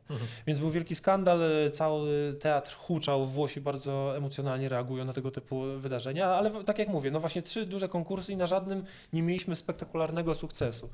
Więc 0.47 0.61
był 0.61 0.71
wielki 0.71 0.95
skandal, 0.95 1.41
cały 1.73 2.35
teatr 2.41 2.75
huczał, 2.77 3.27
Włosi 3.27 3.61
bardzo 3.61 4.17
emocjonalnie 4.17 4.69
reagują 4.69 5.05
na 5.05 5.13
tego 5.13 5.31
typu 5.31 5.63
wydarzenia, 5.79 6.27
ale 6.27 6.65
tak 6.65 6.79
jak 6.79 6.89
mówię, 6.89 7.11
no 7.11 7.21
właśnie 7.21 7.43
trzy 7.43 7.67
duże 7.67 7.89
konkursy 7.89 8.33
i 8.33 8.37
na 8.37 8.47
żadnym 8.47 8.85
nie 9.13 9.23
mieliśmy 9.23 9.57
spektakularnego 9.57 10.35
sukcesu. 10.35 10.91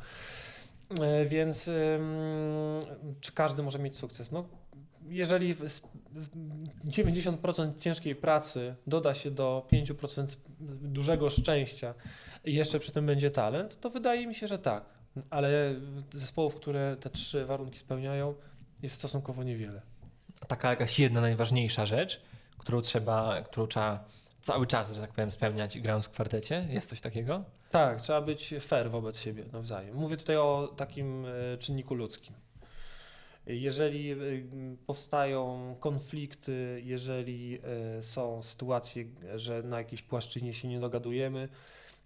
E, 1.02 1.26
Więc 1.26 1.70
czy 3.20 3.32
każdy 3.32 3.62
może 3.62 3.78
mieć 3.78 3.96
sukces? 3.96 4.32
No, 4.32 4.44
jeżeli 5.08 5.54
w- 5.54 5.62
s- 5.62 5.82
w- 6.12 6.86
90% 6.90 7.78
ciężkiej 7.78 8.14
pracy 8.16 8.74
doda 8.86 9.14
się 9.14 9.30
do 9.30 9.66
5% 9.72 10.36
dużego 10.82 11.30
szczęścia 11.30 11.94
i 12.44 12.54
jeszcze 12.54 12.78
przy 12.80 12.92
tym 12.92 13.06
będzie 13.06 13.30
talent, 13.30 13.80
to 13.80 13.90
wydaje 13.90 14.26
mi 14.26 14.34
się, 14.34 14.46
że 14.46 14.58
tak. 14.58 14.84
Ale 15.30 15.74
zespołów, 16.12 16.54
które 16.54 16.96
te 17.00 17.10
trzy 17.10 17.44
warunki 17.46 17.78
spełniają, 17.78 18.34
jest 18.82 18.96
stosunkowo 18.96 19.42
niewiele. 19.42 19.82
Taka 20.48 20.70
jakaś 20.70 20.98
jedna 20.98 21.20
najważniejsza 21.20 21.86
rzecz, 21.86 22.20
którą 22.58 22.80
trzeba, 22.80 23.42
którą 23.42 23.66
trzeba 23.66 24.04
cały 24.40 24.66
czas, 24.66 24.92
że 24.94 25.00
tak 25.00 25.12
powiem, 25.12 25.30
spełniać 25.30 25.80
grając 25.80 26.04
w 26.06 26.10
kwartecie? 26.10 26.66
Jest 26.70 26.88
coś 26.88 27.00
takiego? 27.00 27.44
Tak, 27.70 28.00
trzeba 28.00 28.20
być 28.20 28.54
fair 28.60 28.90
wobec 28.90 29.18
siebie 29.18 29.44
nawzajem. 29.52 29.96
Mówię 29.96 30.16
tutaj 30.16 30.36
o 30.36 30.74
takim 30.76 31.26
e, 31.26 31.58
czynniku 31.58 31.94
ludzkim. 31.94 32.34
Jeżeli 33.46 34.12
e, 34.12 34.16
powstają 34.86 35.76
konflikty, 35.80 36.82
jeżeli 36.84 37.58
e, 37.98 38.02
są 38.02 38.42
sytuacje, 38.42 39.04
że 39.34 39.62
na 39.62 39.78
jakiejś 39.78 40.02
płaszczyźnie 40.02 40.54
się 40.54 40.68
nie 40.68 40.80
dogadujemy 40.80 41.48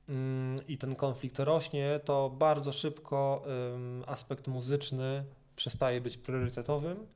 mm, 0.08 0.60
i 0.68 0.78
ten 0.78 0.96
konflikt 0.96 1.38
rośnie, 1.38 2.00
to 2.04 2.30
bardzo 2.30 2.72
szybko 2.72 3.44
aspekt 4.06 4.48
muzyczny 4.48 5.24
przestaje 5.56 6.00
być 6.00 6.18
priorytetowym. 6.18 7.06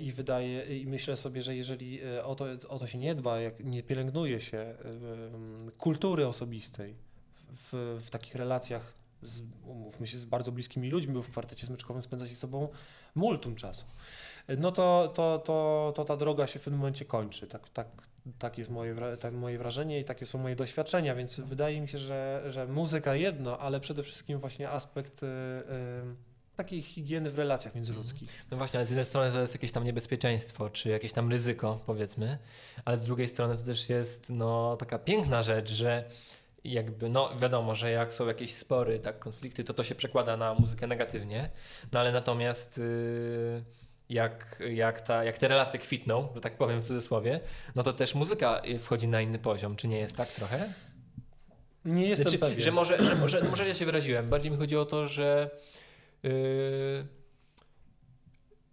I 0.00 0.12
wydaje, 0.12 0.78
i 0.78 0.86
myślę 0.86 1.16
sobie, 1.16 1.42
że 1.42 1.56
jeżeli 1.56 2.00
o 2.24 2.34
to, 2.34 2.46
o 2.68 2.78
to 2.78 2.86
się 2.86 2.98
nie 2.98 3.14
dba, 3.14 3.40
jak 3.40 3.64
nie 3.64 3.82
pielęgnuje 3.82 4.40
się 4.40 4.74
kultury 5.78 6.26
osobistej 6.26 7.07
w, 7.50 8.00
w 8.06 8.10
takich 8.10 8.34
relacjach, 8.34 8.92
z, 9.22 9.42
umówmy 9.66 10.06
się, 10.06 10.18
z 10.18 10.24
bardzo 10.24 10.52
bliskimi 10.52 10.90
ludźmi, 10.90 11.14
bo 11.14 11.22
w 11.22 11.30
kwartecie 11.30 11.66
smyczkowym 11.66 12.02
spędza 12.02 12.26
się 12.26 12.34
sobą 12.34 12.68
multum 13.14 13.56
czasu, 13.56 13.84
no 14.58 14.72
to, 14.72 15.12
to, 15.14 15.38
to, 15.38 15.92
to 15.96 16.04
ta 16.04 16.16
droga 16.16 16.46
się 16.46 16.58
w 16.58 16.62
pewnym 16.62 16.80
momencie 16.80 17.04
kończy. 17.04 17.46
Tak, 17.46 17.68
tak, 17.68 17.86
tak 18.38 18.58
jest 18.58 18.70
moje, 18.70 18.96
tak 19.20 19.34
moje 19.34 19.58
wrażenie 19.58 20.00
i 20.00 20.04
takie 20.04 20.26
są 20.26 20.38
moje 20.38 20.56
doświadczenia, 20.56 21.14
więc 21.14 21.40
wydaje 21.40 21.80
mi 21.80 21.88
się, 21.88 21.98
że, 21.98 22.44
że 22.48 22.66
muzyka 22.66 23.14
jedno, 23.14 23.58
ale 23.58 23.80
przede 23.80 24.02
wszystkim 24.02 24.38
właśnie 24.38 24.70
aspekt 24.70 25.22
y, 25.22 25.26
y, 25.26 26.28
takiej 26.56 26.82
higieny 26.82 27.30
w 27.30 27.38
relacjach 27.38 27.74
międzyludzkich. 27.74 28.44
No 28.50 28.56
właśnie, 28.56 28.78
ale 28.78 28.86
z 28.86 28.90
jednej 28.90 29.06
strony 29.06 29.32
to 29.32 29.40
jest 29.40 29.54
jakieś 29.54 29.72
tam 29.72 29.84
niebezpieczeństwo, 29.84 30.70
czy 30.70 30.88
jakieś 30.88 31.12
tam 31.12 31.30
ryzyko, 31.30 31.80
powiedzmy, 31.86 32.38
ale 32.84 32.96
z 32.96 33.04
drugiej 33.04 33.28
strony 33.28 33.56
to 33.56 33.62
też 33.62 33.88
jest 33.88 34.30
no, 34.30 34.76
taka 34.76 34.98
piękna 34.98 35.42
rzecz, 35.42 35.70
że 35.70 36.04
jakby, 36.64 37.08
no 37.08 37.36
wiadomo, 37.38 37.74
że 37.74 37.90
jak 37.90 38.12
są 38.12 38.26
jakieś 38.26 38.54
spory, 38.54 38.98
tak, 38.98 39.18
konflikty, 39.18 39.64
to 39.64 39.74
to 39.74 39.84
się 39.84 39.94
przekłada 39.94 40.36
na 40.36 40.54
muzykę 40.54 40.86
negatywnie, 40.86 41.50
no 41.92 42.00
ale 42.00 42.12
natomiast 42.12 42.78
yy, 42.78 43.64
jak, 44.08 44.62
jak, 44.70 45.00
ta, 45.00 45.24
jak 45.24 45.38
te 45.38 45.48
relacje 45.48 45.80
kwitną, 45.80 46.28
że 46.34 46.40
tak 46.40 46.56
powiem 46.56 46.80
w 46.80 46.86
cudzysłowie, 46.86 47.40
no 47.74 47.82
to 47.82 47.92
też 47.92 48.14
muzyka 48.14 48.62
y, 48.64 48.78
wchodzi 48.78 49.08
na 49.08 49.20
inny 49.20 49.38
poziom, 49.38 49.76
czy 49.76 49.88
nie 49.88 49.98
jest 49.98 50.16
tak 50.16 50.28
trochę? 50.28 50.72
Nie 51.84 52.08
jestem 52.08 52.28
Znaczy, 52.28 52.38
pewien. 52.38 52.60
że 52.60 52.72
może, 52.72 53.04
że, 53.04 53.14
może, 53.14 53.42
może 53.42 53.68
ja 53.68 53.74
się 53.74 53.84
wyraziłem. 53.84 54.28
Bardziej 54.28 54.50
mi 54.50 54.58
chodzi 54.58 54.76
o 54.76 54.84
to, 54.84 55.08
że 55.08 55.50
yy, 56.22 57.06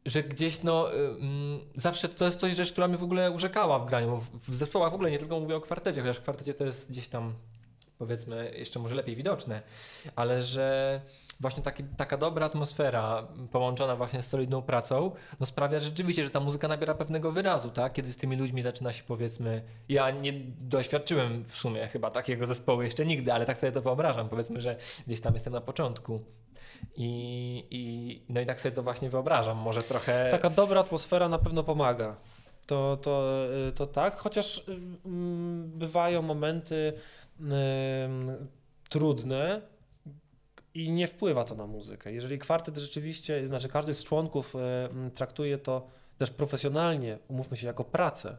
że 0.05 0.23
gdzieś 0.23 0.63
no 0.63 0.89
yy, 0.93 1.07
mm, 1.07 1.59
zawsze 1.75 2.09
to 2.09 2.25
jest 2.25 2.39
coś 2.39 2.55
rzecz, 2.55 2.71
która 2.71 2.87
mnie 2.87 2.97
w 2.97 3.03
ogóle 3.03 3.31
urzekała 3.31 3.79
w 3.79 3.85
graniu. 3.85 4.17
W, 4.17 4.49
w 4.49 4.55
zespołach 4.55 4.91
w 4.91 4.95
ogóle 4.95 5.11
nie 5.11 5.17
tylko 5.17 5.39
mówię 5.39 5.55
o 5.55 5.61
kwartecie, 5.61 6.01
chociaż 6.01 6.17
w 6.17 6.21
kwartecie 6.21 6.53
to 6.53 6.65
jest 6.65 6.89
gdzieś 6.89 7.07
tam 7.07 7.33
powiedzmy 7.97 8.51
jeszcze 8.55 8.79
może 8.79 8.95
lepiej 8.95 9.15
widoczne, 9.15 9.61
ale 10.15 10.41
że 10.41 11.01
właśnie 11.39 11.63
taki, 11.63 11.83
taka 11.97 12.17
dobra 12.17 12.45
atmosfera 12.45 13.27
połączona 13.51 13.95
właśnie 13.95 14.21
z 14.21 14.27
solidną 14.27 14.61
pracą, 14.61 15.11
no 15.39 15.45
sprawia 15.45 15.79
rzeczywiście, 15.79 16.23
że 16.23 16.29
ta 16.29 16.39
muzyka 16.39 16.67
nabiera 16.67 16.95
pewnego 16.95 17.31
wyrazu, 17.31 17.69
tak? 17.69 17.93
Kiedy 17.93 18.13
z 18.13 18.17
tymi 18.17 18.35
ludźmi 18.35 18.61
zaczyna 18.61 18.93
się 18.93 19.03
powiedzmy, 19.03 19.61
ja 19.89 20.11
nie 20.11 20.33
doświadczyłem 20.59 21.43
w 21.43 21.55
sumie 21.55 21.87
chyba 21.87 22.11
takiego 22.11 22.45
zespołu 22.45 22.81
jeszcze 22.81 23.05
nigdy, 23.05 23.33
ale 23.33 23.45
tak 23.45 23.57
sobie 23.57 23.71
to 23.71 23.81
wyobrażam, 23.81 24.29
powiedzmy, 24.29 24.61
że 24.61 24.75
gdzieś 25.07 25.21
tam 25.21 25.33
jestem 25.33 25.53
na 25.53 25.61
początku. 25.61 26.21
I, 26.97 27.67
i, 27.71 28.21
no 28.29 28.41
i 28.41 28.45
tak 28.45 28.61
sobie 28.61 28.75
to 28.75 28.83
właśnie 28.83 29.09
wyobrażam, 29.09 29.57
może 29.57 29.81
trochę... 29.81 30.27
Taka 30.31 30.49
dobra 30.49 30.79
atmosfera 30.79 31.29
na 31.29 31.39
pewno 31.39 31.63
pomaga. 31.63 32.15
To, 32.67 32.97
to, 33.01 33.45
y, 33.69 33.71
to 33.71 33.87
tak, 33.87 34.17
chociaż 34.17 34.63
mm, 35.05 35.71
bywają 35.79 36.21
momenty 36.21 36.93
trudne 38.89 39.61
i 40.73 40.91
nie 40.91 41.07
wpływa 41.07 41.43
to 41.43 41.55
na 41.55 41.67
muzykę. 41.67 42.13
Jeżeli 42.13 42.39
kwartet 42.39 42.77
rzeczywiście, 42.77 43.47
znaczy 43.47 43.69
każdy 43.69 43.93
z 43.93 44.03
członków 44.03 44.53
traktuje 45.13 45.57
to 45.57 45.87
też 46.17 46.31
profesjonalnie, 46.31 47.17
umówmy 47.27 47.57
się, 47.57 47.67
jako 47.67 47.83
pracę, 47.83 48.37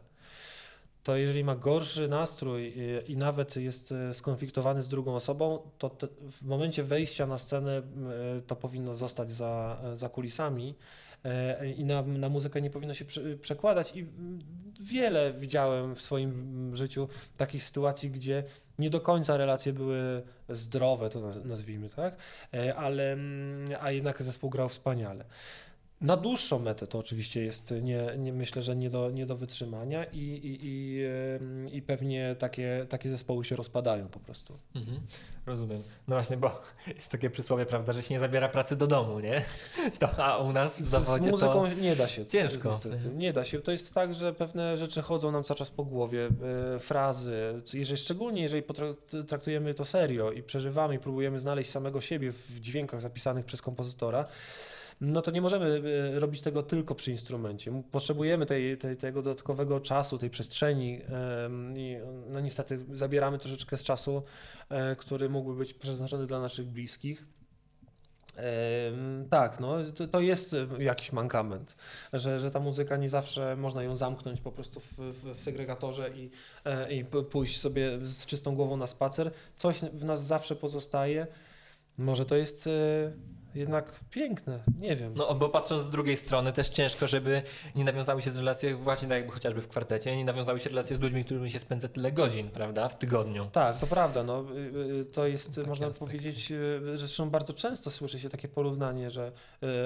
to 1.07 1.17
jeżeli 1.17 1.45
ma 1.45 1.57
gorszy 1.57 2.09
nastrój 2.09 2.67
y, 2.67 3.03
i 3.09 3.17
nawet 3.17 3.57
jest 3.57 3.93
y, 3.93 4.15
skonfliktowany 4.15 4.83
z 4.83 4.89
drugą 4.89 5.15
osobą, 5.15 5.59
to 5.79 5.91
w 6.33 6.43
momencie 6.43 6.83
wejścia 6.83 7.27
na 7.27 7.39
scenę 7.39 7.83
y, 8.39 8.43
to 8.43 8.57
powinno 8.57 8.95
zostać 8.95 9.33
za, 9.33 9.81
za 9.95 10.09
kulisami 10.09 10.75
e, 10.75 11.06
i 11.77 11.85
na, 11.85 12.03
na 12.03 12.29
muzykę 12.29 12.63
nie 12.63 12.71
powinno 12.71 12.95
się 12.95 13.05
prze, 13.05 13.37
przekładać. 13.37 13.97
I 13.97 14.07
wiele 14.81 15.33
widziałem 15.33 15.95
w 15.95 16.03
swoim 16.03 16.71
życiu 16.77 17.09
takich 17.37 17.65
sytuacji, 17.65 18.11
gdzie 18.11 18.45
nie 18.79 18.91
do 18.91 19.01
końca 19.01 19.37
relacje 19.37 19.73
były 19.73 20.23
zdrowe, 20.49 21.11
to 21.11 21.21
naz- 21.21 21.45
nazwijmy 21.45 21.89
tak, 21.89 22.17
E, 22.55 22.75
ale 22.75 23.13
mm, 23.13 23.69
a 23.81 23.91
jednak 23.91 24.23
zespół 24.23 24.51
grał 24.51 24.69
wspaniale. 24.69 25.25
Na 26.01 26.17
dłuższą 26.17 26.59
metę 26.59 26.87
to 26.87 26.99
oczywiście 26.99 27.45
jest, 27.45 27.75
nie, 27.83 28.15
nie, 28.19 28.33
myślę, 28.33 28.63
że 28.63 28.77
nie 28.77 28.91
do, 28.91 29.11
nie 29.11 29.27
do 29.27 29.37
wytrzymania 29.37 30.05
i, 30.05 30.19
i, 30.19 30.59
i, 30.63 31.77
i 31.77 31.83
pewnie 31.83 32.37
takie, 32.39 32.87
takie 32.89 33.11
zespoły 33.11 33.45
się 33.45 33.57
rozpadają 33.57 34.09
po 34.09 34.21
prostu. 34.21 34.59
Mhm, 34.75 35.01
rozumiem. 35.47 35.83
No 36.09 36.17
właśnie, 36.17 36.37
bo 36.37 36.63
jest 36.97 37.09
takie 37.11 37.31
przysłowie, 37.31 37.67
prawda, 37.67 37.93
że 37.93 38.03
się 38.03 38.15
nie 38.15 38.21
zabiera 38.21 38.49
pracy 38.49 38.77
do 38.77 38.87
domu, 38.87 39.21
nie? 39.21 39.43
To, 39.99 40.25
a 40.25 40.39
u 40.39 40.53
nas 40.53 40.83
w 40.83 40.85
Z, 40.85 40.89
z 40.89 40.91
zawodzie 40.91 41.31
muzyką 41.31 41.53
to... 41.53 41.75
nie 41.75 41.97
da 41.97 42.09
się. 42.09 42.27
ciężko. 42.27 42.69
Niestety. 42.69 43.09
Nie 43.15 43.33
da 43.33 43.45
się. 43.45 43.61
To 43.61 43.73
jest 43.73 43.95
tak, 43.95 44.15
że 44.15 44.33
pewne 44.33 44.77
rzeczy 44.77 45.03
chodzą 45.03 45.31
nam 45.31 45.45
cały 45.45 45.59
czas 45.59 45.71
po 45.71 45.85
głowie, 45.85 46.29
e, 46.75 46.79
frazy. 46.79 47.63
Jeżeli, 47.75 47.99
szczególnie 47.99 48.43
jeżeli 48.43 48.63
traktujemy 49.29 49.75
to 49.75 49.85
serio 49.85 50.33
i 50.33 50.43
przeżywamy 50.43 50.95
i 50.95 50.99
próbujemy 50.99 51.41
znaleźć 51.41 51.71
samego 51.71 52.01
siebie 52.01 52.33
w 52.33 52.61
dźwiękach 52.61 53.01
zapisanych 53.01 53.45
przez 53.45 53.63
kompozytora, 53.63 54.27
no 55.01 55.23
to 55.23 55.31
nie 55.31 55.41
możemy 55.41 55.83
e, 56.15 56.21
robić 56.21 56.43
tego 56.43 56.63
tylko 56.63 56.95
przy 56.95 57.11
instrumencie. 57.11 57.83
Potrzebujemy 57.93 58.47
tej, 58.47 58.79
tej, 58.79 58.97
tego 58.97 59.23
dodatkowego 59.23 59.81
czasu, 59.81 60.19
tej 60.19 60.31
przestrzeni 60.31 61.01
i 61.77 61.97
no 62.29 62.41
niestety 62.41 62.79
zabieramy 62.93 63.39
troszeczkę 63.39 63.79
z 63.79 63.83
czasu, 63.83 64.23
e, 64.69 64.97
który 64.97 65.29
mógłby 65.29 65.59
być 65.59 65.75
przeznaczony 65.75 66.27
dla 66.27 66.41
naszych 66.41 66.67
bliskich. 66.67 67.25
Tak, 69.31 69.61
no 69.61 69.77
to, 69.95 70.09
to 70.09 70.21
jest 70.21 70.55
e, 70.55 70.67
jakiś 70.79 71.13
mankament, 71.13 71.77
że, 72.13 72.41
że 72.41 72.51
ta 72.51 72.61
muzyka 72.61 72.97
nie 72.97 73.09
zawsze 73.09 73.57
można 73.57 73.83
ją 73.83 73.97
zamknąć 73.97 74.41
po 74.41 74.53
prostu 74.53 74.81
w, 74.81 74.93
w, 74.97 75.35
w 75.35 75.41
segregatorze 75.41 76.11
i, 76.11 76.31
i 76.91 77.05
pójść 77.31 77.61
sobie 77.61 77.99
z 78.03 78.27
czystą 78.27 78.57
głową 78.57 78.77
na 78.77 78.87
spacer. 78.87 79.31
Coś 79.57 79.81
w 79.81 80.05
nas 80.05 80.27
zawsze 80.27 80.57
pozostaje. 80.57 81.27
Może 81.99 82.27
to 82.27 82.37
jest 82.37 82.69
jednak 83.57 84.01
piękne, 84.11 84.61
nie 84.79 84.97
wiem. 84.97 85.15
No, 85.17 85.35
bo 85.35 85.49
patrząc 85.49 85.83
z 85.85 85.91
drugiej 85.91 86.17
strony, 86.17 86.53
też 86.53 86.69
ciężko, 86.69 87.07
żeby 87.07 87.43
nie 87.75 87.85
nawiązały 87.85 88.23
się 88.23 88.31
z 88.31 88.37
relacje, 88.37 88.75
właśnie 88.75 89.09
tak 89.09 89.19
jakby 89.19 89.33
chociażby 89.33 89.63
w 89.63 89.69
kwartecie, 89.69 90.17
nie 90.17 90.25
nawiązały 90.25 90.61
się 90.61 90.69
relacje 90.71 90.97
z 90.97 91.01
ludźmi, 91.01 91.25
którymi 91.25 91.51
się 91.51 91.59
spędza 91.59 91.89
tyle 91.89 92.13
godzin, 92.13 92.51
prawda, 92.51 92.89
w 92.89 92.99
tygodniu. 92.99 93.49
Tak, 93.53 93.79
to 93.79 93.87
prawda. 93.87 94.23
No, 94.23 94.45
y, 94.53 95.01
y, 95.01 95.05
to 95.05 95.27
jest, 95.27 95.55
Taki 95.55 95.69
można 95.69 95.87
aspekt. 95.87 96.11
powiedzieć, 96.13 96.53
y, 96.53 96.81
że 96.85 96.99
zresztą 96.99 97.31
bardzo 97.31 97.53
często 97.53 97.91
słyszy 97.91 98.21
się 98.21 98.29
takie 98.29 98.49
porównanie, 98.49 99.11
że 99.11 99.33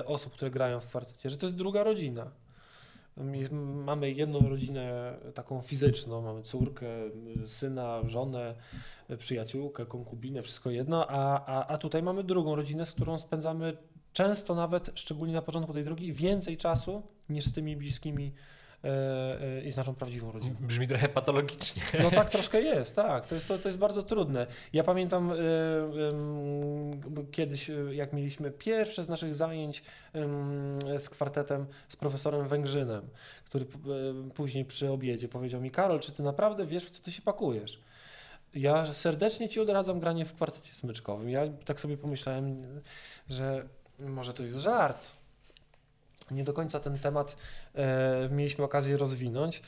osób, 0.06 0.32
które 0.32 0.50
grają 0.50 0.80
w 0.80 0.86
kwartecie, 0.86 1.30
że 1.30 1.36
to 1.36 1.46
jest 1.46 1.56
druga 1.56 1.84
rodzina. 1.84 2.30
Mamy 3.84 4.10
jedną 4.10 4.48
rodzinę 4.48 5.14
taką 5.34 5.60
fizyczną, 5.60 6.22
mamy 6.22 6.42
córkę, 6.42 6.86
syna, 7.46 8.00
żonę, 8.06 8.54
przyjaciółkę, 9.18 9.86
konkubinę, 9.86 10.42
wszystko 10.42 10.70
jedno, 10.70 11.06
a, 11.08 11.46
a, 11.46 11.66
a 11.66 11.78
tutaj 11.78 12.02
mamy 12.02 12.24
drugą 12.24 12.54
rodzinę, 12.54 12.86
z 12.86 12.92
którą 12.92 13.18
spędzamy 13.18 13.76
często 14.12 14.54
nawet, 14.54 14.90
szczególnie 14.94 15.34
na 15.34 15.42
początku 15.42 15.72
tej 15.72 15.84
drogi, 15.84 16.12
więcej 16.12 16.56
czasu 16.56 17.02
niż 17.28 17.44
z 17.44 17.52
tymi 17.52 17.76
bliskimi 17.76 18.32
i 19.66 19.72
z 19.72 19.76
naszą 19.76 19.94
prawdziwą 19.94 20.32
rodziną. 20.32 20.56
Brzmi 20.60 20.88
trochę 20.88 21.08
patologicznie. 21.08 21.82
No 22.02 22.10
tak 22.10 22.30
troszkę 22.30 22.62
jest, 22.62 22.96
tak. 22.96 23.26
To 23.26 23.34
jest, 23.34 23.48
to, 23.48 23.58
to 23.58 23.68
jest 23.68 23.78
bardzo 23.78 24.02
trudne. 24.02 24.46
Ja 24.72 24.84
pamiętam 24.84 25.32
y, 25.32 25.36
kiedyś, 27.32 27.70
jak 27.90 28.12
mieliśmy 28.12 28.50
pierwsze 28.50 29.04
z 29.04 29.08
naszych 29.08 29.34
zajęć 29.34 29.82
z 30.98 31.08
kwartetem 31.08 31.66
z 31.88 31.96
profesorem 31.96 32.48
Węgrzynem, 32.48 33.08
który 33.44 33.66
później 34.34 34.64
przy 34.64 34.90
obiedzie 34.90 35.28
powiedział 35.28 35.60
mi, 35.60 35.70
Karol, 35.70 36.00
czy 36.00 36.12
ty 36.12 36.22
naprawdę 36.22 36.66
wiesz, 36.66 36.84
w 36.84 36.90
co 36.90 37.02
ty 37.02 37.12
się 37.12 37.22
pakujesz? 37.22 37.80
Ja 38.54 38.94
serdecznie 38.94 39.48
ci 39.48 39.60
odradzam 39.60 40.00
granie 40.00 40.24
w 40.24 40.34
kwartecie 40.34 40.74
smyczkowym. 40.74 41.30
Ja 41.30 41.42
tak 41.64 41.80
sobie 41.80 41.96
pomyślałem, 41.96 42.62
że 43.28 43.64
może 43.98 44.34
to 44.34 44.42
jest 44.42 44.56
żart. 44.56 45.12
Nie 46.30 46.44
do 46.44 46.52
końca 46.52 46.80
ten 46.80 46.98
temat 46.98 47.36
e, 47.74 48.28
mieliśmy 48.32 48.64
okazję 48.64 48.96
rozwinąć. 48.96 49.62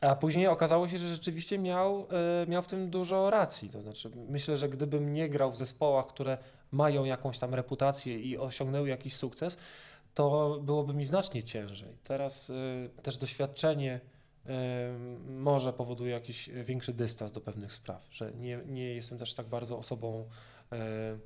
A 0.00 0.16
później 0.16 0.46
okazało 0.46 0.88
się, 0.88 0.98
że 0.98 1.08
rzeczywiście 1.08 1.58
miał, 1.58 2.06
e, 2.42 2.46
miał 2.46 2.62
w 2.62 2.66
tym 2.66 2.90
dużo 2.90 3.30
racji. 3.30 3.70
To 3.70 3.82
znaczy, 3.82 4.10
myślę, 4.28 4.56
że 4.56 4.68
gdybym 4.68 5.12
nie 5.12 5.28
grał 5.28 5.52
w 5.52 5.56
zespołach, 5.56 6.06
które 6.06 6.38
mają 6.72 7.04
jakąś 7.04 7.38
tam 7.38 7.54
reputację 7.54 8.18
i 8.18 8.38
osiągnęły 8.38 8.88
jakiś 8.88 9.16
sukces, 9.16 9.56
to 10.14 10.58
byłoby 10.62 10.94
mi 10.94 11.04
znacznie 11.04 11.42
ciężej. 11.42 11.96
Teraz 12.04 12.50
e, 12.50 13.02
też 13.02 13.18
doświadczenie 13.18 14.00
e, 14.46 14.98
może 15.28 15.72
powoduje 15.72 16.12
jakiś 16.12 16.50
większy 16.64 16.92
dystans 16.92 17.32
do 17.32 17.40
pewnych 17.40 17.72
spraw, 17.72 18.06
że 18.10 18.32
nie, 18.32 18.60
nie 18.66 18.94
jestem 18.94 19.18
też 19.18 19.34
tak 19.34 19.46
bardzo 19.46 19.78
osobą, 19.78 20.28
e, 20.72 21.18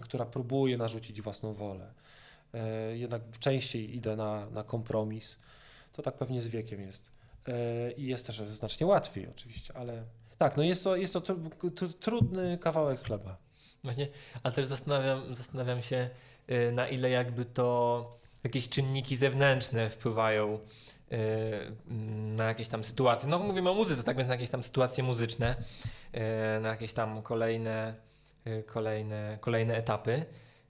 która 0.00 0.24
próbuje 0.24 0.78
narzucić 0.78 1.22
własną 1.22 1.54
wolę. 1.54 1.92
E, 2.54 2.96
Jednak 2.96 3.22
częściej 3.38 3.96
idę 3.96 4.16
na, 4.16 4.50
na 4.50 4.64
kompromis. 4.64 5.36
To 5.92 6.02
tak 6.02 6.14
pewnie 6.14 6.42
z 6.42 6.48
wiekiem 6.48 6.80
jest. 6.80 7.10
E, 7.48 7.92
I 7.92 8.06
jest 8.06 8.26
też 8.26 8.36
znacznie 8.38 8.86
łatwiej 8.86 9.28
oczywiście, 9.28 9.76
ale 9.76 10.04
tak, 10.38 10.56
no 10.56 10.62
jest 10.62 10.84
to, 10.84 10.96
jest 10.96 11.12
to 11.12 11.20
tru, 11.20 11.70
tru, 11.70 11.88
trudny 11.88 12.58
kawałek 12.58 13.00
chleba. 13.00 13.36
Właśnie, 13.84 14.08
ale 14.42 14.54
też 14.54 14.66
zastanawiam, 14.66 15.34
zastanawiam 15.34 15.82
się, 15.82 16.10
y, 16.50 16.72
na 16.72 16.88
ile 16.88 17.10
jakby 17.10 17.44
to 17.44 18.10
jakieś 18.44 18.68
czynniki 18.68 19.16
zewnętrzne 19.16 19.90
wpływają 19.90 20.58
y, 21.12 21.16
na 22.36 22.44
jakieś 22.44 22.68
tam 22.68 22.84
sytuacje. 22.84 23.28
No 23.28 23.38
mówimy 23.38 23.70
o 23.70 23.74
muzyce, 23.74 24.02
tak 24.02 24.16
więc 24.16 24.28
na 24.28 24.34
jakieś 24.34 24.50
tam 24.50 24.62
sytuacje 24.62 25.04
muzyczne, 25.04 25.56
y, 26.14 26.60
na 26.60 26.68
jakieś 26.68 26.92
tam 26.92 27.22
kolejne, 27.22 27.94
kolejne, 28.66 29.38
kolejne 29.40 29.76
etapy 29.76 30.26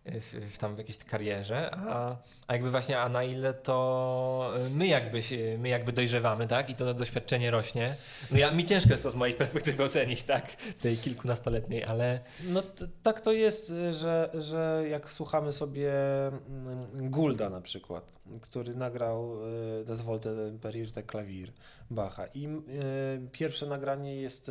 w, 0.07 0.55
w 0.55 0.59
tam 0.59 0.75
w 0.75 0.79
jakiejś 0.79 0.99
karierze, 0.99 1.71
a, 1.75 2.17
a 2.47 2.53
jakby 2.53 2.71
właśnie, 2.71 3.01
a 3.01 3.09
na 3.09 3.25
ile 3.25 3.55
to 3.55 4.53
y, 4.67 4.71
my 4.71 4.87
jakby, 4.87 5.23
się, 5.23 5.59
my 5.59 5.69
jakby 5.69 5.93
dojrzewamy, 5.93 6.47
tak, 6.47 6.71
i 6.71 6.75
to 6.75 6.95
doświadczenie 6.95 7.51
rośnie. 7.51 7.97
No 8.31 8.39
ja, 8.39 8.51
mi 8.51 8.65
ciężko 8.65 8.91
jest 8.91 9.03
to 9.03 9.11
z 9.11 9.15
mojej 9.15 9.35
perspektywy 9.43 9.85
ocenić, 9.85 10.23
tak, 10.23 10.57
tej 10.81 10.97
kilkunastoletniej, 10.97 11.85
ale 11.85 12.21
No 12.49 12.63
tak 13.03 13.21
to 13.21 13.33
jest, 13.33 13.73
że, 13.91 14.31
że 14.35 14.85
jak 14.91 15.13
słuchamy 15.13 15.53
sobie 15.53 15.93
mm, 16.27 17.11
Gulda 17.11 17.51
na 17.51 17.61
przykład, 17.61 18.19
który 18.41 18.75
nagrał 18.75 19.37
y, 19.81 19.85
Das 19.85 20.03
Volte 20.03 20.31
per 20.63 20.75
Klavier 21.07 21.53
Bacha 21.91 22.27
i 22.27 22.47
y, 22.47 23.29
pierwsze 23.33 23.67
nagranie 23.67 24.17
jest 24.17 24.51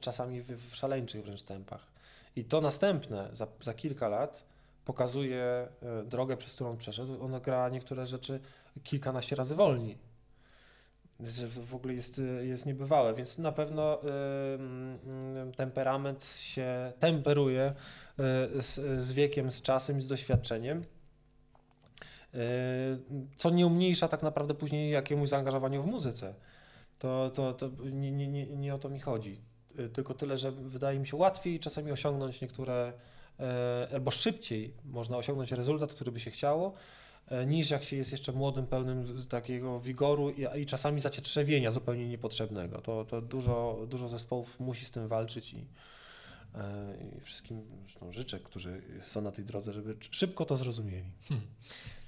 czasami 0.00 0.42
w, 0.42 0.70
w 0.70 0.76
szaleńczych 0.76 1.24
wręcz 1.24 1.42
tempach. 1.42 1.91
I 2.36 2.44
to 2.44 2.60
następne 2.60 3.30
za, 3.32 3.46
za 3.60 3.74
kilka 3.74 4.08
lat 4.08 4.44
pokazuje 4.84 5.68
y, 6.02 6.06
drogę, 6.06 6.36
przez 6.36 6.54
którą 6.54 6.76
przeszedł. 6.76 7.24
On 7.24 7.40
gra 7.40 7.68
niektóre 7.68 8.06
rzeczy 8.06 8.40
kilkanaście 8.82 9.36
razy 9.36 9.54
wolniej. 9.54 9.98
W 11.64 11.74
ogóle 11.74 11.94
jest, 11.94 12.18
y, 12.18 12.46
jest 12.46 12.66
niebywałe, 12.66 13.14
więc 13.14 13.38
na 13.38 13.52
pewno 13.52 14.02
y, 14.02 15.52
temperament 15.56 16.24
się 16.24 16.92
temperuje 16.98 17.74
z, 18.60 19.00
z 19.04 19.12
wiekiem, 19.12 19.52
z 19.52 19.62
czasem 19.62 19.98
i 19.98 20.02
z 20.02 20.08
doświadczeniem. 20.08 20.84
Co 23.36 23.50
nie 23.50 23.66
umniejsza 23.66 24.08
tak 24.08 24.22
naprawdę 24.22 24.54
później 24.54 24.90
jakiemuś 24.90 25.28
zaangażowaniu 25.28 25.82
w 25.82 25.86
muzyce. 25.86 26.34
To, 26.98 27.30
to, 27.30 27.52
to 27.52 27.70
nie, 27.82 28.12
nie, 28.12 28.46
nie 28.46 28.74
o 28.74 28.78
to 28.78 28.88
mi 28.88 29.00
chodzi. 29.00 29.40
Y, 29.78 29.88
Tylko 29.88 30.14
tyle, 30.14 30.38
że 30.38 30.52
wydaje 30.52 30.98
mi 30.98 31.06
się 31.06 31.16
łatwiej 31.16 31.60
czasami 31.60 31.92
osiągnąć 31.92 32.40
niektóre, 32.40 32.92
e, 33.40 33.88
albo 33.92 34.10
szybciej 34.10 34.74
można 34.84 35.16
osiągnąć 35.16 35.52
rezultat, 35.52 35.92
który 35.92 36.12
by 36.12 36.20
się 36.20 36.30
chciało, 36.30 36.72
e, 37.28 37.46
niż 37.46 37.70
jak 37.70 37.84
się 37.84 37.96
jest 37.96 38.12
jeszcze 38.12 38.32
młodym, 38.32 38.66
pełnym 38.66 39.26
takiego 39.28 39.80
wigoru 39.80 40.30
i, 40.30 40.60
i 40.60 40.66
czasami 40.66 41.00
zacietrzewienia 41.00 41.70
zupełnie 41.70 42.08
niepotrzebnego. 42.08 42.80
To, 42.80 43.04
to 43.04 43.20
dużo, 43.20 43.86
dużo 43.88 44.08
zespołów 44.08 44.60
musi 44.60 44.86
z 44.86 44.90
tym 44.90 45.08
walczyć 45.08 45.54
i, 45.54 45.66
i 47.16 47.20
wszystkim 47.20 47.62
zresztą 47.80 48.12
życzę, 48.12 48.40
którzy 48.40 48.82
są 49.04 49.20
na 49.20 49.32
tej 49.32 49.44
drodze, 49.44 49.72
żeby 49.72 49.96
szybko 50.10 50.44
to 50.44 50.56
zrozumieli. 50.56 51.10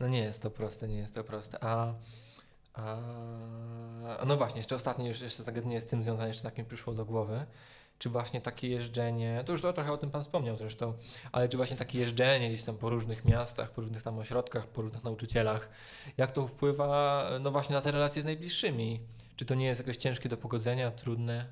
No 0.00 0.08
nie 0.08 0.18
jest 0.18 0.42
to 0.42 0.50
proste, 0.50 0.88
nie 0.88 0.96
jest 0.96 1.14
to 1.14 1.24
proste. 1.24 1.64
A, 1.64 1.94
a 2.74 4.24
no 4.26 4.36
właśnie, 4.36 4.58
jeszcze 4.58 4.76
ostatnie 4.76 5.08
już 5.08 5.20
jeszcze 5.20 5.42
zagadnienie 5.42 5.80
z 5.80 5.86
tym 5.86 6.02
związane, 6.02 6.28
jeszcze 6.28 6.42
tak 6.42 6.58
mi 6.58 6.64
przyszło 6.64 6.94
do 6.94 7.04
głowy. 7.04 7.46
Czy 7.98 8.10
właśnie 8.10 8.40
takie 8.40 8.68
jeżdżenie, 8.68 9.42
to 9.46 9.52
już 9.52 9.60
to 9.62 9.72
trochę 9.72 9.92
o 9.92 9.96
tym 9.96 10.10
Pan 10.10 10.22
wspomniał 10.22 10.56
zresztą, 10.56 10.94
ale 11.32 11.48
czy 11.48 11.56
właśnie 11.56 11.76
takie 11.76 11.98
jeżdżenie 11.98 12.48
gdzieś 12.48 12.62
tam 12.62 12.76
po 12.76 12.90
różnych 12.90 13.24
miastach, 13.24 13.70
po 13.70 13.80
różnych 13.80 14.02
tam 14.02 14.18
ośrodkach, 14.18 14.66
po 14.66 14.82
różnych 14.82 15.04
nauczycielach, 15.04 15.68
jak 16.16 16.32
to 16.32 16.46
wpływa 16.46 17.30
no 17.40 17.50
właśnie 17.50 17.74
na 17.74 17.80
te 17.80 17.90
relacje 17.90 18.22
z 18.22 18.24
najbliższymi? 18.24 19.00
Czy 19.36 19.44
to 19.44 19.54
nie 19.54 19.66
jest 19.66 19.80
jakoś 19.80 19.96
ciężkie 19.96 20.28
do 20.28 20.36
pogodzenia, 20.36 20.90
trudne? 20.90 21.46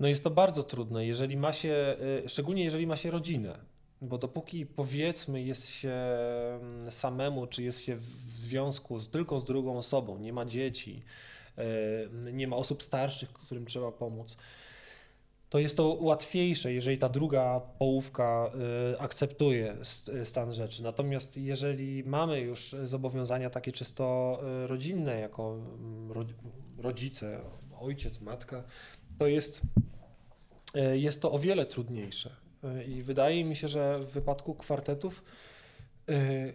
No 0.00 0.08
jest 0.08 0.24
to 0.24 0.30
bardzo 0.30 0.62
trudne, 0.62 1.06
jeżeli 1.06 1.36
ma 1.36 1.52
się, 1.52 1.96
y, 2.24 2.28
szczególnie 2.28 2.64
jeżeli 2.64 2.86
ma 2.86 2.96
się 2.96 3.10
rodzinę, 3.10 3.58
bo 4.02 4.18
dopóki 4.18 4.66
powiedzmy 4.66 5.42
jest 5.42 5.68
się 5.68 5.92
mm, 5.92 6.90
samemu, 6.90 7.46
czy 7.46 7.62
jest 7.62 7.80
się 7.80 7.96
w 7.96 8.04
związku 8.36 8.98
z, 8.98 9.10
tylko 9.10 9.40
z 9.40 9.44
drugą 9.44 9.78
osobą, 9.78 10.18
nie 10.18 10.32
ma 10.32 10.44
dzieci, 10.44 11.02
y, 11.58 12.32
nie 12.32 12.48
ma 12.48 12.56
osób 12.56 12.82
starszych, 12.82 13.32
którym 13.32 13.66
trzeba 13.66 13.92
pomóc, 13.92 14.36
to 15.50 15.58
jest 15.58 15.76
to 15.76 15.98
łatwiejsze, 16.00 16.72
jeżeli 16.72 16.98
ta 16.98 17.08
druga 17.08 17.60
połówka 17.78 18.50
y, 18.94 19.00
akceptuje 19.00 19.76
st- 19.82 20.10
stan 20.24 20.52
rzeczy. 20.52 20.82
Natomiast 20.82 21.36
jeżeli 21.36 22.04
mamy 22.04 22.40
już 22.40 22.76
zobowiązania 22.84 23.50
takie 23.50 23.72
czysto 23.72 24.38
y, 24.64 24.66
rodzinne, 24.66 25.20
jako 25.20 25.54
mm, 25.54 26.12
ro- 26.12 26.24
rodzice, 26.78 27.40
ojciec, 27.80 28.20
matka, 28.20 28.62
to 29.18 29.26
jest, 29.26 29.62
e, 30.74 30.98
jest 30.98 31.22
to 31.22 31.32
o 31.32 31.38
wiele 31.38 31.66
trudniejsze. 31.66 32.43
E, 32.64 32.84
I 32.84 33.02
wydaje 33.02 33.44
mi 33.44 33.56
się, 33.56 33.68
że 33.68 33.98
w 33.98 34.10
wypadku 34.10 34.54
kwartetów 34.54 35.24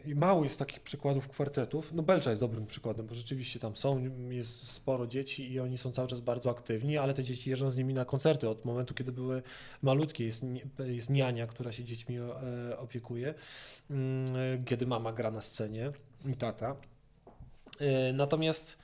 i 0.05 0.15
mało 0.15 0.43
jest 0.43 0.59
takich 0.59 0.79
przykładów 0.79 1.27
kwartetów. 1.27 1.93
No 1.93 2.03
Belcza 2.03 2.29
jest 2.29 2.41
dobrym 2.41 2.67
przykładem, 2.67 3.07
bo 3.07 3.15
rzeczywiście 3.15 3.59
tam 3.59 3.75
są, 3.75 4.03
jest 4.29 4.71
sporo 4.71 5.07
dzieci 5.07 5.51
i 5.51 5.59
oni 5.59 5.77
są 5.77 5.91
cały 5.91 6.07
czas 6.07 6.21
bardzo 6.21 6.49
aktywni, 6.49 6.97
ale 6.97 7.13
te 7.13 7.23
dzieci 7.23 7.49
jeżdżą 7.49 7.69
z 7.69 7.75
nimi 7.75 7.93
na 7.93 8.05
koncerty 8.05 8.49
od 8.49 8.65
momentu, 8.65 8.93
kiedy 8.93 9.11
były 9.11 9.43
malutkie. 9.81 10.25
Jest, 10.25 10.45
jest 10.79 11.09
niania, 11.09 11.47
która 11.47 11.71
się 11.71 11.83
dziećmi 11.83 12.17
e, 12.17 12.77
opiekuje, 12.77 13.33
mm, 13.89 14.65
kiedy 14.65 14.87
mama 14.87 15.13
gra 15.13 15.31
na 15.31 15.41
scenie 15.41 15.91
i 16.27 16.33
tata. 16.35 16.75
Natomiast 18.13 18.77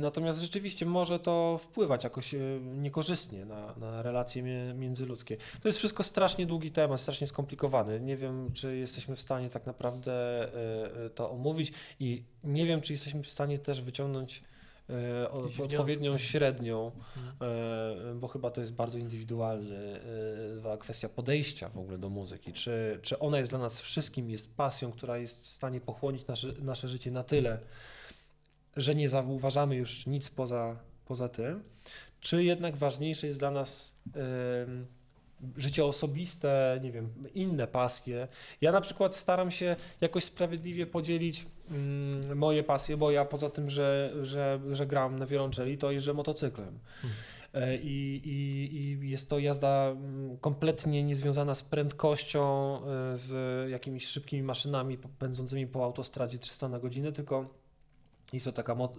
Natomiast 0.00 0.40
rzeczywiście 0.40 0.86
może 0.86 1.18
to 1.18 1.60
wpływać 1.62 2.04
jakoś 2.04 2.34
e, 2.34 2.38
niekorzystnie 2.60 3.44
na, 3.44 3.74
na 3.76 4.02
relacje 4.02 4.42
międzyludzkie. 4.74 5.36
To 5.62 5.68
jest 5.68 5.78
wszystko 5.78 6.02
strasznie 6.02 6.46
długi 6.46 6.70
temat, 6.70 7.00
strasznie 7.00 7.26
skomplikowany. 7.26 8.00
Nie 8.00 8.16
wiem, 8.16 8.52
czy 8.52 8.76
jesteśmy 8.76 9.16
w 9.16 9.20
stanie 9.20 9.50
tak 9.50 9.66
naprawdę 9.66 10.12
e, 10.12 11.04
e, 11.04 11.10
to 11.10 11.30
omówić 11.30 11.72
i 12.00 12.24
nie 12.44 12.66
wiem, 12.66 12.80
czy 12.80 12.92
jesteśmy 12.92 13.22
w 13.22 13.30
stanie 13.30 13.58
też 13.58 13.82
wyciągnąć 13.82 14.42
e, 14.90 15.30
odpowiednią 15.30 16.18
średnią, 16.18 16.92
e, 17.40 18.14
bo 18.14 18.28
chyba 18.28 18.50
to 18.50 18.60
jest 18.60 18.74
bardzo 18.74 18.98
indywidualny, 18.98 20.00
e, 20.64 20.78
kwestia 20.78 21.08
podejścia 21.08 21.68
w 21.68 21.78
ogóle 21.78 21.98
do 21.98 22.08
muzyki. 22.08 22.52
Czy, 22.52 22.98
czy 23.02 23.18
ona 23.18 23.38
jest 23.38 23.52
dla 23.52 23.58
nas 23.58 23.80
wszystkim, 23.80 24.30
jest 24.30 24.56
pasją, 24.56 24.92
która 24.92 25.18
jest 25.18 25.42
w 25.42 25.50
stanie 25.50 25.80
pochłonić 25.80 26.26
nasze, 26.26 26.48
nasze 26.60 26.88
życie 26.88 27.10
na 27.10 27.24
tyle, 27.24 27.58
że 28.76 28.94
nie 28.94 29.08
zauważamy 29.08 29.76
już 29.76 30.06
nic 30.06 30.30
poza, 30.30 30.76
poza 31.06 31.28
tym, 31.28 31.62
czy 32.20 32.44
jednak 32.44 32.76
ważniejsze 32.76 33.26
jest 33.26 33.38
dla 33.38 33.50
nas 33.50 33.96
życie 35.56 35.84
osobiste, 35.84 36.80
nie 36.82 36.92
wiem, 36.92 37.08
inne 37.34 37.66
pasje. 37.66 38.28
Ja 38.60 38.72
na 38.72 38.80
przykład 38.80 39.16
staram 39.16 39.50
się 39.50 39.76
jakoś 40.00 40.24
sprawiedliwie 40.24 40.86
podzielić 40.86 41.46
mm, 41.70 42.38
moje 42.38 42.62
pasje, 42.62 42.96
bo 42.96 43.10
ja 43.10 43.24
poza 43.24 43.50
tym, 43.50 43.70
że, 43.70 44.12
że, 44.22 44.60
że 44.72 44.86
gram 44.86 45.18
na 45.18 45.26
wiolonczeli, 45.26 45.78
to 45.78 45.90
jeżdżę 45.90 46.14
motocyklem. 46.14 46.78
Hmm. 47.02 47.18
E, 47.54 47.76
I, 47.76 48.20
i, 48.24 48.76
I 48.76 49.10
jest 49.10 49.28
to 49.30 49.38
jazda 49.38 49.90
mm, 49.90 50.36
kompletnie 50.36 51.04
niezwiązana 51.04 51.54
z 51.54 51.62
prędkością, 51.62 52.76
e, 52.76 53.16
z 53.16 53.70
jakimiś 53.70 54.06
szybkimi 54.06 54.42
maszynami 54.42 54.98
pędzącymi 54.98 55.66
po 55.66 55.84
autostradzie 55.84 56.38
300 56.38 56.68
na 56.68 56.78
godzinę, 56.78 57.12
tylko 57.12 57.61
jest 58.32 58.46
to 58.46 58.52
taka 58.52 58.74
mo- 58.74 58.92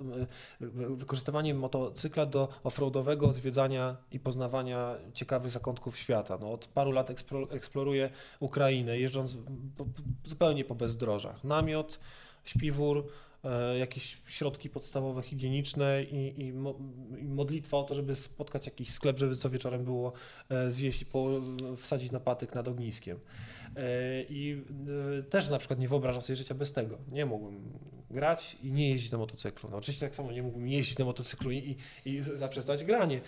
wykorzystywanie 0.96 1.54
motocykla 1.54 2.26
do 2.26 2.48
offroadowego 2.64 3.34
zwiedzania 3.34 3.98
i 4.12 4.20
poznawania 4.20 4.96
ciekawych 5.14 5.52
zakątków 5.52 5.98
świata. 5.98 6.38
No, 6.42 6.52
od 6.54 6.68
paru 6.68 6.92
lat 6.92 7.10
eksplo- 7.10 7.48
eksploruję 7.56 8.10
Ukrainę, 8.40 9.00
jeżdżąc 9.00 9.38
po, 9.78 9.86
zupełnie 10.26 10.66
po 10.66 10.76
bezdrożach. 10.76 11.44
Namiot, 11.44 12.00
śpiwór, 12.44 13.08
jakieś 13.80 14.18
środki 14.26 14.70
podstawowe, 14.70 15.22
higieniczne 15.22 16.04
i, 16.04 16.42
i, 16.42 16.54
mo, 16.54 16.76
i 17.20 17.24
modlitwa 17.24 17.78
o 17.78 17.84
to, 17.84 17.96
żeby 17.96 18.16
spotkać 18.16 18.66
jakiś 18.66 18.92
sklep, 18.92 19.20
żeby 19.20 19.36
co 19.36 19.50
wieczorem 19.50 19.84
było 19.84 20.14
e, 20.50 20.72
zjeść 20.72 21.02
i 21.02 21.06
po, 21.06 21.42
wsadzić 21.78 22.12
na 22.12 22.20
patyk 22.20 22.56
nad 22.56 22.68
ogniskiem. 22.68 23.20
E, 23.76 24.24
I 24.24 24.64
e, 25.20 25.24
też 25.24 25.50
na 25.50 25.58
przykład 25.58 25.80
nie 25.80 25.88
wyobrażam 25.88 26.22
sobie 26.22 26.36
życia 26.36 26.56
bez 26.56 26.74
tego. 26.74 26.98
Nie 27.12 27.26
mógłbym 27.26 27.80
grać 28.14 28.58
i 28.64 28.72
nie 28.72 28.90
jeździć 28.90 29.12
na 29.12 29.18
motocyklu. 29.18 29.70
No 29.70 29.78
oczywiście 29.78 30.06
tak 30.06 30.16
samo 30.16 30.32
nie 30.32 30.44
mógłbym 30.44 30.68
jeździć 30.68 30.98
na 30.98 31.06
motocyklu 31.06 31.52
i, 31.52 31.78
i, 32.06 32.22
zaprzestać 32.22 32.84
granie. 32.84 33.22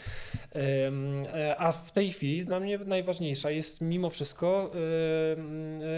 E, 0.56 1.56
A 1.58 1.71
w 1.71 1.91
tej 1.91 2.13
chwili 2.13 2.45
dla 2.45 2.60
mnie 2.60 2.78
najważniejsza 2.78 3.51
jest 3.51 3.82
mimo 3.82 4.10
wszystko 4.10 4.71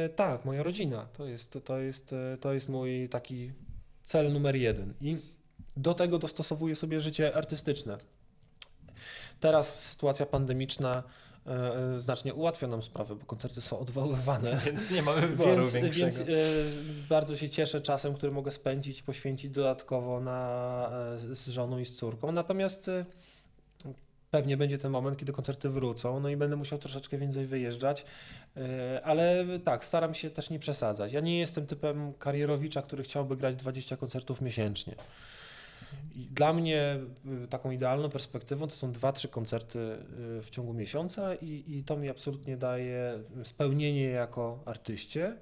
e, 0.06 0.10
tak, 0.10 0.46
moja 0.46 0.64
rodzina. 0.64 1.08
To 1.14 1.26
jest, 1.26 1.58
to 1.64 1.80
jest, 1.80 2.14
e, 2.14 2.38
to 2.38 2.54
jest 2.54 2.70
mój 2.70 3.10
taki 3.10 3.52
cel 4.08 4.34
numer 4.34 4.56
jeden. 4.56 4.94
I 5.02 5.18
do 5.78 5.94
tego 5.94 6.20
dostosowuję 6.20 6.76
sobie 6.76 7.02
życie 7.02 7.36
artystyczne. 7.36 7.98
Teraz 9.40 9.84
sytuacja 9.84 10.26
pandemiczna 10.26 11.04
e, 11.48 11.52
e, 11.96 12.00
znacznie 12.00 12.34
ułatwia 12.34 12.68
nam 12.68 12.82
sprawę, 12.82 13.16
bo 13.16 13.26
koncerty 13.26 13.62
są 13.62 13.80
odwoływane. 13.80 14.58
Więc 14.66 14.92
nie 14.92 15.02
mamy 15.02 15.28
wyboru 15.28 15.56
Więc, 15.56 15.74
większego. 15.74 16.08
więc 16.08 16.20
e, 16.20 16.34
bardzo 17.10 17.36
się 17.38 17.50
cieszę 17.50 17.82
czasem, 17.82 18.14
który 18.14 18.32
mogę 18.32 18.52
spędzić, 18.52 19.02
poświęcić 19.02 19.52
dodatkowo 19.52 20.20
na, 20.20 20.90
z 21.32 21.48
żoną 21.48 21.80
i 21.80 21.86
z 21.86 21.96
córką. 21.96 22.32
Natomiast 22.32 22.92
pewnie 24.32 24.58
będzie 24.58 24.78
ten 24.78 24.92
moment, 24.92 25.18
kiedy 25.18 25.34
koncerty 25.34 25.70
wrócą, 25.70 26.20
no 26.20 26.30
i 26.30 26.38
będę 26.38 26.56
musiał 26.56 26.80
troszeczkę 26.80 27.18
więcej 27.18 27.46
wyjeżdżać, 27.46 28.06
e, 28.58 29.02
ale 29.04 29.46
tak, 29.64 29.86
staram 29.86 30.14
się 30.14 30.30
też 30.30 30.50
nie 30.50 30.60
przesadzać. 30.60 31.12
Ja 31.12 31.20
nie 31.20 31.40
jestem 31.40 31.68
typem 31.68 32.14
karierowicza, 32.14 32.82
który 32.82 33.04
chciałby 33.04 33.38
grać 33.38 33.56
20 33.56 33.98
koncertów 33.98 34.42
miesięcznie. 34.42 34.96
I 36.16 36.20
dla 36.26 36.54
mnie 36.54 37.00
y, 37.44 37.48
taką 37.48 37.72
idealną 37.72 38.10
perspektywą 38.10 38.68
to 38.68 38.76
są 38.76 38.92
2-3 38.92 39.30
koncerty 39.30 39.80
y, 39.80 40.42
w 40.42 40.50
ciągu 40.50 40.74
miesiąca 40.74 41.36
i, 41.36 41.64
i 41.68 41.84
to 41.84 41.98
mi 41.98 42.10
absolutnie 42.10 42.58
daje 42.58 43.20
spełnienie 43.44 44.06
jako 44.06 44.60
artyście, 44.66 45.38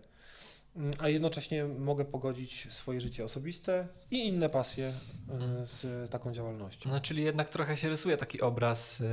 a 0.99 1.09
jednocześnie 1.09 1.65
mogę 1.65 2.05
pogodzić 2.05 2.67
swoje 2.69 3.01
życie 3.01 3.23
osobiste 3.23 3.87
i 4.11 4.27
inne 4.27 4.49
pasje 4.49 4.87
y, 5.29 5.33
Mhm. 5.33 5.67
z 5.67 6.09
taką 6.11 6.33
działalnością. 6.33 6.89
No, 6.89 6.99
czyli 6.99 7.23
jednak 7.23 7.49
trochę 7.49 7.77
się 7.77 7.89
rysuje 7.89 8.17
taki 8.17 8.41
obraz 8.41 9.01
y, 9.01 9.05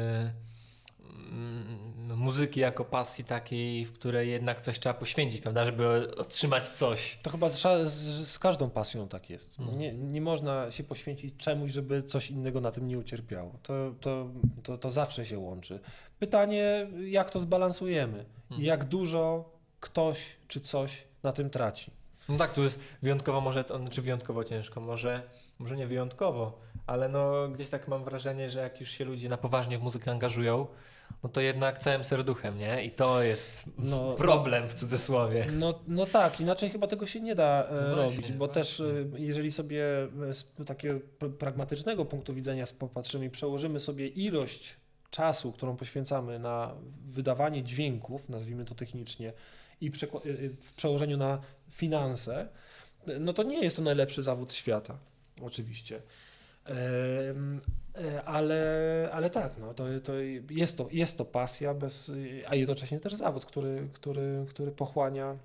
mm, 1.01 2.19
muzyki 2.19 2.61
jako 2.61 2.85
pasji 2.85 3.25
takiej, 3.25 3.85
w 3.85 3.93
której 3.93 4.31
jednak 4.31 4.61
coś 4.61 4.79
trzeba 4.79 4.95
poświęcić, 4.95 5.41
prawda, 5.41 5.65
żeby 5.65 6.17
otrzymać 6.17 6.69
coś. 6.69 7.19
To 7.23 7.31
chyba 7.31 7.49
z, 7.49 7.61
z, 7.93 8.29
z 8.29 8.39
każdą 8.39 8.71
pasją 8.71 9.09
tak 9.09 9.31
jest. 9.31 9.59
No 9.59 9.65
Mhm. 9.65 9.81
Nie, 9.81 9.93
nie 9.93 10.21
można 10.21 10.71
się 10.71 10.85
poświęcić 10.85 11.35
czemuś, 11.37 11.73
żeby 11.73 12.03
coś 12.03 12.31
innego 12.31 12.61
na 12.61 12.71
tym 12.73 12.89
nie 12.89 12.99
ucierpiało. 12.99 13.59
To, 13.63 13.95
to, 14.01 14.31
to, 14.63 14.79
to 14.79 14.91
zawsze 14.91 15.27
się 15.27 15.39
łączy. 15.39 15.81
Pytanie, 16.19 16.87
jak 17.07 17.31
to 17.31 17.41
zbalansujemy 17.41 18.19
i 18.19 18.45
Mhm. 18.55 18.63
jak 18.65 18.85
dużo 18.85 19.51
ktoś 19.81 20.25
czy 20.49 20.61
coś 20.61 21.05
na 21.23 21.33
tym 21.33 21.51
traci. 21.51 21.91
No 22.29 22.37
tak, 22.37 22.53
tu 22.53 22.63
jest 22.63 22.81
wyjątkowo 23.03 23.41
może, 23.41 23.65
to, 23.65 23.81
czy 23.91 24.03
wyjątkowo 24.03 24.45
ciężko, 24.45 24.81
może, 24.81 25.23
może 25.59 25.77
nie 25.77 25.87
wyjątkowo, 25.87 26.59
ale 26.87 27.09
no 27.09 27.49
gdzieś 27.49 27.69
tak 27.69 27.89
mam 27.89 28.05
wrażenie, 28.05 28.51
że 28.51 28.61
jak 28.61 28.81
już 28.81 28.91
się 28.91 29.05
ludzie 29.05 29.29
na 29.29 29.37
poważnie 29.37 29.79
w 29.79 29.83
muzykę 29.83 30.11
angażują, 30.11 30.67
no 31.23 31.29
to 31.29 31.41
jednak 31.41 31.79
całym 31.79 32.05
serduchem, 32.05 32.59
nie? 32.59 32.85
I 32.85 32.91
to 32.91 33.23
jest 33.23 33.65
No, 33.79 34.15
problem 34.27 34.69
w 34.69 34.75
cudzysłowie. 34.75 35.47
No, 35.53 35.75
no 35.89 36.07
tak, 36.07 36.41
inaczej 36.41 36.71
chyba 36.71 36.87
tego 36.87 37.07
się 37.07 37.21
nie 37.21 37.35
da 37.35 37.65
e, 37.69 37.73
No 37.73 37.95
właśnie, 37.95 38.17
robić, 38.21 38.33
bo 38.33 38.49
też 38.49 38.79
właśnie. 38.79 39.19
e, 39.19 39.21
jeżeli 39.21 39.53
sobie 39.53 39.85
e, 40.31 40.35
z 40.35 40.53
takiego 40.67 41.01
pragmatycznego 41.39 42.05
punktu 42.05 42.35
widzenia 42.35 42.65
popatrzymy 42.79 43.25
i 43.25 43.31
przełożymy 43.31 43.81
sobie 43.81 44.09
ilość 44.09 44.77
czasu, 45.11 45.53
którą 45.53 45.77
poświęcamy 45.77 46.39
na 46.39 46.75
wydawanie 47.09 47.63
dźwięków, 47.63 48.29
nazwijmy 48.29 48.65
to 48.65 48.75
technicznie, 48.75 49.33
i 49.83 49.87
y, 49.87 50.29
y, 50.31 50.57
w 50.61 50.73
przełożeniu 50.73 51.17
na 51.17 51.41
finanse, 51.71 52.49
no 53.21 53.33
to 53.33 53.43
nie 53.43 53.65
jest 53.65 53.77
to 53.77 53.83
najlepszy 53.83 54.23
zawód 54.23 54.53
świata, 54.53 54.99
oczywiście. 55.43 56.03
E, 56.67 57.35
Ale, 58.25 59.09
ale 59.13 59.31
tak, 59.31 59.59
no, 59.59 59.75
to, 59.75 59.85
to 60.05 60.13
jest, 60.51 60.77
to, 60.77 60.89
jest 60.91 61.19
to 61.19 61.25
pasja, 61.25 61.75
bez, 61.75 62.13
a 62.47 62.55
jednocześnie 62.55 63.01
też 63.01 63.15
zawód, 63.15 63.45
który, 63.45 63.89
który, 63.93 64.47
który 64.49 64.73
pochłania 64.73 65.37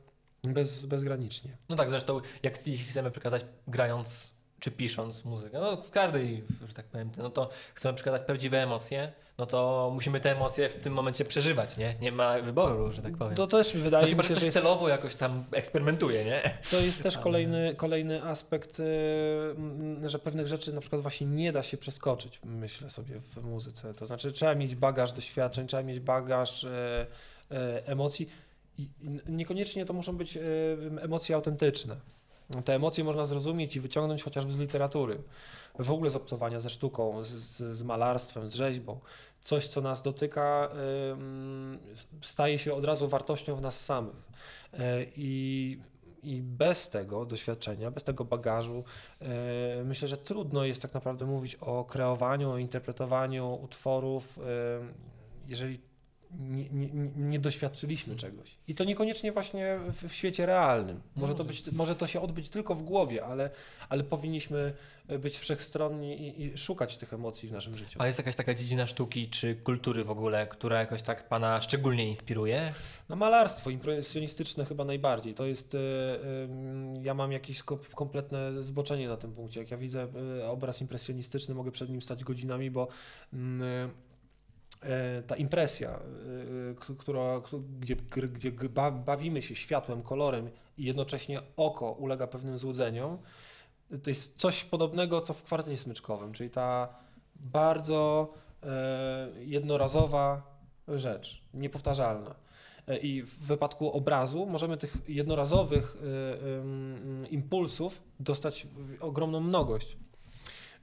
bez, 0.44 0.86
bezgranicznie. 0.86 1.58
No 1.70 1.76
tak, 1.76 1.90
zresztą 1.90 2.22
jak 2.44 2.58
chcemy 2.90 3.12
przekazać 3.12 3.46
grając 3.68 4.34
czy 4.60 4.72
pisząc 4.72 5.26
muzykę, 5.26 5.60
no 5.60 5.78
w 5.78 5.92
każdej, 5.92 6.44
tak 6.78 6.86
powiem, 6.86 7.12
no 7.18 7.30
to 7.30 7.50
chcemy 7.74 7.96
przekazać 7.96 8.22
prawdziwe 8.22 8.64
emocje, 8.64 9.12
no 9.38 9.46
to 9.46 9.92
musimy 9.94 10.20
te 10.20 10.32
emocje 10.32 10.70
w 10.70 10.76
tym 10.76 10.94
momencie 10.94 11.26
przeżywać, 11.26 11.78
nie? 11.78 11.96
Nie 12.02 12.12
ma 12.12 12.40
wyboru, 12.40 12.92
że 12.92 13.02
tak 13.02 13.18
powiem. 13.18 13.36
To 13.36 13.48
też 13.48 13.74
no 13.74 13.82
wydaje 13.82 14.08
chyba, 14.08 14.18
mi 14.18 14.24
że 14.24 14.28
się, 14.28 14.34
ktoś 14.34 14.40
że 14.40 14.46
jest, 14.46 14.58
celowo 14.58 14.90
jakoś 14.90 15.16
tam 15.16 15.44
eksperymentuje, 15.52 16.26
nie? 16.26 16.42
to 16.72 16.80
jest 16.80 17.04
też 17.04 17.18
kolejny, 17.18 17.76
kolejny 17.78 18.24
aspekt, 18.24 18.82
m, 19.58 20.10
że 20.10 20.20
pewnych 20.20 20.48
rzeczy 20.48 20.74
na 20.74 20.82
przykład 20.82 21.02
właśnie 21.02 21.28
nie 21.28 21.52
da 21.52 21.64
się 21.64 21.78
przeskoczyć, 21.78 22.40
myślę 22.44 22.90
sobie 22.90 23.20
w 23.20 23.46
muzyce. 23.46 23.94
To 23.94 24.06
znaczy 24.06 24.32
trzeba 24.32 24.56
mieć 24.56 24.76
bagaż 24.76 25.12
doświadczeń, 25.12 25.68
trzeba 25.68 25.84
mieć 25.84 26.00
bagaż 26.00 26.64
e, 26.64 27.08
e, 27.52 27.88
emocji 27.88 28.30
i 28.78 28.90
niekoniecznie 29.28 29.86
to 29.86 29.94
muszą 29.94 30.18
być 30.18 30.38
emocje 31.02 31.36
autentyczne. 31.36 31.96
Te 32.66 32.76
emocje 32.76 33.04
można 33.04 33.26
zrozumieć 33.26 33.76
i 33.76 33.80
wyciągnąć 33.80 34.24
chociażby 34.24 34.52
z 34.52 34.58
literatury, 34.58 35.22
w 35.80 35.92
ogóle 35.92 36.10
z 36.10 36.16
obcowania 36.16 36.60
ze 36.60 36.70
sztuką, 36.70 37.24
z, 37.24 37.30
z, 37.78 37.84
malarstwem, 37.84 38.50
z 38.50 38.56
rzeźbą. 38.56 39.00
Coś, 39.42 39.68
co 39.68 39.82
nas 39.82 40.02
dotyka, 40.02 40.70
staje 42.22 42.60
się 42.60 42.74
od 42.74 42.86
razu 42.86 43.08
wartością 43.08 43.56
w 43.56 43.62
nas 43.62 43.86
samych. 43.86 44.16
E, 44.74 45.04
I, 45.16 45.82
I 46.24 46.42
bez 46.42 46.90
tego 46.90 47.26
doświadczenia, 47.26 47.92
bez 47.92 48.04
tego 48.04 48.26
bagażu, 48.26 48.84
e, 49.22 49.84
myślę, 49.84 50.08
że 50.08 50.18
trudno 50.18 50.66
jest 50.66 50.82
tak 50.82 50.94
naprawdę 50.94 51.26
mówić 51.26 51.56
o 51.56 51.86
kreowaniu, 51.86 52.52
o 52.52 52.58
interpretowaniu 52.58 53.60
utworów, 53.64 54.40
jeżeli 55.48 55.80
nie, 56.40 56.70
nie, 56.70 56.90
nie- 57.16 57.40
doświadczyliśmy 57.40 58.16
czegoś. 58.16 58.58
I 58.68 58.76
to 58.76 58.84
niekoniecznie 58.84 59.32
właśnie 59.32 59.80
w, 59.90 60.10
w 60.10 60.14
świecie 60.16 60.46
realnym. 60.46 61.02
Może 61.16 61.36
to, 61.36 61.44
być, 61.44 61.72
może 61.72 61.96
to 61.96 62.08
się 62.08 62.22
odbyć 62.22 62.50
tylko 62.50 62.76
w 62.76 62.84
głowie, 62.84 63.26
ale, 63.26 63.50
ale 63.90 64.04
powinniśmy 64.04 64.74
być 65.20 65.38
wszechstronni 65.38 66.22
i, 66.28 66.46
i 66.46 66.58
szukać 66.58 66.98
tych 66.98 67.14
emocji 67.14 67.50
w 67.50 67.52
naszym 67.52 67.78
życiu. 67.78 68.00
A 68.02 68.08
jest 68.08 68.20
jakaś 68.20 68.36
taka 68.36 68.54
dziedzina 68.54 68.86
sztuki 68.86 69.28
czy 69.28 69.56
kultury 69.56 70.04
w 70.04 70.12
ogóle, 70.12 70.48
która 70.48 70.80
jakoś 70.80 71.02
tak 71.02 71.28
pana 71.30 71.62
szczególnie 71.62 72.08
inspiruje? 72.08 72.74
No 73.10 73.16
malarstwo 73.16 73.70
impresjonistyczne 73.70 74.66
chyba 74.66 74.86
najbardziej. 74.86 75.34
To 75.34 75.46
jest, 75.46 75.76
em, 75.76 77.04
ja 77.04 77.14
mam 77.14 77.32
jakieś 77.32 77.64
ko- 77.64 77.80
kompletne 77.96 78.64
zboczenie 78.64 79.08
na 79.08 79.18
tym 79.18 79.32
punkcie. 79.34 79.60
Jak 79.60 79.72
ja 79.72 79.78
widzę 79.78 80.08
e, 80.42 80.50
obraz 80.50 80.82
impresjonistyczny, 80.82 81.56
mogę 81.56 81.72
przed 81.72 81.90
nim 81.90 82.02
stać 82.02 82.24
godzinami, 82.24 82.72
bo 82.72 82.88
mm, 83.34 83.92
ta 85.28 85.36
impresja, 85.36 85.90
e, 85.90 86.96
która, 86.98 87.42
gdzie, 87.80 87.96
gdzie 88.28 88.52
bawimy 89.06 89.42
się 89.42 89.56
światłem, 89.56 90.04
kolorem 90.04 90.50
i 90.78 90.84
jednocześnie 90.84 91.42
oko 91.58 91.92
ulega 91.92 92.28
pewnym 92.28 92.58
złudzeniom, 92.58 93.18
to 94.04 94.10
jest 94.10 94.36
coś 94.36 94.64
podobnego, 94.64 95.22
co 95.22 95.34
w 95.34 95.44
kwartecie 95.44 95.78
smyczkowym, 95.78 96.34
czyli 96.34 96.50
ta 96.50 96.96
bardzo 97.36 98.34
e, 98.64 99.30
jednorazowa 99.40 100.58
rzecz, 100.88 101.42
niepowtarzalna. 101.54 102.36
E, 102.88 102.98
I 102.98 103.24
w 103.24 103.40
wypadku 103.40 103.92
obrazu 103.92 104.46
możemy 104.46 104.78
tych 104.78 104.98
jednorazowych 105.08 105.98
impulsów 107.30 108.02
dostać 108.20 108.68
ogromną 109.00 109.40
mnogość. 109.40 109.98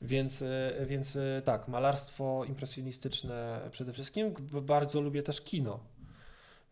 Więc, 0.04 0.42
y, 0.42 0.86
więc 0.86 1.16
y, 1.16 1.42
tak, 1.44 1.68
malarstwo 1.68 2.44
impresjonistyczne 2.44 3.60
przede 3.70 3.92
wszystkim. 3.92 4.34
Bardzo 4.62 5.00
lubię 5.00 5.22
też 5.22 5.40
kino. 5.40 5.80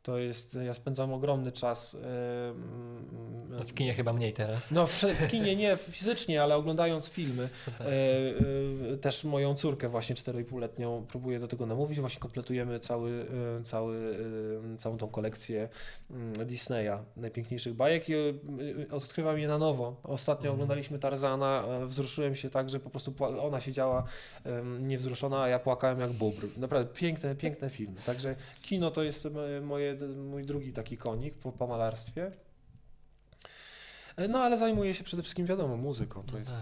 To 0.03 0.19
jest, 0.19 0.55
ja 0.55 0.75
spędzam 0.75 1.13
ogromny 1.13 1.53
czas. 1.53 1.95
ym, 1.95 2.01
W 3.67 3.75
kinie 3.75 3.95
chyba 3.95 4.13
mniej 4.13 4.33
teraz. 4.33 4.71
no, 4.71 4.87
w, 4.87 4.93
w 5.03 5.29
kinie 5.31 5.57
nie 5.57 5.77
fizycznie, 5.77 6.43
ale 6.43 6.57
oglądając 6.57 7.09
filmy. 7.09 7.49
tak. 7.79 7.87
E, 7.87 7.91
e, 8.93 8.97
też 8.97 9.25
moją 9.25 9.55
córkę 9.55 9.89
właśnie 9.89 10.17
4,5-letnią 10.17 11.05
próbuję 11.09 11.39
do 11.39 11.49
tego 11.49 11.67
namówić. 11.67 12.01
Właśnie 12.01 12.21
kompletujemy 12.21 12.81
cały, 12.81 13.27
e, 13.61 13.63
cały, 13.63 14.17
całą 14.79 14.97
tą 14.99 15.09
kolekcję 15.09 15.69
mm, 16.11 16.33
Disneya, 16.47 16.99
najpiękniejszych 17.17 17.75
bajek 17.75 18.09
i 18.09 18.15
odkrywam 18.91 19.39
je 19.39 19.49
na 19.49 19.59
nowo. 19.59 19.97
Ostatnio 20.03 20.43
Mhm. 20.43 20.55
oglądaliśmy 20.55 20.99
Tarzana, 20.99 21.65
wzruszyłem 21.87 22.35
się 22.35 22.51
tak, 22.51 22.71
że 22.71 22.81
po 22.81 22.91
prostu 22.91 23.15
ona 23.41 23.61
siedziała 23.61 24.05
niewzruszona, 24.81 25.43
a 25.43 25.49
ja 25.49 25.59
płakałem 25.59 26.01
jak 26.01 26.13
bóbr. 26.13 26.47
Naprawdę 26.57 26.93
piękne, 26.95 27.35
piękne 27.35 27.71
filmy. 27.71 27.97
Także 28.07 28.37
kino 28.63 28.91
to 28.91 29.03
jest 29.03 29.29
moje, 29.63 29.92
mój 30.17 30.45
drugi 30.45 30.73
taki 30.73 30.97
konik 30.97 31.35
po, 31.35 31.53
po 31.53 31.67
malarstwie. 31.67 32.33
No 34.29 34.39
ale 34.39 34.59
zajmuję 34.59 34.95
się 34.95 35.05
przede 35.05 35.23
wszystkim, 35.23 35.47
wiadomo, 35.47 35.77
muzyką. 35.77 36.23
To 36.23 36.33
No 36.33 36.39
jest... 36.39 36.51
tak. 36.51 36.61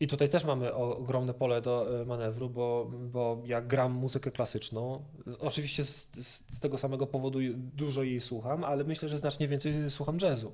I 0.00 0.06
tutaj 0.06 0.28
też 0.28 0.44
mamy 0.44 0.74
ogromne 0.74 1.34
pole 1.34 1.60
do 1.62 2.00
e, 2.00 2.04
manewru, 2.04 2.50
bo, 2.50 2.90
bo 2.92 3.42
ja 3.46 3.60
gram 3.60 3.92
muzykę 3.92 4.30
klasyczną. 4.30 5.04
Oczywiście 5.38 5.84
z, 5.84 6.08
z, 6.14 6.56
z 6.56 6.60
tego 6.60 6.78
samego 6.78 7.06
powodu 7.06 7.38
dużo 7.54 8.02
jej 8.02 8.20
słucham, 8.20 8.64
ale 8.64 8.84
myślę, 8.84 9.08
że 9.08 9.18
znacznie 9.18 9.48
więcej 9.48 9.90
słucham 9.90 10.18
jazzu. 10.22 10.52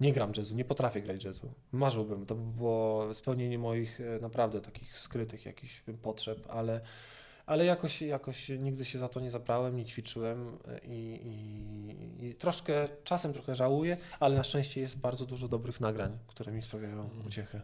Nie 0.00 0.12
gram 0.12 0.32
jazzu, 0.36 0.54
nie 0.54 0.64
potrafię 0.64 1.02
grać 1.02 1.24
jazzu. 1.24 1.52
Marzyłbym, 1.72 2.26
to 2.26 2.34
by 2.34 2.56
było 2.58 3.14
spełnienie 3.14 3.58
moich 3.58 4.00
e, 4.00 4.20
naprawdę 4.20 4.60
takich 4.60 4.98
skrytych 4.98 5.46
jakichś 5.46 5.82
potrzeb, 6.02 6.46
ale, 6.50 6.80
ale 7.50 7.64
jakoś, 7.64 8.02
jakoś 8.02 8.48
nigdy 8.48 8.84
się 8.84 8.98
za 8.98 9.08
to 9.08 9.20
nie 9.20 9.30
zabrałem, 9.30 9.76
nie 9.76 9.84
ćwiczyłem 9.84 10.58
e, 10.68 10.78
i, 10.78 11.20
i, 11.26 12.26
i 12.26 12.34
troszkę, 12.34 12.88
czasem 13.04 13.32
trochę 13.32 13.54
żałuję, 13.54 13.96
ale 14.20 14.36
na 14.36 14.42
szczęście 14.44 14.80
jest 14.80 14.98
bardzo 14.98 15.26
dużo 15.26 15.48
dobrych 15.48 15.80
nagrań, 15.80 16.18
które 16.26 16.52
mi 16.52 16.62
sprawiają 16.62 17.00
Mhm. 17.02 17.26
uciechę. 17.26 17.60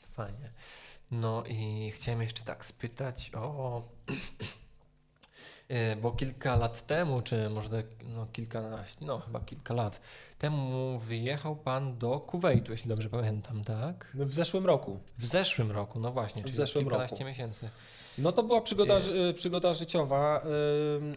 Fajnie. 0.00 0.50
No 1.10 1.44
i 1.46 1.90
chciałem 1.94 2.22
jeszcze 2.22 2.42
tak 2.42 2.64
spytać 2.64 3.30
o. 3.34 3.82
E, 5.68 5.96
Bo 5.96 6.12
kilka 6.12 6.56
lat 6.56 6.86
temu, 6.86 7.22
czy 7.22 7.50
może 7.50 7.82
no, 8.04 8.26
kilkanaście, 8.32 9.04
no 9.04 9.18
chyba 9.18 9.40
kilka 9.40 9.74
lat 9.74 10.00
temu 10.38 10.98
wyjechał 10.98 11.56
pan 11.56 11.98
do 11.98 12.20
Kuwejtu, 12.20 12.72
jeśli 12.72 12.88
dobrze 12.88 13.10
pamiętam, 13.10 13.64
tak? 13.64 14.12
W 14.14 14.32
zeszłym 14.34 14.66
roku. 14.66 15.00
W 15.18 15.24
zeszłym 15.24 15.70
roku, 15.72 16.00
no 16.00 16.12
właśnie, 16.12 16.42
W 16.42 16.44
czyli 16.44 16.56
zeszłym 16.56 16.84
kilkanaście 16.84 17.14
roku. 17.16 17.24
miesięcy. 17.24 17.70
No 18.18 18.32
to 18.32 18.42
była 18.42 18.60
przygoda, 18.60 19.00
ży- 19.00 19.34
przygoda 19.36 19.74
życiowa. 19.74 20.42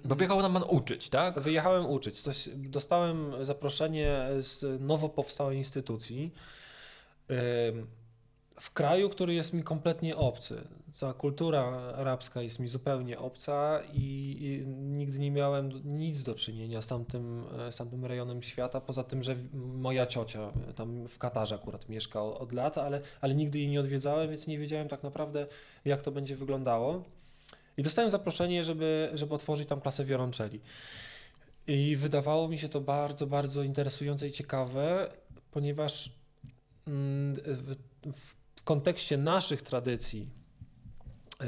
Bo 0.05 0.15
wyjechał 0.15 0.41
nam 0.41 0.53
pan 0.53 0.63
uczyć, 0.69 1.09
tak? 1.09 1.39
Wyjechałem 1.39 1.85
uczyć. 1.85 2.23
Dostałem 2.55 3.45
zaproszenie 3.45 4.27
z 4.39 4.81
nowo 4.81 5.09
powstałej 5.09 5.57
instytucji 5.57 6.31
w 8.61 8.73
kraju, 8.73 9.09
który 9.09 9.33
jest 9.33 9.53
mi 9.53 9.63
kompletnie 9.63 10.15
obcy. 10.15 10.67
Cała 10.91 11.13
kultura 11.13 11.63
arabska 11.95 12.41
jest 12.41 12.59
mi 12.59 12.67
zupełnie 12.67 13.19
obca 13.19 13.81
i, 13.93 14.37
i 14.39 14.67
nigdy 14.67 15.19
nie 15.19 15.31
miałem 15.31 15.71
nic 15.85 16.23
do 16.23 16.35
czynienia 16.35 16.81
z 16.81 16.87
tamtym, 16.87 17.45
z 17.71 17.77
tamtym 17.77 18.05
rejonem 18.05 18.43
świata, 18.43 18.81
poza 18.81 19.03
tym, 19.03 19.23
że 19.23 19.35
moja 19.53 20.05
ciocia 20.05 20.51
tam 20.77 21.07
w 21.07 21.17
Katarze 21.17 21.55
akurat 21.55 21.89
mieszka 21.89 22.23
od 22.23 22.51
lat, 22.51 22.77
ale, 22.77 23.01
ale 23.21 23.35
nigdy 23.35 23.59
jej 23.59 23.69
nie 23.69 23.79
odwiedzałem, 23.79 24.29
więc 24.29 24.47
nie 24.47 24.59
wiedziałem 24.59 24.87
tak 24.87 25.03
naprawdę, 25.03 25.47
jak 25.85 26.01
to 26.01 26.11
będzie 26.11 26.35
wyglądało. 26.35 27.03
I 27.77 27.83
dostałem 27.83 28.11
zaproszenie, 28.11 28.63
żeby, 28.63 29.09
żeby 29.13 29.35
otworzyć 29.35 29.69
tam 29.69 29.81
klasę 29.81 30.05
wiolonczeli. 30.05 30.59
I 31.67 31.95
wydawało 31.95 32.47
mi 32.47 32.57
się 32.57 32.69
to 32.69 32.81
bardzo, 32.81 33.27
bardzo 33.27 33.63
interesujące 33.63 34.27
i 34.27 34.31
ciekawe, 34.31 35.11
ponieważ 35.51 36.11
mm, 36.87 37.35
w, 38.05 38.40
w 38.61 38.63
kontekście 38.63 39.17
naszych 39.17 39.61
tradycji 39.61 40.29
e, 41.39 41.43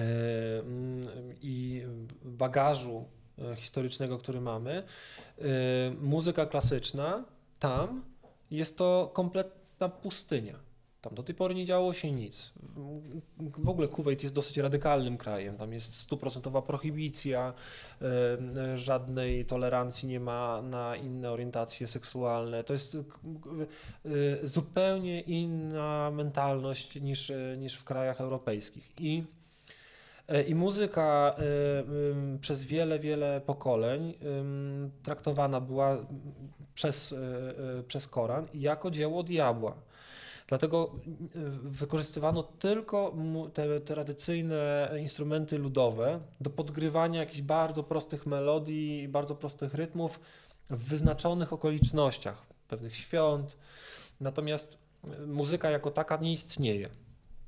mm, 0.59 1.07
i 1.41 1.83
bagażu 2.25 3.05
e, 3.39 3.55
historycznego, 3.55 4.17
który 4.17 4.41
mamy, 4.41 4.83
e, 5.39 5.43
muzyka 6.01 6.45
klasyczna 6.45 7.25
tam 7.59 8.03
jest 8.51 8.77
to 8.77 9.11
kompletna 9.13 9.89
pustynia. 9.89 10.59
Tam 11.03 11.15
do 11.15 11.23
tej 11.23 11.35
pory 11.35 11.55
nie 11.55 11.65
działo 11.65 11.93
się 11.93 12.11
nic. 12.11 12.53
W 13.37 13.69
ogóle 13.69 13.87
Kuwait 13.87 14.23
jest 14.23 14.35
dosyć 14.35 14.57
radykalnym 14.57 15.17
krajem. 15.17 15.57
Tam 15.57 15.73
jest 15.73 15.95
stuprocentowa 15.95 16.61
prohibicja, 16.61 17.53
e, 18.01 18.05
e, 18.73 18.77
żadnej 18.77 19.45
tolerancji 19.45 20.07
nie 20.07 20.19
ma 20.19 20.61
na 20.61 20.95
inne 20.95 21.31
orientacje 21.31 21.87
seksualne. 21.87 22.63
To 22.63 22.73
jest 22.73 22.95
e, 22.95 24.47
zupełnie 24.47 25.21
inna 25.21 26.11
mentalność 26.11 27.01
niż, 27.01 27.29
e, 27.29 27.57
niż 27.57 27.75
w 27.75 27.83
krajach 27.83 28.21
europejskich. 28.21 28.91
I 28.99 29.23
E, 30.27 30.43
I 30.43 30.55
muzyka 30.55 31.35
ym, 32.11 32.39
przez 32.41 32.63
wiele, 32.63 32.99
wiele 32.99 33.41
pokoleń 33.41 34.13
traktowana 35.03 35.61
była 35.61 35.97
przez, 36.75 37.15
przez 37.87 38.07
Koran 38.07 38.47
jako 38.53 38.91
dzieło 38.91 39.23
diabła. 39.23 39.75
Dlatego 40.47 40.91
y, 41.35 41.49
wykorzystywano 41.63 42.43
tylko 42.43 43.15
te 43.53 43.81
tradycyjne 43.81 44.91
instrumenty 45.01 45.57
ludowe 45.57 46.19
do 46.41 46.49
podgrywania 46.49 47.19
jakichś 47.19 47.41
bardzo 47.41 47.83
prostych 47.83 48.25
melodii 48.25 49.07
bardzo 49.07 49.35
prostych 49.35 49.73
rytmów 49.73 50.19
w 50.69 50.83
wyznaczonych 50.83 51.53
okolicznościach, 51.53 52.45
pewnych 52.67 52.95
świąt. 52.95 53.57
Natomiast 54.21 54.77
y, 55.23 55.27
muzyka 55.27 55.69
jako 55.69 55.91
taka 55.91 56.17
nie 56.17 56.33
istnieje. 56.33 56.89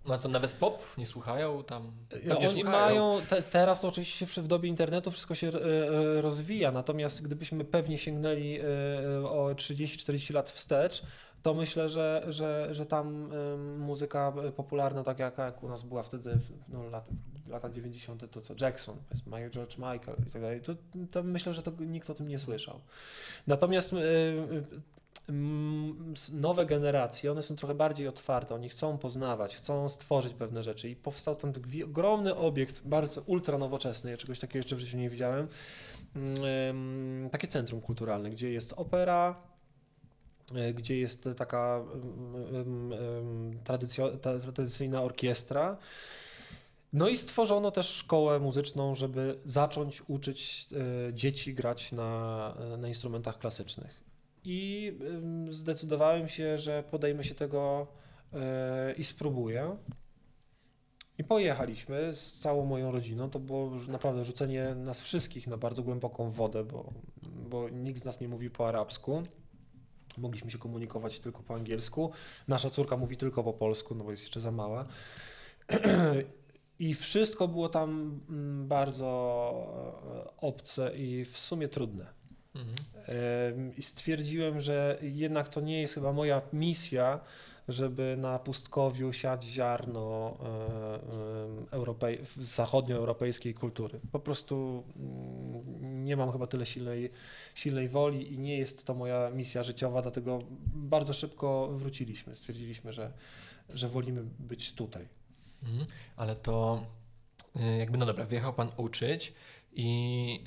No 0.08 0.18
to 0.18 0.30
nawet 0.30 0.52
pop 0.52 0.84
nie 0.98 1.06
słuchają 1.06 1.64
tam. 1.64 1.92
Pewnie 2.10 2.50
Oni 2.50 2.62
słuchają. 2.62 3.06
mają, 3.06 3.22
te, 3.30 3.42
teraz 3.42 3.86
oczywiście 3.86 4.26
w 4.26 4.48
dobie 4.48 4.70
internetu 4.70 5.12
wszystko 5.12 5.36
się 5.36 5.48
e, 5.48 5.52
e, 5.52 6.22
rozwija, 6.22 6.72
natomiast 6.72 7.22
gdybyśmy 7.22 7.66
pewnie 7.66 7.98
sięgnęli 7.98 8.60
e, 8.60 8.64
e, 8.64 9.30
o 9.30 9.54
30-40 9.54 10.34
lat 10.34 10.50
wstecz, 10.50 11.02
to 11.46 11.54
myślę, 11.54 11.90
że, 11.90 12.26
że, 12.28 12.68
że 12.72 12.86
tam 12.86 13.30
muzyka 13.78 14.34
popularna, 14.56 15.04
tak 15.04 15.20
jak, 15.20 15.38
jak 15.38 15.64
u 15.64 15.70
nas 15.70 15.84
była 15.84 16.04
wtedy 16.04 16.40
no, 16.70 16.84
lat, 16.90 17.08
lata 17.48 17.70
90., 17.70 18.32
to 18.32 18.42
co 18.42 18.54
Jackson, 18.62 18.98
powiedzmy, 19.10 19.50
George 19.50 19.78
Michael 19.78 20.18
i 20.28 20.32
tak 20.32 20.42
dalej, 20.42 20.62
to, 20.62 20.74
to 21.12 21.24
myślę, 21.24 21.54
że 21.54 21.64
to 21.64 21.72
nikt 21.80 22.10
o 22.10 22.14
tym 22.14 22.28
nie 22.28 22.40
słyszał. 22.40 22.80
Natomiast 23.48 23.94
e, 23.94 23.98
mm, 25.30 26.14
s- 26.16 26.32
nowe 26.34 26.66
generacje, 26.66 27.32
one 27.32 27.44
są 27.44 27.56
trochę 27.56 27.76
bardziej 27.76 28.08
otwarte, 28.08 28.56
oni 28.56 28.70
chcą 28.70 28.98
poznawać, 28.98 29.56
chcą 29.56 29.90
stworzyć 29.90 30.34
pewne 30.34 30.64
rzeczy 30.64 30.90
i 30.90 30.96
powstał 30.96 31.36
ten 31.36 31.54
ogromny 31.86 32.36
obiekt, 32.36 32.88
bardzo 32.88 33.22
ultra 33.22 33.58
nowoczesny, 33.58 34.12
ja 34.12 34.18
czegoś 34.18 34.40
takiego 34.40 34.60
jeszcze 34.60 34.76
w 34.76 34.80
życiu 34.80 34.98
nie 34.98 35.10
widziałem, 35.10 35.48
takie 37.32 37.48
centrum 37.48 37.82
kulturalne, 37.82 38.30
gdzie 38.30 38.52
jest 38.52 38.74
opera, 38.78 39.55
gdzie 40.74 41.00
jest 41.00 41.30
taka 41.38 41.84
mm, 41.94 42.46
mm, 42.56 42.94
mm, 42.94 43.60
tradycyjna 44.42 45.02
orkiestra. 45.02 45.78
No 46.96 47.08
i 47.08 47.18
stworzono 47.18 47.72
też 47.72 47.90
szkołę 47.90 48.40
muzyczną, 48.40 48.96
żeby 48.96 49.40
zacząć 49.46 50.04
uczyć 50.08 50.68
e, 50.72 51.14
dzieci 51.14 51.54
grać 51.54 51.92
na, 51.92 52.54
e, 52.60 52.78
na 52.78 52.88
instrumentach 52.88 53.40
klasycznych. 53.40 54.04
I 54.44 54.94
zdecydowałem 55.50 56.30
się, 56.30 56.58
że 56.58 56.84
podejmę 56.92 57.24
się 57.24 57.36
tego 57.36 57.88
e, 58.34 58.94
i 58.94 59.04
spróbuję. 59.04 59.78
I 61.18 61.24
pojechaliśmy 61.24 62.14
z 62.14 62.40
całą 62.40 62.66
moją 62.66 62.92
rodziną. 62.92 63.30
To 63.30 63.40
było 63.40 63.72
już 63.72 63.88
naprawdę 63.88 64.26
rzucenie 64.26 64.76
nas 64.76 65.02
wszystkich 65.02 65.48
na 65.48 65.58
bardzo 65.58 65.84
głęboką 65.84 66.32
wodę, 66.32 66.64
bo, 66.64 66.94
bo 67.50 67.70
nikt 67.70 68.02
z 68.02 68.06
nas 68.06 68.22
nie 68.22 68.28
mówi 68.28 68.50
po 68.50 68.68
arabsku. 68.68 69.24
Mogliśmy 70.18 70.52
się 70.52 70.58
komunikować 70.58 71.20
tylko 71.20 71.44
po 71.44 71.56
angielsku. 71.56 72.12
Nasza 72.48 72.70
córka 72.70 72.98
mówi 72.98 73.18
tylko 73.18 73.44
po 73.44 73.54
polsku, 73.54 73.96
no 73.96 74.04
bo 74.04 74.12
jest 74.12 74.24
jeszcze 74.24 74.42
za 74.42 74.52
mała. 74.52 74.86
I 76.80 76.94
wszystko 76.94 77.48
było 77.48 77.70
tam 77.70 78.20
mm, 78.30 78.68
bardzo 78.68 79.06
e, 80.28 80.42
obce 80.42 80.98
i 80.98 81.26
w 81.26 81.38
sumie 81.38 81.68
trudne. 81.68 82.06
Mhm. 82.56 83.72
Stwierdziłem, 83.82 84.62
że 84.62 84.98
jednak 85.02 85.50
to 85.50 85.62
nie 85.62 85.82
jest 85.82 85.94
chyba 85.94 86.14
moja 86.14 86.42
misja, 86.54 87.20
żeby 87.68 88.16
na 88.18 88.40
pustkowiu 88.40 89.14
siać 89.14 89.44
ziarno 89.44 90.38
e, 91.70 91.72
europej, 91.72 92.20
zachodnioeuropejskiej 92.42 93.54
kultury. 93.54 94.00
Po 94.12 94.20
prostu 94.20 94.84
mm, 94.96 96.06
nie 96.06 96.18
mam 96.18 96.32
chyba 96.32 96.48
tyle 96.48 96.66
silnej, 96.66 97.12
silnej 97.56 97.90
woli 97.90 98.34
i 98.34 98.40
nie 98.40 98.58
jest 98.58 98.86
to 98.86 98.94
moja 98.94 99.30
misja 99.30 99.64
życiowa, 99.64 100.02
dlatego 100.02 100.40
bardzo 100.74 101.14
szybko 101.14 101.68
wróciliśmy. 101.68 102.36
Stwierdziliśmy, 102.36 102.94
że, 102.94 103.14
że 103.70 103.90
wolimy 103.90 104.24
być 104.40 104.74
tutaj. 104.74 105.08
Mhm. 105.64 105.86
Ale 106.16 106.36
to 106.36 106.86
y, 107.56 107.78
jakby, 107.78 107.98
no 107.98 108.06
dobra, 108.06 108.26
wyjechał 108.26 108.54
pan 108.54 108.72
uczyć 108.78 109.34
i 109.74 110.44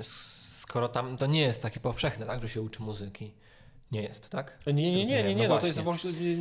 skoro 0.50 0.88
tam 0.88 1.16
to 1.16 1.26
nie 1.26 1.40
jest 1.40 1.62
takie 1.62 1.80
powszechne, 1.80 2.26
tak, 2.26 2.42
że 2.42 2.48
się 2.48 2.62
uczy 2.62 2.82
muzyki. 2.82 3.32
Nie 3.92 4.02
jest, 4.02 4.30
tak? 4.30 4.58
Nie, 4.66 4.72
nie, 4.72 4.92
nie, 4.92 5.22
nie, 5.22 5.34
nie, 5.34 5.48
No 5.48 5.54
no 5.54 5.60
to 5.60 5.66
jest 5.66 5.80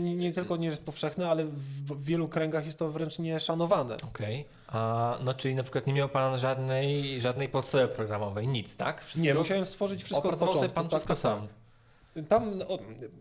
nie, 0.03 0.31
tylko 0.31 0.57
nie 0.57 0.67
jest 0.67 0.83
powszechne, 0.83 1.29
ale 1.29 1.45
w, 1.45 2.03
wielu 2.03 2.27
kręgach 2.27 2.65
jest 2.65 2.79
to 2.79 2.91
wręcz 2.91 3.19
nieszanowane. 3.19 3.97
Okej. 4.03 4.45
A 4.67 5.17
no 5.23 5.33
czyli 5.33 5.55
na 5.55 5.63
przykład 5.63 5.87
nie 5.87 5.93
miał 5.93 6.09
pan 6.09 6.37
żadnej, 6.37 7.21
żadnej 7.21 7.49
podstawy 7.49 7.87
programowej, 7.87 8.47
nic, 8.47 8.75
tak? 8.75 9.05
Nie, 9.15 9.33
musiałem 9.33 9.65
stworzyć 9.65 10.03
wszystko 10.03 10.19
od 10.19 10.25
opracował 10.25 10.53
sobie 10.53 10.69
początku. 10.69 10.75
pan 10.75 10.83
tak, 10.83 10.91
wszystko 10.91 11.13
tak, 11.13 11.39
sam. 11.39 11.47
tak. 11.47 12.27
Tam 12.27 12.57
no, 12.57 12.67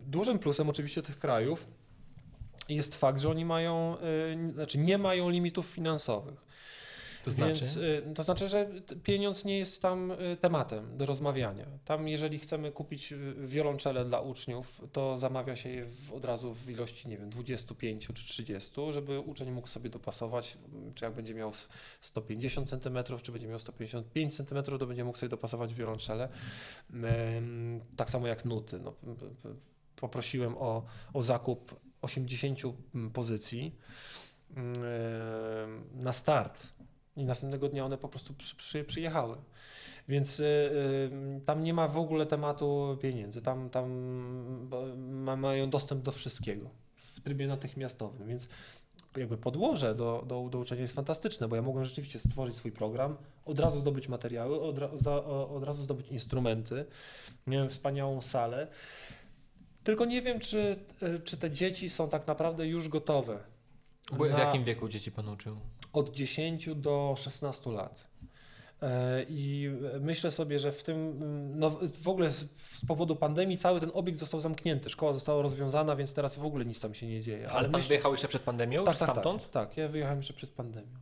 dużym 0.06 0.38
plusem 0.38 0.68
oczywiście 0.68 1.02
tych 1.02 1.18
krajów 1.18 1.68
jest 2.68 2.94
fakt, 2.94 3.20
że 3.20 3.30
oni 3.30 3.44
mają, 3.44 3.96
y, 4.48 4.52
znaczy 4.52 4.78
nie 4.78 4.98
mają 4.98 5.30
limitów 5.30 5.66
finansowych. 5.66 6.46
To 7.26 7.30
znaczy? 7.30 7.60
Więc, 7.60 7.76
y, 7.76 8.02
to 8.14 8.22
znaczy, 8.22 8.48
że 8.48 8.70
pieniądz 9.02 9.44
nie 9.44 9.58
jest 9.58 9.82
tam 9.82 10.10
y, 10.10 10.36
tematem 10.40 10.96
do 10.96 11.06
rozmawiania. 11.06 11.66
Tam 11.84 12.08
jeżeli 12.08 12.38
chcemy 12.38 12.72
kupić 12.72 13.14
wiolonczele 13.46 14.04
dla 14.04 14.20
uczniów, 14.20 14.80
to 14.92 15.18
zamawia 15.18 15.56
się 15.56 15.68
je 15.68 15.86
od 16.14 16.24
razu 16.24 16.54
w 16.54 16.70
ilości, 16.70 17.08
nie 17.08 17.18
wiem, 17.18 17.30
25 17.30 18.06
czy 18.06 18.24
30, 18.24 18.72
żeby 18.92 19.20
uczeń 19.20 19.50
mógł 19.50 19.68
sobie 19.68 19.90
dopasować, 19.90 20.58
czy 20.94 21.04
jak 21.04 21.14
będzie 21.14 21.34
miał 21.34 21.50
s- 21.50 21.68
150 22.00 22.68
cm, 22.70 22.98
czy 23.22 23.32
będzie 23.32 23.48
miał 23.48 23.58
155 23.58 24.36
cm, 24.36 24.62
to 24.78 24.86
będzie 24.86 25.04
mógł 25.04 25.18
sobie 25.18 25.30
dopasować 25.30 25.74
wiolonczele. 25.74 26.28
Tak 27.96 28.10
samo 28.10 28.26
jak 28.26 28.44
nuty. 28.44 28.78
No, 28.80 28.94
poprosiłem 29.96 30.54
o, 30.58 30.82
o 31.14 31.22
zakup 31.22 31.80
80 32.02 32.60
pozycji 33.12 33.74
na 35.94 36.12
start. 36.12 36.66
I 37.16 37.24
następnego 37.24 37.68
dnia 37.68 37.84
one 37.84 37.98
po 37.98 38.08
prostu 38.08 38.34
przy, 38.34 38.56
przy, 38.56 38.84
przyjechały. 38.84 39.36
Więc 40.08 40.40
y, 40.40 40.44
y, 40.44 41.40
tam 41.46 41.64
nie 41.64 41.74
ma 41.74 41.88
w 41.88 41.96
ogóle 41.96 42.26
tematu 42.26 42.98
pieniędzy. 43.02 43.42
Tam, 43.42 43.70
tam 43.70 43.90
ma, 44.98 45.36
mają 45.36 45.70
dostęp 45.70 46.02
do 46.02 46.12
wszystkiego 46.12 46.70
w 46.96 47.20
trybie 47.20 47.46
natychmiastowym. 47.46 48.28
Więc 48.28 48.48
jakby 49.16 49.36
podłoże 49.38 49.94
do, 49.94 50.24
do, 50.26 50.48
do 50.50 50.58
uczenia 50.58 50.82
jest 50.82 50.94
fantastyczne, 50.94 51.48
bo 51.48 51.56
ja 51.56 51.62
mogłem 51.62 51.84
rzeczywiście 51.84 52.20
stworzyć 52.20 52.56
swój 52.56 52.72
program, 52.72 53.16
od 53.44 53.60
razu 53.60 53.80
zdobyć 53.80 54.08
materiały, 54.08 54.60
od, 54.60 54.78
ra, 54.78 54.88
za, 54.94 55.24
od 55.24 55.64
razu 55.64 55.82
zdobyć 55.82 56.08
instrumenty. 56.08 56.84
Miałem 57.46 57.68
wspaniałą 57.68 58.22
salę. 58.22 58.66
Tylko 59.84 60.04
nie 60.04 60.22
wiem, 60.22 60.38
czy, 60.38 60.76
y, 61.02 61.20
czy 61.20 61.36
te 61.36 61.50
dzieci 61.50 61.90
są 61.90 62.08
tak 62.08 62.26
naprawdę 62.26 62.66
już 62.66 62.88
gotowe. 62.88 63.38
Bo 64.12 64.24
W 64.24 64.30
na- 64.30 64.38
jakim 64.38 64.64
wieku 64.64 64.88
dzieci 64.88 65.12
pan 65.12 65.28
uczył? 65.28 65.56
Od 65.97 66.11
10 66.11 66.68
do 66.74 67.14
16 67.16 67.70
lat. 67.70 68.07
E, 68.82 69.22
I 69.28 69.70
myślę 70.01 70.30
sobie, 70.30 70.59
że 70.59 70.72
w 70.72 70.82
tym, 70.82 71.18
no 71.59 71.70
w 72.03 72.09
ogóle 72.09 72.30
z, 72.30 72.44
powodu 72.88 73.16
pandemii 73.16 73.59
cały 73.59 73.80
ten 73.80 73.90
obiekt 73.94 74.18
został 74.18 74.40
zamknięty, 74.40 74.90
szkoła 74.90 75.12
została 75.12 75.42
rozwiązana, 75.42 75.97
więc 75.97 76.14
teraz 76.14 76.36
w 76.36 76.44
ogóle 76.44 76.64
nic 76.64 76.80
tam 76.80 76.94
się 76.94 77.07
nie 77.07 77.22
dzieje. 77.22 77.51
Ale 77.51 77.62
pan 77.62 77.72
myślę- 77.72 77.88
wyjechał 77.88 78.12
jeszcze 78.12 78.28
przed 78.28 78.42
pandemią? 78.42 78.84
tak, 78.84 78.97
tak, 78.97 79.11
stamtąd? 79.11 79.51
tak, 79.51 79.68
tak, 79.68 79.76
ja 79.76 79.88
wyjechałem 79.88 80.18
jeszcze 80.18 80.34
przed 80.34 80.51
pandemią. 80.51 80.97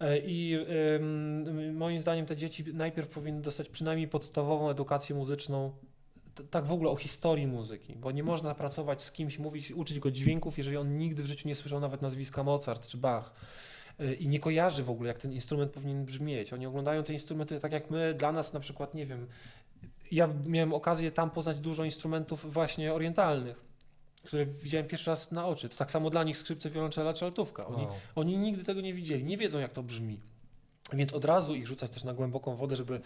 E, 0.00 0.18
I 0.18 0.54
ym, 0.96 1.76
moim 1.76 2.00
zdaniem 2.00 2.26
te 2.26 2.36
dzieci 2.36 2.64
najpierw 2.74 3.08
powinny 3.08 3.42
dostać 3.42 3.68
przynajmniej 3.68 4.08
podstawową 4.08 4.70
edukację 4.70 5.16
muzyczną, 5.16 5.72
tak 6.50 6.64
w 6.64 6.72
ogóle 6.72 6.90
o 6.90 6.96
historii 6.96 7.46
muzyki, 7.46 7.96
bo 7.96 8.10
nie 8.10 8.22
można 8.22 8.54
pracować 8.54 9.02
z 9.02 9.12
kimś, 9.12 9.38
mówić, 9.38 9.72
uczyć 9.72 10.00
go 10.00 10.10
dźwięków, 10.10 10.58
jeżeli 10.58 10.76
on 10.76 10.98
nigdy 10.98 11.22
w 11.22 11.26
życiu 11.26 11.48
nie 11.48 11.54
słyszał 11.54 11.80
nawet 11.80 12.02
nazwiska 12.02 12.42
Mozart 12.42 12.86
czy 12.86 12.96
Bach 12.96 13.32
i 14.18 14.28
nie 14.28 14.40
kojarzy 14.40 14.82
w 14.84 14.90
ogóle, 14.90 15.08
jak 15.08 15.18
ten 15.18 15.32
instrument 15.32 15.72
powinien 15.72 16.04
brzmieć. 16.04 16.52
Oni 16.52 16.66
oglądają 16.66 17.04
te 17.04 17.12
instrumenty 17.12 17.60
tak 17.60 17.72
jak 17.72 17.90
my, 17.90 18.14
dla 18.14 18.32
nas 18.32 18.52
na 18.52 18.60
przykład, 18.60 18.94
nie 18.94 19.06
wiem, 19.06 19.26
ja 20.12 20.28
miałem 20.46 20.72
okazję 20.74 21.10
tam 21.10 21.30
poznać 21.30 21.58
dużo 21.58 21.84
instrumentów 21.84 22.52
właśnie 22.52 22.92
orientalnych, 22.94 23.64
które 24.22 24.46
widziałem 24.46 24.86
pierwszy 24.86 25.10
raz 25.10 25.32
na 25.32 25.46
oczy. 25.46 25.68
To 25.68 25.76
tak 25.76 25.90
samo 25.90 26.10
dla 26.10 26.24
nich 26.24 26.38
skrzypce, 26.38 26.70
wiolonczela 26.70 27.14
czy 27.14 27.24
altówka. 27.24 27.66
Oni, 27.66 27.86
Wow. 27.86 27.94
oni 28.14 28.36
nigdy 28.36 28.64
tego 28.64 28.80
nie 28.80 28.94
widzieli, 28.94 29.24
nie 29.24 29.36
wiedzą 29.36 29.58
jak 29.58 29.72
to 29.72 29.82
brzmi. 29.82 30.20
Więc 30.92 31.12
od 31.12 31.24
razu 31.24 31.54
ich 31.54 31.66
rzucać 31.66 31.90
też 31.90 32.04
na 32.04 32.14
głęboką 32.14 32.56
wodę, 32.56 32.76
żeby 32.76 33.00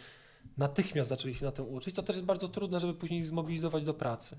natychmiast 0.58 1.08
zaczęli 1.10 1.34
się 1.34 1.44
na 1.44 1.52
tym 1.52 1.68
uczyć, 1.68 1.94
to 1.94 2.02
też 2.02 2.16
jest 2.16 2.26
bardzo 2.26 2.48
trudne, 2.48 2.80
żeby 2.80 2.94
później 2.94 3.20
ich 3.20 3.26
zmobilizować 3.26 3.84
do 3.84 3.94
pracy. 3.94 4.36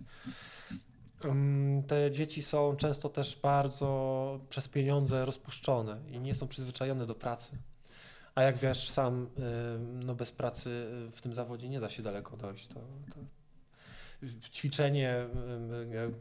Te 1.88 2.12
dzieci 2.12 2.44
są 2.44 2.76
często 2.76 3.10
też 3.10 3.40
bardzo 3.40 4.40
przez 4.50 4.68
pieniądze 4.68 5.26
rozpuszczone 5.26 6.00
i 6.12 6.20
nie 6.20 6.36
są 6.36 6.48
przyzwyczajone 6.48 7.06
do 7.06 7.16
pracy. 7.16 7.52
A 8.36 8.42
jak 8.42 8.58
wiesz 8.58 8.90
sam, 8.90 9.30
no 10.06 10.16
bez 10.16 10.32
pracy 10.32 10.88
w 11.12 11.22
tym 11.22 11.36
zawodzie 11.36 11.70
nie 11.70 11.80
da 11.80 11.90
się 11.90 12.04
daleko 12.04 12.38
dojść. 12.38 12.68
To, 12.68 12.80
to 13.14 13.20
ćwiczenie 14.52 15.28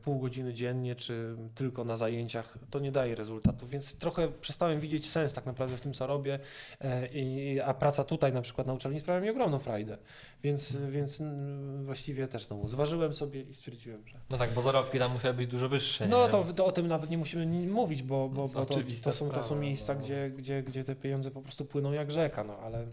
pół 0.03 0.18
godziny 0.18 0.55
dziennie, 0.55 0.95
czy 0.95 1.36
tylko 1.55 1.84
na 1.84 1.97
zajęciach, 1.97 2.59
to 2.70 2.78
nie 2.78 2.92
daje 2.92 3.14
rezultatu. 3.14 3.66
Więc 3.66 3.99
trochę 3.99 4.28
przestałem 4.28 4.80
widzieć 4.80 5.11
sens 5.11 5.34
tak 5.34 5.47
naprawdę 5.47 5.76
w 5.76 5.80
tym, 5.80 5.92
co 5.92 6.07
robię, 6.07 6.38
e, 6.80 7.07
i, 7.07 7.61
a 7.61 7.74
praca 7.74 8.05
tutaj 8.05 8.32
na 8.32 8.42
przykład 8.42 8.66
na 8.66 8.72
uczelni 8.72 9.01
sprawia 9.01 9.20
mi 9.20 9.30
ogromną 9.30 9.59
frajdę. 9.59 9.99
Więc, 10.42 10.76
więc 10.76 11.20
mm, 11.20 11.84
właściwie 11.84 12.28
też 12.28 12.45
znowu 12.47 12.68
zważyłem 12.68 13.14
sobie 13.14 13.42
i 13.42 13.55
stwierdziłem, 13.55 14.09
że. 14.09 14.20
No 14.30 14.38
tak, 14.38 14.53
bo 14.53 14.62
zarobki 14.62 14.99
tam 14.99 15.12
musiały 15.12 15.34
być 15.34 15.47
dużo 15.47 15.68
wyższe. 15.68 16.09
No 16.09 16.28
to, 16.28 16.45
to 16.45 16.66
o 16.66 16.72
tym 16.72 16.86
nawet 16.86 17.11
nie 17.11 17.18
musimy 17.18 17.47
mówić, 17.66 18.03
bo, 18.03 18.28
bo, 18.28 18.49
bo 18.49 18.66
to, 18.66 18.74
to, 19.03 19.12
są, 19.12 19.30
to 19.30 19.42
są 19.42 19.57
miejsca, 19.57 19.95
no. 19.95 20.01
gdzie, 20.01 20.30
gdzie, 20.30 20.62
gdzie 20.62 20.84
te 20.84 20.97
pieniądze 20.97 21.30
po 21.30 21.42
prostu 21.42 21.64
płyną 21.64 21.92
jak 21.92 22.11
rzeka, 22.11 22.45
no 22.45 22.59
ale, 22.59 22.86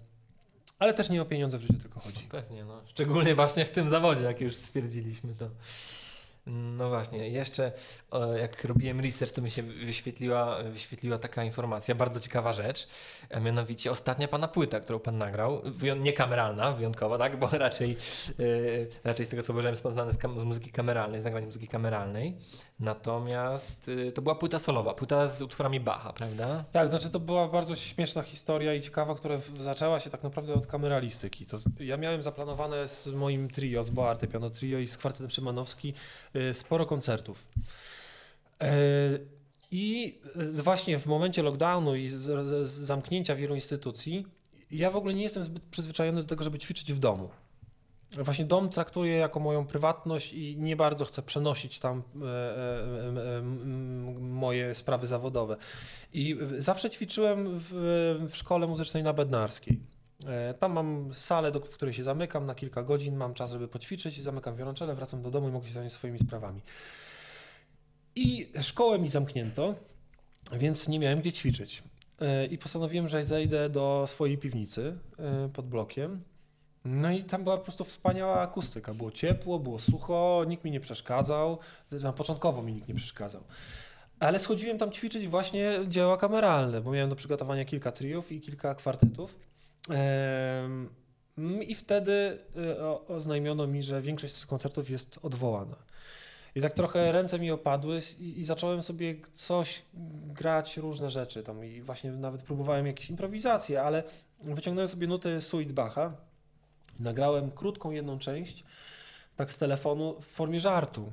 ale 0.81 0.93
też 0.93 1.09
nie 1.09 1.21
o 1.21 1.25
pieniądze 1.25 1.57
w 1.57 1.61
życiu 1.61 1.79
tylko 1.81 1.99
chodzi. 1.99 2.19
Pewnie, 2.29 2.65
no. 2.65 2.81
Szczególnie 2.85 3.35
właśnie 3.35 3.65
w 3.65 3.69
tym 3.69 3.89
zawodzie, 3.89 4.23
jak 4.23 4.41
już 4.41 4.55
stwierdziliśmy 4.55 5.35
to. 5.35 5.49
No 6.45 6.89
właśnie, 6.89 7.29
jeszcze 7.29 7.71
e, 8.13 8.39
jak 8.39 8.63
robiłem 8.63 8.99
research, 8.99 9.33
to 9.33 9.41
mi 9.41 9.51
się 9.51 9.63
wyświetliła, 9.63 10.63
wyświetliła 10.63 11.17
taka 11.17 11.43
informacja, 11.43 11.95
bardzo 11.95 12.19
ciekawa 12.19 12.53
rzecz, 12.53 12.87
a 13.33 13.39
mianowicie 13.39 13.91
ostatnia 13.91 14.27
pana 14.27 14.47
płyta, 14.47 14.79
którą 14.79 14.99
pan 14.99 15.17
nagrał, 15.17 15.61
nie 15.99 16.13
kameralna 16.13 16.71
wyjątkowo, 16.71 17.17
tak, 17.17 17.37
bo 17.37 17.47
raczej, 17.47 17.97
e, 18.29 18.33
raczej 19.03 19.25
z 19.25 19.29
tego 19.29 19.43
co 19.43 19.53
uważałem 19.53 19.75
znany 19.75 20.11
z, 20.11 20.17
kam- 20.17 20.39
z 20.39 20.43
muzyki 20.43 20.71
kameralnej, 20.71 21.21
z 21.21 21.25
nagrania 21.25 21.45
muzyki 21.45 21.67
kameralnej, 21.67 22.37
natomiast 22.79 23.91
e, 24.07 24.11
to 24.11 24.21
była 24.21 24.35
płyta 24.35 24.59
solowa, 24.59 24.93
płyta 24.93 25.27
z 25.27 25.41
utworami 25.41 25.79
Bacha, 25.79 26.13
prawda? 26.13 26.65
Tak, 26.71 26.89
znaczy 26.89 27.09
to 27.09 27.19
była 27.19 27.47
bardzo 27.47 27.75
śmieszna 27.75 28.23
historia 28.23 28.73
i 28.73 28.81
ciekawa, 28.81 29.15
która 29.15 29.37
zaczęła 29.59 29.99
się 29.99 30.09
tak 30.09 30.23
naprawdę 30.23 30.53
od 30.53 30.67
kameralistyki. 30.67 31.45
To 31.45 31.57
ja 31.79 31.97
miałem 31.97 32.23
zaplanowane 32.23 32.87
z 32.87 33.07
moim 33.07 33.49
trio, 33.49 33.83
z 33.83 33.89
Boarte 33.89 34.27
Piano 34.27 34.49
Trio 34.49 34.79
i 34.79 34.87
z 34.87 34.97
kwartetem 34.97 35.29
Szymanowski 35.29 35.93
sporo 36.53 36.85
koncertów. 36.85 37.47
E, 38.61 38.73
I 39.71 40.15
właśnie 40.51 40.99
w 40.99 41.05
momencie 41.05 41.43
lockdownu 41.43 41.95
i 41.95 42.09
zamknięcia 42.63 43.35
wielu 43.35 43.55
instytucji, 43.55 44.25
ja 44.71 44.91
w 44.91 44.95
ogóle 44.95 45.13
nie 45.13 45.23
jestem 45.23 45.43
zbyt 45.43 45.65
przyzwyczajony 45.65 46.21
do 46.21 46.27
tego, 46.27 46.43
żeby 46.43 46.59
ćwiczyć 46.59 46.93
w 46.93 46.99
domu. 46.99 47.29
Właśnie 48.11 48.45
dom 48.45 48.69
traktuję 48.69 49.17
jako 49.17 49.39
moją 49.39 49.65
prywatność 49.65 50.33
i 50.33 50.57
nie 50.57 50.75
bardzo 50.75 51.05
chcę 51.05 51.21
przenosić 51.21 51.79
tam 51.79 52.03
e, 52.21 52.25
e, 52.25 53.37
e, 53.37 53.41
moje 54.19 54.75
sprawy 54.75 55.07
zawodowe. 55.07 55.57
I 56.13 56.37
zawsze 56.59 56.89
ćwiczyłem 56.89 57.59
w, 57.59 57.67
w 58.29 58.35
szkole 58.35 58.67
muzycznej 58.67 59.03
na 59.03 59.13
Bednarskiej. 59.13 59.79
E, 60.27 60.53
Tam 60.53 60.73
mam 60.73 61.13
salę, 61.13 61.51
do, 61.51 61.59
w 61.59 61.69
której 61.69 61.93
się 61.93 62.03
zamykam 62.03 62.45
na 62.45 62.55
kilka 62.55 62.83
godzin, 62.83 63.15
mam 63.15 63.33
czas, 63.33 63.51
żeby 63.51 63.67
poćwiczyć, 63.67 64.21
zamykam 64.21 64.55
wiolonczelę, 64.55 64.95
wracam 64.95 65.21
do 65.21 65.31
domu 65.31 65.49
i 65.49 65.51
mogę 65.51 65.67
się 65.67 65.73
zająć 65.73 65.93
swoimi 65.93 66.19
sprawami. 66.19 66.61
I 68.15 68.51
szkołę 68.61 68.99
mi 68.99 69.09
zamknięto, 69.09 69.75
więc 70.51 70.87
nie 70.87 70.99
miałem 70.99 71.19
gdzie 71.19 71.31
ćwiczyć. 71.33 71.83
E, 72.21 72.45
I 72.45 72.57
postanowiłem, 72.57 73.07
że 73.07 73.25
zejdę 73.25 73.69
do 73.69 74.05
swojej 74.07 74.37
piwnicy 74.37 74.97
e, 75.19 75.49
pod 75.53 75.67
blokiem. 75.67 76.23
No 76.85 77.11
i 77.11 77.23
tam 77.23 77.43
była 77.43 77.57
po 77.57 77.63
prostu 77.63 77.83
wspaniała 77.83 78.41
akustyka. 78.41 78.93
Było 78.93 79.11
ciepło, 79.11 79.59
było 79.59 79.79
sucho, 79.79 80.45
nikt 80.47 80.63
mi 80.63 80.71
nie 80.71 80.79
przeszkadzał. 80.79 81.57
Na 81.91 82.13
początkowo 82.13 82.61
mi 82.61 82.73
nikt 82.73 82.87
nie 82.87 82.95
przeszkadzał. 82.95 83.43
Ale 84.19 84.39
schodziłem 84.39 84.77
tam 84.77 84.91
ćwiczyć 84.91 85.27
właśnie 85.27 85.79
dzieła 85.87 86.17
kameralne, 86.17 86.81
bo 86.81 86.91
miałem 86.91 87.09
do 87.09 87.15
przygotowania 87.15 87.65
kilka 87.65 87.91
triów 87.91 88.31
i 88.31 88.41
kilka 88.41 88.75
kwartetów. 88.75 89.35
I 91.61 91.75
wtedy 91.75 92.37
o- 92.79 93.07
oznajmiono 93.07 93.67
mi, 93.67 93.83
że 93.83 94.01
większość 94.01 94.33
z 94.33 94.45
koncertów 94.45 94.89
jest 94.89 95.19
odwołana. 95.23 95.75
I 96.55 96.61
tak 96.61 96.73
trochę 96.73 97.11
ręce 97.11 97.39
mi 97.39 97.51
opadły 97.51 97.99
i, 98.19 98.39
i 98.39 98.45
zacząłem 98.45 98.83
sobie 98.83 99.15
coś 99.33 99.81
grać, 100.27 100.77
różne 100.77 101.11
rzeczy 101.11 101.43
tam 101.43 101.65
i 101.65 101.81
właśnie 101.81 102.11
nawet 102.11 102.41
próbowałem 102.41 102.87
jakieś 102.87 103.09
improwizacje, 103.09 103.81
ale 103.81 104.03
wyciągnąłem 104.43 104.87
sobie 104.87 105.07
nuty 105.07 105.41
suite 105.41 105.73
Bacha, 105.73 106.13
nagrałem 106.99 107.51
krótką 107.51 107.91
jedną 107.91 108.19
część, 108.19 108.63
tak 109.35 109.51
z 109.51 109.57
telefonu 109.57 110.21
w 110.21 110.25
formie 110.25 110.59
żartu. 110.59 111.11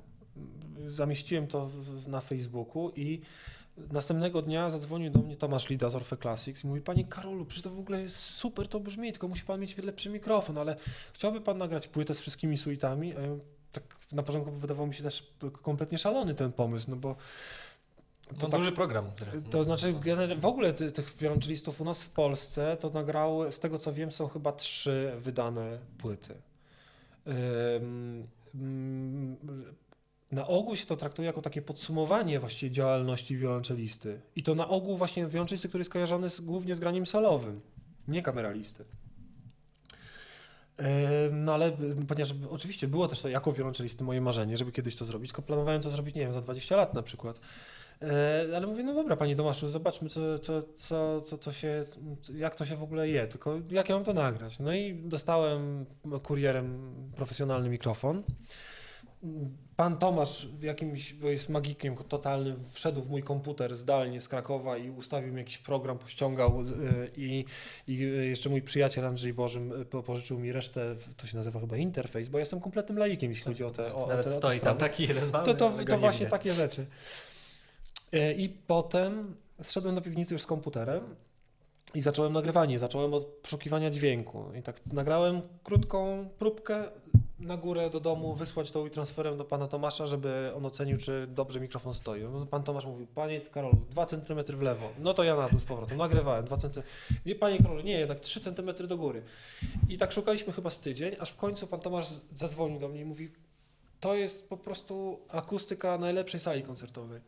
Zamieściłem 0.86 1.46
to 1.46 1.66
w, 1.66 2.08
na 2.08 2.20
Facebooku 2.20 2.90
i 2.96 3.20
następnego 3.92 4.42
dnia 4.42 4.70
zadzwonił 4.70 5.10
do 5.10 5.18
mnie 5.18 5.36
Tomasz 5.36 5.68
Lida 5.68 5.90
z 5.90 5.94
Orfe 5.94 6.16
Classics 6.16 6.64
i 6.64 6.66
mówi, 6.66 6.80
panie 6.80 7.04
Karolu, 7.04 7.44
przecież 7.46 7.62
to 7.64 7.70
w 7.70 7.78
ogóle 7.78 8.02
jest 8.02 8.16
super, 8.16 8.68
to 8.68 8.80
brzmi, 8.80 9.12
tylko 9.12 9.28
musi 9.28 9.44
pan 9.44 9.60
mieć 9.60 9.76
lepszy 9.76 10.10
mikrofon, 10.10 10.58
ale 10.58 10.76
chciałby 11.12 11.40
pan 11.40 11.58
nagrać 11.58 11.86
płytę 11.88 12.14
z 12.14 12.20
wszystkimi 12.20 12.58
suitami? 12.58 13.16
A 13.16 13.20
ja 13.20 13.28
tak 13.72 13.82
na 14.12 14.22
początku 14.22 14.52
wydawał 14.52 14.86
mi 14.86 14.94
się 14.94 15.02
też 15.02 15.32
kompletnie 15.62 15.98
szalony 15.98 16.34
ten 16.34 16.52
pomysł, 16.52 16.90
no 16.90 16.96
bo 16.96 17.16
To 18.28 18.34
to 18.34 18.48
tak- 18.48 18.60
duży 18.60 18.72
program. 18.72 19.04
to 19.50 19.64
znaczy, 19.64 19.94
w 20.40 20.46
ogóle 20.46 20.72
ty, 20.72 20.92
tych 20.92 21.16
wiolonczelistów 21.16 21.80
u 21.80 21.84
nas 21.84 22.02
w 22.02 22.10
Polsce 22.10 22.76
to 22.80 22.90
nagrały, 22.90 23.52
z 23.52 23.60
tego 23.60 23.78
co 23.78 23.92
wiem, 23.92 24.12
są 24.12 24.28
chyba 24.28 24.52
trzy 24.52 25.12
wydane 25.18 25.78
płyty. 25.98 26.34
Ym, 27.26 28.26
ym, 28.54 29.36
na 30.32 30.46
ogół 30.46 30.76
się 30.76 30.86
to 30.86 30.96
traktuje 30.96 31.26
jako 31.26 31.42
takie 31.42 31.62
podsumowanie 31.62 32.40
właściwie 32.40 32.70
działalności 32.70 33.36
wiolonczelisty. 33.36 34.20
I 34.36 34.42
to 34.42 34.54
na 34.54 34.68
ogół 34.68 34.96
właśnie 34.96 35.26
wiolonczelisty, 35.26 35.68
który 35.68 35.80
jest 35.80 35.90
kojarzony 35.90 36.30
z, 36.30 36.40
głównie 36.40 36.74
z 36.74 36.80
graniem 36.80 37.06
solowym, 37.06 37.60
nie 38.08 38.22
kameralisty. 38.22 38.84
No 41.32 41.54
ale 41.54 41.72
ponieważ 42.08 42.34
oczywiście 42.50 42.88
było 42.88 43.08
też 43.08 43.20
to 43.20 43.28
jako 43.28 43.52
wiolonczelisty 43.52 44.04
moje 44.04 44.20
marzenie, 44.20 44.56
żeby 44.56 44.72
kiedyś 44.72 44.96
to 44.96 45.04
zrobić, 45.04 45.30
tylko 45.30 45.42
planowałem 45.42 45.82
to 45.82 45.90
zrobić, 45.90 46.14
nie 46.14 46.22
wiem, 46.22 46.32
za 46.32 46.40
20 46.40 46.76
lat 46.76 46.94
na 46.94 47.02
przykład. 47.02 47.40
E, 48.02 48.56
Ale 48.56 48.66
mówię, 48.66 48.82
no 48.84 48.94
dobra, 48.94 49.16
panie 49.16 49.36
Tomaszu, 49.36 49.68
zobaczmy, 49.68 50.08
co, 50.08 50.38
co, 50.38 50.62
co, 50.62 51.20
co, 51.20 51.38
co 51.38 51.52
się, 51.52 51.84
jak 52.34 52.54
to 52.54 52.66
się 52.66 52.76
w 52.76 52.82
ogóle 52.82 53.08
je, 53.08 53.26
tylko 53.26 53.60
jak 53.70 53.88
ja 53.88 53.94
mam 53.94 54.04
to 54.04 54.12
nagrać. 54.12 54.58
No 54.58 54.72
i 54.72 54.94
dostałem 54.94 55.86
kurierem 56.22 56.92
profesjonalny 57.16 57.68
mikrofon. 57.68 58.22
Pan 59.76 59.96
Tomasz 59.96 60.46
w 60.46 60.62
jakimś, 60.62 61.12
bo 61.12 61.28
jest 61.28 61.48
magikiem 61.48 61.96
totalnym, 61.96 62.56
wszedł 62.72 63.02
w 63.02 63.10
mój 63.10 63.22
komputer 63.22 63.76
zdalnie 63.76 64.20
z 64.20 64.28
Krakowa 64.28 64.76
i 64.76 64.90
ustawił 64.90 65.32
mi 65.32 65.38
jakiś 65.38 65.58
program, 65.58 65.98
pościągał 65.98 66.60
y, 66.62 66.64
i, 67.16 67.44
i 67.88 67.96
jeszcze 68.28 68.48
mój 68.50 68.62
przyjaciel 68.62 69.06
Andrzej 69.06 69.34
Bożym 69.34 69.72
po- 69.90 70.02
pożyczył 70.02 70.38
mi 70.38 70.52
resztę, 70.52 70.94
to 71.16 71.26
się 71.26 71.36
nazywa 71.36 71.60
chyba 71.60 71.76
interfejs, 71.76 72.28
bo 72.28 72.38
ja 72.38 72.42
jestem 72.42 72.60
kompletnym 72.60 72.98
laikiem, 72.98 73.30
jeśli 73.30 73.44
chodzi 73.44 73.64
o 73.64 73.70
te, 73.70 73.94
o, 73.94 74.04
o 74.04 74.06
Nawet 74.08 74.26
te, 74.26 74.30
o 74.30 74.32
te 74.32 74.38
stoi 74.38 74.50
tam 74.52 74.58
sprawy. 74.60 74.80
taki 74.80 75.02
jeden 75.08 75.30
To, 75.30 75.42
to, 75.42 75.54
to 75.54 75.82
nie 75.82 75.98
właśnie 75.98 76.26
widać. 76.26 76.38
takie 76.40 76.52
rzeczy. 76.52 76.86
E, 78.12 78.32
I 78.34 78.48
potem 78.48 79.36
zszedłem 79.62 79.94
do 79.94 80.00
piwnicy 80.00 80.34
już 80.34 80.42
z 80.42 80.46
komputerem 80.46 81.00
i 81.94 82.00
zacząłem 82.02 82.32
nagrywanie. 82.32 82.78
Zacząłem 82.78 83.14
od 83.14 83.24
poszukiwania 83.24 83.90
dźwięku. 83.90 84.44
I 84.58 84.62
tak 84.62 84.80
nagrałem 84.92 85.40
krótką 85.64 86.28
próbkę 86.38 86.84
na 87.40 87.56
górę 87.56 87.90
do 87.90 88.00
domu, 88.00 88.34
wysłać 88.34 88.70
to 88.70 88.88
transferem 88.90 89.36
do 89.36 89.44
pana 89.44 89.68
Tomasza, 89.68 90.06
żeby 90.06 90.52
on 90.56 90.66
ocenił, 90.66 90.98
czy 90.98 91.26
dobrze 91.26 91.60
mikrofon 91.60 91.94
stoi. 91.94 92.22
No, 92.22 92.46
Pan 92.46 92.62
Tomasz 92.62 92.86
mówił, 92.86 93.06
panie 93.06 93.40
Karolu, 93.40 93.76
2 93.90 94.06
cm 94.06 94.56
w 94.56 94.62
lewo. 94.62 94.88
No 94.98 95.14
to 95.14 95.24
ja 95.24 95.36
na 95.36 95.48
dół 95.48 95.60
z 95.60 95.64
powrotem. 95.64 95.98
Nagrywałem 95.98 96.44
2 96.44 96.56
cm. 96.56 96.82
Nie, 97.26 97.34
panie 97.34 97.58
Karolu, 97.58 97.80
nie, 97.80 97.98
jednak 97.98 98.20
3 98.20 98.40
cm 98.40 98.86
do 98.88 98.96
góry. 98.96 99.22
I 99.88 99.98
tak 99.98 100.12
szukaliśmy 100.12 100.52
chyba 100.52 100.70
z 100.70 100.80
tydzień, 100.80 101.16
aż 101.20 101.30
w 101.30 101.36
końcu 101.36 101.66
pan 101.66 101.80
Tomasz 101.80 102.06
zadzwonił 102.32 102.78
do 102.78 102.88
mnie 102.88 103.00
i 103.00 103.04
mówi, 103.04 103.32
to 104.00 104.14
jest 104.14 104.48
po 104.48 104.56
prostu 104.56 105.20
akustyka 105.28 105.98
najlepszej 105.98 106.40
sali 106.40 106.62
koncertowej. 106.62 107.20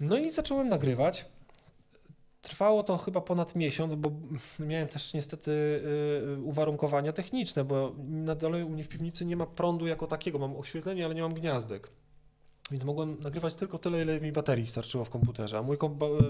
No 0.00 0.18
i 0.18 0.30
zacząłem 0.30 0.68
nagrywać. 0.68 1.26
Trwało 2.46 2.82
to 2.82 2.96
chyba 2.96 3.20
ponad 3.20 3.56
miesiąc, 3.56 3.94
bo 3.94 4.10
miałem 4.68 4.88
też 4.88 5.14
niestety 5.14 5.50
y, 5.50 6.42
uwarunkowania 6.42 7.12
techniczne, 7.12 7.64
bo 7.64 7.92
na 8.08 8.34
dole 8.34 8.66
u 8.66 8.68
mnie 8.68 8.84
w 8.84 8.88
piwnicy 8.88 9.26
nie 9.26 9.36
ma 9.36 9.46
prądu 9.46 9.86
jako 9.86 10.06
takiego. 10.06 10.38
Mam 10.38 10.56
oświetlenie, 10.56 11.04
ale 11.04 11.14
nie 11.14 11.22
mam 11.22 11.34
gniazdek. 11.34 11.88
Więc 12.70 12.84
mogłem 12.84 13.16
nagrywać 13.20 13.54
tylko 13.54 13.78
tyle, 13.78 14.02
ile 14.02 14.20
mi 14.20 14.32
baterii 14.32 14.66
starczyło 14.66 15.04
w 15.04 15.10
komputerze. 15.10 15.58
A 15.58 15.62
mój 15.62 15.78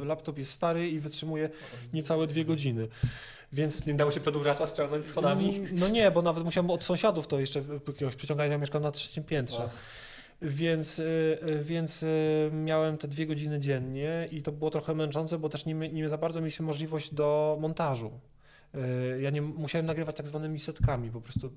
laptop 0.05 0.39
jest 0.39 0.53
stary 0.53 0.89
i 0.91 1.01
wytrzymuje 1.01 1.51
niecałe 1.93 2.27
dwie 2.27 2.45
godziny. 2.45 2.89
Więc 3.53 3.87
Nie 3.87 3.95
dało 3.95 4.11
się 4.11 4.21
przedłużacza 4.21 4.67
ściągnąć 4.67 5.05
schodami. 5.05 5.57
Mm, 5.57 5.79
No 5.79 5.89
nie, 5.89 6.11
bo 6.11 6.23
nawet 6.23 6.45
musiałem 6.45 6.71
od 6.71 6.85
sąsiadów 6.85 7.27
to 7.27 7.41
jeszcze 7.41 7.62
jakiegoś 7.89 8.17
przyciągać, 8.17 8.51
ja 8.51 8.59
mieszkam 8.59 8.83
na 8.83 8.93
trzecim 8.93 9.25
piętrze. 9.25 9.69
Więc, 10.43 10.99
y, 10.99 11.39
y, 11.49 11.64
więc 11.64 12.03
y, 12.03 12.51
miałem 12.53 12.99
te 12.99 13.09
dwie 13.09 13.26
godziny 13.26 13.61
dziennie 13.61 14.28
i 14.30 14.43
to 14.43 14.53
było 14.53 14.70
trochę 14.70 14.95
męczące, 14.95 15.39
bo 15.39 15.49
też 15.49 15.66
nie, 15.66 15.74
nie 15.74 16.09
za 16.09 16.18
bardzo 16.18 16.41
mieliśmy 16.41 16.66
możliwość 16.66 17.14
do 17.14 17.59
montażu. 17.61 18.20
Ja 19.20 19.30
nie 19.30 19.43
musiałem 19.43 19.87
nagrywać 19.87 20.16
tak 20.16 20.26
zwanymi 20.26 20.61
setkami, 20.61 21.11
po 21.11 21.20
prostu 21.20 21.51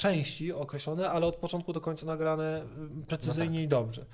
części 0.00 0.52
określone, 0.52 1.10
ale 1.10 1.26
od 1.26 1.36
początku 1.36 1.72
do 1.72 1.80
końca 1.80 2.06
nagrane 2.06 2.64
y, 3.02 3.06
precyzyjnie 3.06 3.62
i 3.62 3.68
dobrze. 3.68 4.06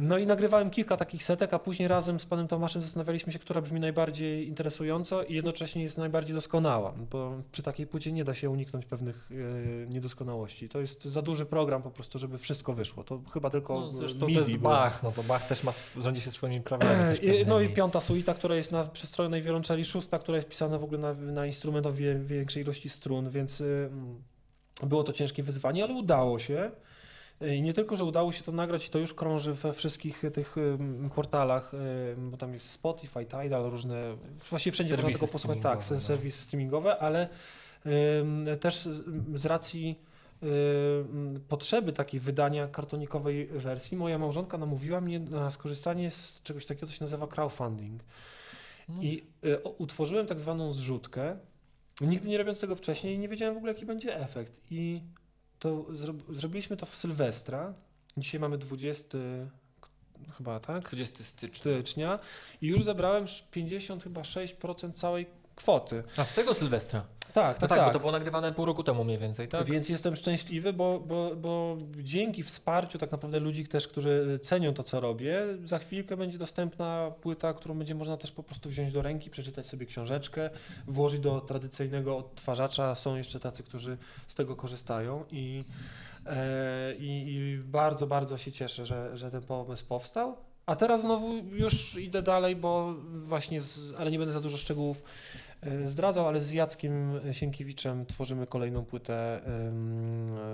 No 0.00 0.18
i 0.18 0.26
nagrywałem 0.26 0.70
kilka 0.70 0.96
takich 0.96 1.24
setek, 1.24 1.54
a 1.54 1.58
później 1.58 1.88
razem 1.88 2.20
z 2.20 2.26
panem 2.26 2.48
Tomaszem 2.48 2.82
zastanawialiśmy 2.82 3.32
się, 3.32 3.38
która 3.38 3.60
brzmi 3.60 3.80
najbardziej 3.80 4.48
interesująco 4.48 5.22
i 5.22 5.34
jednocześnie 5.34 5.82
jest 5.82 5.98
najbardziej 5.98 6.34
doskonała, 6.34 6.94
bo 7.10 7.32
przy 7.52 7.62
takiej 7.62 7.86
płycie 7.86 8.12
nie 8.12 8.24
da 8.24 8.34
się 8.34 8.50
uniknąć 8.50 8.86
pewnych 8.86 9.30
e, 9.32 9.86
niedoskonałości. 9.86 10.68
To 10.68 10.80
jest 10.80 11.04
za 11.04 11.22
duży 11.22 11.46
program 11.46 11.82
po 11.82 11.90
prostu, 11.90 12.18
żeby 12.18 12.38
wszystko 12.38 12.72
wyszło. 12.72 13.04
To 13.04 13.20
chyba 13.32 13.50
tylko 13.50 13.80
No, 13.80 13.90
e, 13.90 13.94
zresztą 13.94 14.20
to 14.20 14.26
MIDI 14.26 14.38
jest 14.38 14.50
było. 14.52 14.70
Bach, 14.74 15.02
no 15.02 15.12
to 15.12 15.22
Bach 15.22 15.46
też 15.48 15.62
ma, 15.62 15.72
rządzi 16.00 16.20
się 16.20 16.30
swoimi 16.30 16.60
prawami. 16.60 17.18
I- 17.22 17.46
No 17.46 17.60
i 17.60 17.68
piąta 17.68 18.00
suita, 18.00 18.34
która 18.34 18.54
jest 18.54 18.72
na 18.72 18.84
przestrojnej 18.84 19.42
wiolonczeli, 19.42 19.84
szósta, 19.84 20.18
która 20.18 20.36
jest 20.36 20.48
pisana 20.48 20.78
w 20.78 20.84
ogóle 20.84 20.98
na, 21.00 21.14
na 21.14 21.46
instrument 21.46 21.86
o 21.86 21.92
większej 22.24 22.62
ilości 22.62 22.88
strun, 22.88 23.30
więc 23.30 23.60
y, 23.60 23.88
mm, 23.92 24.22
było 24.82 25.04
to 25.04 25.12
ciężkie 25.12 25.42
wyzwanie, 25.42 25.84
ale 25.84 25.94
udało 25.94 26.38
się. 26.38 26.70
Y, 27.42 27.56
I 27.56 27.62
nie 27.62 27.72
tylko, 27.74 27.96
że 27.96 28.04
udało 28.04 28.32
się 28.32 28.42
to 28.44 28.52
nagrać, 28.52 28.86
i 28.86 28.90
to 28.90 28.98
już 28.98 29.14
krąży 29.14 29.54
we 29.54 29.72
wszystkich 29.72 30.22
tych 30.34 30.56
portalach, 31.14 31.72
bo 32.16 32.36
tam 32.36 32.52
jest 32.52 32.70
Spotify, 32.70 33.26
Tidal, 33.26 33.70
różne, 33.70 34.16
właściwie 34.50 34.72
wszędzie 34.72 34.94
można 34.94 35.06
Serwisy 35.06 35.20
tego 35.20 35.32
posłuchać, 35.32 35.58
tak, 35.62 35.90
no. 35.90 36.00
serwisy 36.00 36.42
streamingowe, 36.42 36.98
ale 36.98 37.28
też 38.60 38.88
z, 39.34 39.46
racji 39.46 40.00
potrzeby 41.48 41.92
takiej 41.92 42.20
wydania 42.20 42.68
kartonikowej 42.68 43.46
wersji, 43.46 43.96
moja 43.96 44.18
małżonka 44.18 44.58
namówiła 44.58 45.00
mnie 45.00 45.20
na 45.20 45.50
skorzystanie 45.50 46.10
z 46.10 46.42
czegoś 46.42 46.66
takiego, 46.66 46.86
co 46.86 46.92
się 46.92 47.04
nazywa 47.04 47.26
crowdfunding. 47.26 48.02
No. 48.88 49.02
I 49.02 49.24
o- 49.64 49.70
utworzyłem 49.70 50.26
tak 50.26 50.40
zwaną 50.40 50.72
zrzutkę. 50.72 51.36
Nigdy 52.00 52.28
nie 52.28 52.38
robiąc 52.38 52.60
tego 52.60 52.76
wcześniej, 52.76 53.18
nie 53.18 53.28
wiedziałem 53.28 53.54
w 53.54 53.58
ogóle, 53.58 53.72
jaki 53.72 53.86
będzie 53.86 54.16
efekt. 54.20 54.60
I 54.70 55.02
to 55.58 55.86
zro, 55.90 56.14
zrobiliśmy 56.28 56.76
to 56.76 56.86
w 56.86 56.96
Sylwestra. 56.96 57.74
Dzisiaj 58.16 58.40
mamy 58.40 58.58
20, 58.58 59.18
k- 59.80 59.88
chyba 60.36 60.60
tak? 60.60 60.84
20 60.84 61.24
stycznia. 61.24 61.58
stycznia. 61.60 62.18
I 62.62 62.66
już 62.66 62.84
zebrałem 62.84 63.24
sz- 63.24 63.48
50 63.50 64.02
chyba 64.02 64.20
6% 64.22 64.92
całej 64.92 65.26
kwoty. 65.58 66.02
A 66.16 66.24
w 66.24 66.34
tego 66.34 66.54
Sylwestra? 66.54 67.04
Tak, 67.34 67.56
No 67.56 67.60
tak, 67.60 67.68
tak, 67.68 67.78
tak. 67.78 67.86
bo 67.86 67.92
to 67.92 67.98
było 68.00 68.12
nagrywane 68.12 68.52
pół 68.52 68.64
roku 68.64 68.84
temu 68.84 69.04
mniej 69.04 69.18
więcej, 69.18 69.48
tak? 69.48 69.66
Więc 69.66 69.88
jestem 69.88 70.16
szczęśliwy, 70.16 70.72
bo, 70.72 71.00
bo, 71.00 71.36
bo 71.36 71.76
dzięki 71.96 72.42
wsparciu 72.42 72.98
tak 72.98 73.12
naprawdę 73.12 73.40
ludzi 73.40 73.66
też, 73.66 73.88
którzy 73.88 74.38
cenią 74.42 74.74
to, 74.74 74.82
co 74.82 75.00
robię, 75.00 75.42
za 75.64 75.78
chwilkę 75.78 76.16
będzie 76.16 76.38
dostępna 76.38 77.10
płyta, 77.20 77.52
którą 77.54 77.78
będzie 77.78 77.94
można 77.94 78.16
też 78.16 78.32
po 78.32 78.42
prostu 78.42 78.68
wziąć 78.68 78.92
do 78.92 79.02
ręki, 79.02 79.30
przeczytać 79.30 79.66
sobie 79.66 79.86
książeczkę, 79.86 80.50
włożyć 80.86 81.20
do 81.20 81.40
tradycyjnego 81.40 82.16
odtwarzacza. 82.16 82.94
Są 82.94 83.16
jeszcze 83.16 83.40
tacy, 83.40 83.62
którzy 83.62 83.98
z 84.28 84.34
tego 84.34 84.56
korzystają 84.56 85.24
i, 85.30 85.64
e, 86.26 86.94
i, 86.98 87.58
bardzo, 87.64 88.06
bardzo 88.06 88.38
się 88.38 88.52
cieszę, 88.52 88.86
że, 88.86 89.16
że 89.16 89.30
ten 89.30 89.42
pomysł 89.42 89.86
powstał. 89.86 90.36
A 90.66 90.76
teraz 90.76 91.00
znowu 91.00 91.34
już 91.52 91.96
idę 91.96 92.22
dalej, 92.22 92.56
bo 92.56 92.94
właśnie, 93.14 93.60
z, 93.60 93.94
ale 93.98 94.10
nie 94.10 94.18
będę 94.18 94.32
za 94.32 94.40
dużo 94.40 94.56
szczegółów 94.56 95.02
zdradzał, 95.86 96.26
ale 96.28 96.40
z 96.40 96.52
Jackiem 96.52 97.20
Sienkiewiczem 97.32 98.06
tworzymy 98.06 98.46
kolejną 98.46 98.84
płytę 98.84 99.40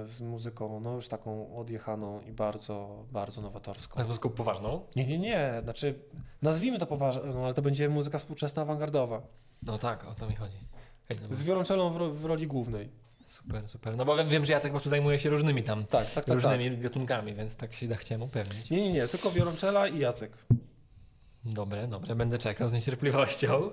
z 0.05 0.20
muzyką, 0.20 0.80
no 0.80 0.92
już 0.94 1.09
taką 1.09 1.57
odjechaną 1.57 2.20
i 2.20 2.32
bardzo, 2.32 3.05
bardzo 3.12 3.42
nowatorską. 3.42 4.00
A 4.00 4.02
z 4.02 4.07
muzyką 4.07 4.28
poważną? 4.30 4.80
Nie, 4.96 5.07
nie, 5.07 5.18
nie, 5.18 5.61
znaczy 5.62 5.94
nazwijmy 6.42 6.78
to 6.78 6.86
poważnie, 6.86 7.22
no, 7.34 7.44
ale 7.44 7.55
to 7.55 7.62
będzie 7.62 7.88
muzyka 7.88 8.18
współczesna, 8.18 8.62
awangardowa. 8.62 9.22
No 9.62 9.78
tak, 9.78 10.05
o 10.05 10.14
to 10.14 10.28
mi 10.28 10.34
chodzi. 10.36 10.57
Hej, 11.09 11.18
no, 11.28 11.34
Z 11.36 11.42
wiolonczelą 11.42 11.90
w, 11.90 11.96
ro- 11.96 12.11
w 12.14 12.24
roli 12.24 12.46
głównej. 12.46 12.88
super, 13.26 13.68
super. 13.68 13.96
No 13.96 14.05
bo 14.05 14.16
wiem, 14.16 14.28
wiem, 14.28 14.44
że 14.44 14.52
Jacek 14.52 14.68
po 14.70 14.72
prostu 14.72 14.90
zajmuje 14.90 15.18
się 15.18 15.30
różnymi 15.30 15.62
tam, 15.62 15.84
Tak, 15.84 15.90
tak, 16.05 16.14
tak. 16.14 16.24
tak. 16.24 16.34
różnymi 16.34 16.78
gatunkami, 16.78 17.34
więc 17.34 17.57
tak 17.57 17.72
się 17.72 17.88
da 17.88 17.94
chciałem 17.96 18.22
upewnić. 18.22 18.70
Nie, 18.70 18.80
nie, 18.80 18.92
nie, 18.92 19.09
tylko 19.09 19.30
wiolonczela 19.30 19.88
i 19.88 19.98
Jacek. 19.98 20.32
Dobre, 21.44 21.88
dobre, 21.88 22.14
będę 22.14 22.38
czekał 22.38 22.68
z 22.68 22.72
niecierpliwością. 22.72 23.70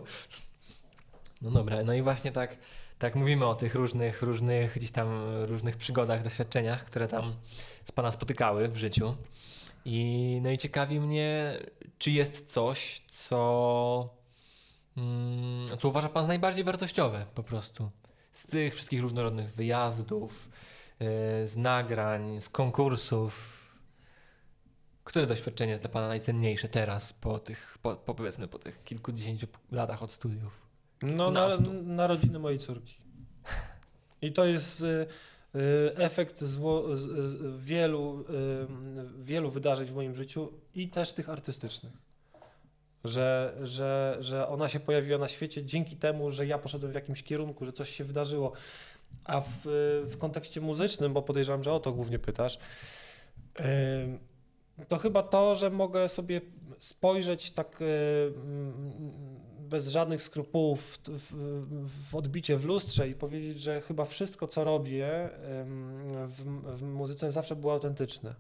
No 1.42 1.52
dobra, 1.52 1.84
no 1.84 1.94
i 1.94 2.02
właśnie 2.02 2.32
tak, 2.32 2.58
tak 3.00 3.16
mówimy 3.16 3.46
o 3.46 3.56
tych 3.56 3.76
różnych, 3.76 4.22
różnych 4.22 4.76
gdzieś 4.76 4.92
tam 4.92 5.20
różnych 5.46 5.78
przygodach, 5.78 6.24
doświadczeniach, 6.24 6.86
które 6.86 7.08
tam 7.08 7.36
z 7.86 7.92
Pana 7.92 8.12
spotykały 8.12 8.68
w 8.68 8.78
życiu. 8.78 9.16
I 9.86 10.40
no 10.44 10.52
i 10.52 10.58
ciekawi 10.58 11.00
mnie, 11.00 11.60
czy 11.98 12.12
jest 12.12 12.52
coś, 12.52 13.02
co, 13.08 14.10
mm, 14.98 15.68
co 15.80 15.88
uważa 15.88 16.10
Pan 16.10 16.24
za 16.24 16.28
najbardziej 16.28 16.64
wartościowe 16.64 17.26
po 17.36 17.44
prostu. 17.44 17.90
Z 18.32 18.48
tych 18.48 18.76
wszystkich 18.76 19.02
różnorodnych 19.02 19.54
wyjazdów, 19.54 20.50
yy, 21.00 21.08
z 21.48 21.58
nagrań, 21.58 22.42
z 22.42 22.50
konkursów. 22.50 23.62
Które 25.04 25.28
doświadczenie 25.28 25.72
jest 25.72 25.84
dla 25.84 25.90
Pana 25.90 26.08
najcenniejsze 26.08 26.70
teraz, 26.70 27.14
po 27.14 27.40
tych, 27.40 27.78
po, 27.82 27.96
po 27.96 28.16
powiedzmy, 28.16 28.48
po 28.48 28.60
tych 28.60 28.84
kilkudziesięciu 28.84 29.48
latach 29.72 30.04
od 30.04 30.12
studiów? 30.12 30.61
No, 31.04 31.32
na, 31.32 31.48
Kilkunastu. 31.48 31.84
narodziny 31.84 32.40
mojej 32.40 32.60
córki. 32.60 32.96
I 34.22 34.32
to 34.32 34.46
jest 34.46 34.82
y, 34.82 34.86
y, 35.56 35.96
efekt 35.96 36.44
zło, 36.44 36.96
z, 36.96 37.02
z, 37.02 37.62
wielu, 37.64 38.20
y, 38.22 39.24
wielu 39.24 39.52
wydarzeń 39.52 39.88
w 39.88 39.96
moim 39.96 40.16
życiu 40.16 40.52
i 40.76 40.90
też 40.90 41.14
tych 41.14 41.30
artystycznych. 41.30 41.94
Że, 43.04 43.58
że, 43.64 44.18
że 44.20 44.48
ona 44.48 44.70
się 44.70 44.80
pojawiła 44.80 45.20
na 45.20 45.28
świecie 45.28 45.66
dzięki 45.66 45.96
temu, 45.96 46.32
że 46.32 46.46
ja 46.46 46.58
poszedłem 46.58 46.92
w 46.92 46.96
jakimś 46.96 47.24
kierunku, 47.24 47.66
że 47.66 47.74
coś 47.74 47.90
się 47.90 48.04
wydarzyło. 48.04 48.52
A 49.26 49.42
w, 49.42 49.62
w 50.06 50.18
kontekście 50.18 50.62
muzycznym, 50.62 51.14
bo 51.14 51.22
podejrzewam, 51.22 51.64
że 51.64 51.74
o 51.74 51.80
to 51.80 51.92
głównie 51.92 52.20
pytasz, 52.20 52.60
ym, 53.60 54.20
to 54.88 54.98
chyba 54.98 55.24
to, 55.24 55.56
że 55.56 55.70
mogę 55.70 56.10
sobie 56.10 56.42
spojrzeć 56.80 57.52
tak 57.52 57.82
y, 57.82 58.34
bez 59.72 59.88
żadnych 59.88 60.24
skrupułów 60.24 60.82
w, 60.82 61.10
w, 61.10 62.10
w 62.10 62.16
odbicie 62.16 62.58
w 62.58 62.66
lustrze 62.66 63.10
i 63.10 63.16
powiedzieć, 63.16 63.62
że 63.62 63.82
chyba 63.82 64.06
wszystko, 64.06 64.48
co 64.48 64.64
robię 64.64 65.30
w, 66.28 66.44
w 66.78 66.82
muzyce 66.82 67.32
zawsze 67.32 67.56
było 67.56 67.74
autentyczne. 67.74 68.36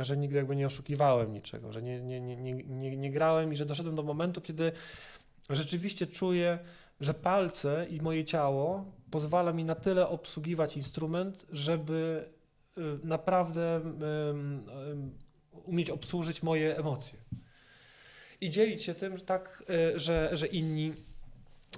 Że 0.00 0.16
nigdy 0.16 0.36
jakby 0.36 0.56
nie 0.56 0.66
oszukiwałem 0.66 1.32
niczego, 1.32 1.72
że 1.72 1.82
nie, 1.82 2.00
nie, 2.00 2.20
nie, 2.20 2.36
nie, 2.36 2.96
nie, 2.96 3.10
grałem 3.10 3.52
i 3.52 3.56
że 3.56 3.66
doszedłem 3.66 3.96
do 3.96 4.02
momentu, 4.02 4.40
kiedy 4.40 4.72
rzeczywiście 5.50 6.06
czuję, 6.06 6.58
że 7.00 7.14
palce 7.14 7.86
i 7.90 8.00
moje 8.00 8.24
ciało 8.24 8.84
pozwala 9.10 9.52
mi 9.52 9.64
na 9.64 9.74
tyle 9.74 10.08
obsługiwać 10.08 10.76
instrument, 10.76 11.46
żeby 11.52 12.28
y, 12.78 12.80
naprawdę 13.04 13.80
umieć 15.52 15.90
obsłużyć 15.90 16.42
moje 16.42 16.76
emocje. 16.76 17.18
I 18.40 18.50
dzielić 18.50 18.82
się 18.82 18.94
tym 18.94 19.20
tak, 19.20 19.64
y, 19.94 20.00
że, 20.00 20.30
że 20.32 20.46
inni 20.46 20.94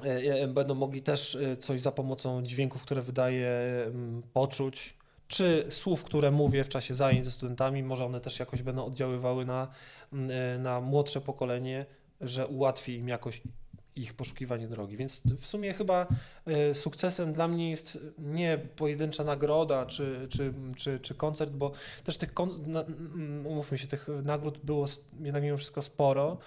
y, 0.05 0.43
y, 0.43 0.49
będą 0.49 0.75
mogli 0.75 1.03
też 1.03 1.39
coś 1.61 1.81
za 1.81 1.93
pomocą 1.93 2.43
dźwięków, 2.43 2.83
które 2.83 3.03
wydaję, 3.03 3.51
ym, 3.87 4.23
poczuć, 4.33 4.95
czy 5.29 5.67
słów, 5.71 6.05
które 6.05 6.31
mówię 6.31 6.65
w 6.65 6.69
czasie 6.69 6.95
zajęć 6.95 7.25
ze 7.25 7.31
studentami, 7.31 7.83
może 7.83 8.05
one 8.05 8.21
też 8.21 8.39
jakoś 8.39 8.63
będą 8.63 8.85
oddziaływały 8.85 9.47
na, 9.47 9.69
na 10.59 10.81
młodsze 10.81 11.21
pokolenie, 11.21 11.87
że 12.21 12.47
ułatwi 12.47 12.95
im 12.95 13.09
jakoś 13.09 13.43
ich 13.99 14.15
poszukiwanie 14.15 14.69
drogi. 14.69 14.97
Więc 14.97 15.23
w 15.39 15.47
sumie 15.47 15.75
chyba 15.75 16.07
y, 16.71 16.75
sukcesem 16.75 17.33
dla 17.33 17.49
mnie 17.49 17.71
jest 17.71 17.99
nie 18.19 18.59
pojedyncza 18.77 19.25
nagroda 19.25 19.87
czy, 19.87 20.27
czy, 20.31 20.55
czy, 20.77 21.01
czy 21.01 21.15
koncert, 21.15 21.53
bo 21.53 21.73
też 22.05 22.19
tych, 22.19 22.35
umówmy 23.45 23.79
się, 23.79 23.87
tych 23.87 24.09
nagród 24.23 24.59
było 24.59 24.87
jednak 25.21 25.43
mimo 25.43 25.57
wszystko 25.57 25.83
sporo 25.83 26.39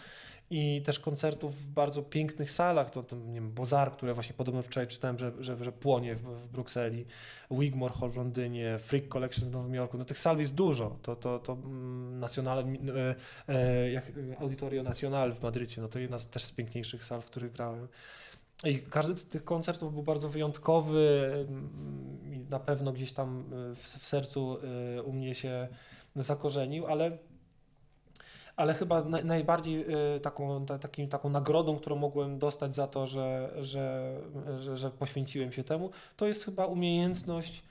i 0.53 0.81
też 0.81 0.99
koncertów 0.99 1.61
w 1.61 1.67
bardzo 1.67 2.03
pięknych 2.03 2.51
salach, 2.51 2.89
to, 2.89 3.03
to 3.03 3.15
nie 3.15 3.33
wiem, 3.33 3.51
Bozar, 3.51 3.91
które 3.91 4.13
właśnie 4.13 4.33
podobno 4.33 4.61
wczoraj 4.61 4.87
czytałem, 4.87 5.17
że, 5.17 5.31
że, 5.39 5.63
że 5.63 5.71
płonie 5.71 6.15
w, 6.15 6.21
w 6.21 6.47
Brukseli, 6.47 7.05
Wigmore 7.51 7.93
Hall 7.93 8.09
w 8.09 8.15
Londynie, 8.15 8.79
Freak 8.79 9.07
Collection 9.07 9.49
w 9.49 9.51
Nowym 9.51 9.73
Jorku, 9.73 9.97
no 9.97 10.05
tych 10.05 10.19
sal 10.19 10.39
jest 10.39 10.55
dużo, 10.55 10.97
to, 11.01 11.15
to, 11.15 11.39
to 11.39 11.53
mm, 11.53 12.19
Nacional, 12.19 12.59
e, 12.59 13.15
e, 13.47 13.91
jak, 13.91 14.05
e, 14.09 14.39
Auditorio 14.39 14.83
Nacional 14.83 15.33
w 15.33 15.41
Madrycie, 15.41 15.81
no 15.81 15.87
to 15.87 15.99
jedna 15.99 16.19
z 16.19 16.27
też 16.27 16.43
z 16.43 16.51
piękniejszych 16.51 17.03
sal, 17.03 17.21
w 17.21 17.25
których 17.25 17.51
grałem. 17.51 17.87
I 18.63 18.79
każdy 18.79 19.17
z 19.17 19.25
tych 19.25 19.43
koncertów 19.43 19.93
był 19.93 20.03
bardzo 20.03 20.29
wyjątkowy 20.29 21.29
mm, 21.33 22.19
i 22.33 22.39
na 22.49 22.59
pewno 22.59 22.91
gdzieś 22.91 23.13
tam 23.13 23.39
y, 23.71 23.75
w, 23.75 23.79
w 23.79 24.05
sercu 24.05 24.57
u 25.05 25.13
mnie 25.13 25.35
się 25.35 25.67
zakorzenił, 26.15 26.87
ale, 26.87 27.17
ale 28.61 28.73
chyba 28.73 29.03
naj, 29.03 29.25
najbardziej 29.25 29.85
y, 30.15 30.19
taką, 30.19 30.65
ta, 30.65 30.79
takim, 30.79 31.07
taką 31.07 31.29
nagrodą, 31.29 31.77
którą 31.77 31.95
mogłem 31.95 32.39
dostać 32.39 32.75
za 32.75 32.87
to, 32.87 33.07
że, 33.07 33.49
że, 33.59 34.15
że, 34.59 34.77
że 34.77 34.91
poświęciłem 34.91 35.51
się 35.51 35.63
temu, 35.63 35.89
to 36.17 36.27
jest 36.27 36.45
chyba 36.45 36.65
umiejętność 36.65 37.63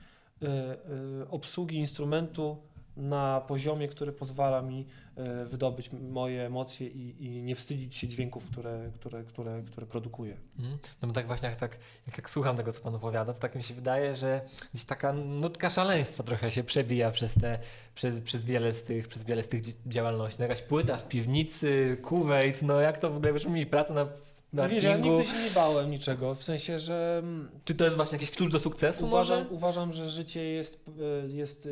y, 0.43 0.47
y, 0.47 1.29
obsługi 1.29 1.77
instrumentu 1.77 2.57
na 2.97 3.41
poziomie, 3.47 3.87
który 3.87 4.11
pozwala 4.11 4.61
mi 4.61 4.79
e, 4.81 5.10
wydobyć 5.45 5.89
moje 6.09 6.45
emocje 6.45 6.87
i, 6.87 7.25
i 7.25 7.43
nie 7.43 7.55
wstydzić 7.55 7.95
się 7.95 8.07
dźwięków, 8.07 8.45
które, 8.45 8.91
które, 8.95 9.23
które, 9.23 9.63
które 9.71 9.87
produkuję. 9.87 10.37
Mhm. 10.59 10.77
No 11.01 11.07
bo 11.07 11.13
tak 11.13 11.27
właśnie 11.27 11.49
jak 11.49 11.59
tak, 11.59 11.77
jak 12.07 12.15
tak 12.15 12.29
słucham 12.29 12.57
tego, 12.57 12.71
co 12.73 12.81
pan 12.81 12.95
opowiada, 12.95 13.33
to 13.33 13.39
tak 13.39 13.55
mi 13.55 13.63
się 13.63 13.73
wydaje, 13.73 14.15
że 14.15 14.41
gdzieś 14.73 14.85
taka 14.85 15.13
nutka 15.13 15.69
szaleństwa 15.69 16.23
trochę 16.23 16.51
się 16.51 16.63
przebija 16.63 17.11
przez 17.11 17.33
te, 17.33 17.59
przez, 17.95 18.21
przez 18.21 18.45
wiele 18.45 18.73
z 18.73 18.83
tych, 18.83 19.07
przez 19.07 19.23
wiele 19.23 19.43
z 19.43 19.47
tych 19.47 19.61
dzi- 19.61 19.75
działalności. 19.85 20.39
No 20.39 20.45
Jakaś 20.45 20.61
płyta 20.61 20.97
w 20.97 21.07
piwnicy, 21.07 21.97
kuwejt, 22.01 22.61
no 22.61 22.81
jak 22.81 22.97
to 22.97 23.09
w 23.09 23.17
ogóle 23.17 23.33
brzmi, 23.33 23.65
praca 23.65 23.93
na 23.93 24.07
No 24.53 24.69
wiesz, 24.69 24.83
ja 24.83 24.97
nigdy 24.97 25.25
się 25.25 25.43
nie 25.43 25.51
bałem 25.55 25.91
niczego, 25.91 26.35
w 26.35 26.43
sensie, 26.43 26.79
że 26.79 27.19
mm, 27.23 27.49
Czy 27.65 27.75
to 27.75 27.83
jest 27.83 27.95
właśnie 27.95 28.15
jakiś 28.15 28.31
klucz 28.31 28.51
do 28.51 28.59
sukcesu 28.59 29.05
uważam, 29.05 29.37
może? 29.39 29.49
uważam, 29.49 29.93
że 29.93 30.09
życie 30.09 30.43
jest, 30.43 30.85
e, 31.23 31.27
jest, 31.27 31.69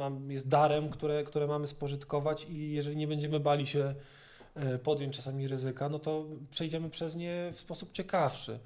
e, 0.00 0.32
jest 0.32 0.48
darem, 0.48 0.88
które, 0.88 1.24
które 1.24 1.46
mamy 1.46 1.66
spożytkować 1.66 2.46
i 2.48 2.72
jeżeli 2.72 2.89
nie 2.96 3.06
będziemy 3.08 3.40
bali 3.40 3.66
się 3.66 3.94
e, 4.54 4.78
podjąć 4.78 5.16
czasami 5.16 5.48
ryzyka, 5.48 5.88
no 5.88 5.98
to 5.98 6.24
przejdziemy 6.50 6.90
przez 6.90 7.16
nie 7.16 7.50
w 7.54 7.60
sposób 7.60 7.92
ciekawszy. 7.92 8.58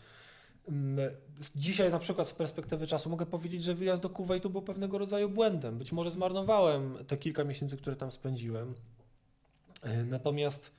Mm, 0.68 1.11
Dzisiaj 1.57 1.91
na 1.91 1.99
przykład 1.99 2.29
z 2.29 2.33
perspektywy 2.33 2.87
czasu 2.87 3.11
mogę 3.11 3.27
powiedzieć, 3.27 3.64
że 3.64 3.75
wyjazd 3.75 4.03
do 4.03 4.11
Kuwejtu 4.11 4.51
był 4.51 4.62
pewnego 4.62 4.99
rodzaju 4.99 5.29
błędem. 5.29 5.79
Być 5.79 5.93
może 5.93 6.11
zmarnowałem 6.11 6.99
te 7.07 7.16
kilka 7.16 7.45
miesięcy, 7.45 7.77
które 7.77 7.97
tam 7.97 8.11
spędziłem. 8.11 8.75
E, 9.83 10.05
Natomiast 10.05 10.70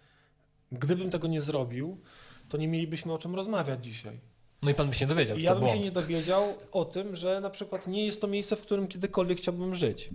gdybym 0.72 1.12
tego 1.12 1.28
nie 1.28 1.42
zrobił, 1.42 1.98
to 2.50 2.58
nie 2.58 2.68
mielibyśmy 2.68 3.14
o 3.14 3.18
czym 3.18 3.36
rozmawiać 3.36 3.84
dzisiaj. 3.86 4.20
No 4.62 4.72
i 4.72 4.74
pan 4.74 4.88
by 4.90 4.94
się 4.94 5.08
dowiedział, 5.08 5.38
I 5.38 5.42
ja 5.42 5.52
bym 5.56 5.64
się 5.64 5.70
błąd. 5.70 5.84
nie 5.86 5.92
dowiedział 5.92 6.44
o 6.72 6.86
tym, 6.86 7.16
że 7.16 7.42
na 7.42 7.50
przykład 7.50 7.88
nie 7.88 8.06
jest 8.06 8.22
to 8.22 8.28
miejsce, 8.28 8.56
w 8.56 8.62
którym 8.62 8.88
kiedykolwiek 8.88 9.38
chciałbym 9.38 9.76
żyć. 9.76 10.10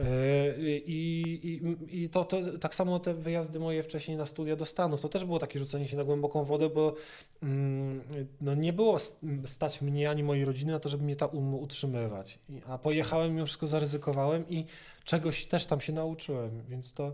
Yy, 0.00 0.78
I, 0.86 1.60
i, 1.90 2.02
i 2.02 2.08
to, 2.08 2.24
to 2.24 2.58
tak 2.58 2.74
samo 2.74 2.98
te 2.98 3.14
wyjazdy 3.14 3.60
moje 3.60 3.82
wcześniej 3.82 4.16
na 4.16 4.26
studia 4.26 4.56
do 4.56 4.64
Stanów, 4.64 5.00
to 5.00 5.08
też 5.08 5.24
było 5.24 5.38
takie 5.38 5.58
rzucenie 5.58 5.88
się 5.88 5.96
na 5.96 6.04
głęboką 6.04 6.44
wodę, 6.44 6.68
bo 6.68 6.94
mm, 7.42 8.02
no 8.40 8.54
nie 8.54 8.72
było 8.72 8.98
stać 9.46 9.82
mnie 9.82 10.10
ani 10.10 10.22
mojej 10.22 10.44
rodziny 10.44 10.72
na 10.72 10.80
to, 10.80 10.88
żeby 10.88 11.04
mnie 11.04 11.16
tam 11.16 11.28
um, 11.32 11.54
utrzymywać. 11.54 12.38
A 12.66 12.78
pojechałem, 12.78 13.34
mimo 13.34 13.46
wszystko 13.46 13.66
zaryzykowałem 13.66 14.48
i 14.48 14.64
czegoś 15.04 15.46
też 15.46 15.66
tam 15.66 15.80
się 15.80 15.92
nauczyłem, 15.92 16.62
więc 16.68 16.92
to 16.92 17.12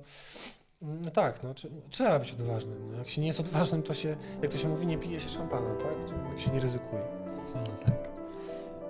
mm, 0.83 1.11
tak, 1.11 1.43
no, 1.43 1.53
trze- 1.53 1.69
trzeba 1.91 2.19
być 2.19 2.33
odważnym. 2.33 2.91
No, 2.93 2.99
jak 2.99 3.09
się 3.09 3.21
nie 3.21 3.27
jest 3.27 3.41
odważnym, 3.41 3.83
to 3.83 3.95
się, 3.95 4.17
jak 4.43 4.53
to 4.53 4.59
się 4.59 4.69
mówi, 4.69 4.87
nie 4.87 4.99
pije 4.99 5.21
się 5.21 5.29
szampana, 5.29 5.75
tak? 5.75 6.19
Jak 6.31 6.41
się 6.41 6.51
nie 6.51 6.61
ryzykuje. 6.61 7.03
No 7.55 7.77
tak. 7.85 8.16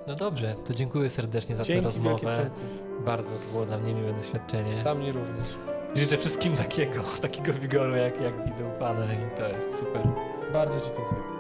No 0.07 0.15
dobrze, 0.15 0.55
to 0.67 0.75
dziękuję 0.75 1.11
serdecznie 1.11 1.57
za 1.57 1.65
tę 1.65 1.69
Dzięki 1.69 1.85
wielkie 2.01 2.27
rozmowę. 2.27 2.51
Bardzo 3.05 3.31
to 3.31 3.53
było 3.53 3.67
dla 3.67 3.79
mnie 3.79 3.95
miłe 3.95 4.13
doświadczenie. 4.13 4.79
Dla 4.79 4.95
mnie 4.95 5.13
również. 5.13 5.45
Życzę 5.97 6.17
wszystkim 6.17 6.57
takiego, 6.57 7.03
takiego 7.21 7.53
wigoru, 7.53 7.97
jak, 7.97 8.21
jak 8.21 8.45
widzę 8.45 8.65
u 8.67 8.79
pana 8.79 9.05
i 9.15 9.37
to 9.37 9.49
jest 9.49 9.79
super. 9.79 10.03
Bardzo 10.53 10.81
Ci 10.81 10.87
dziękuję. 10.87 11.36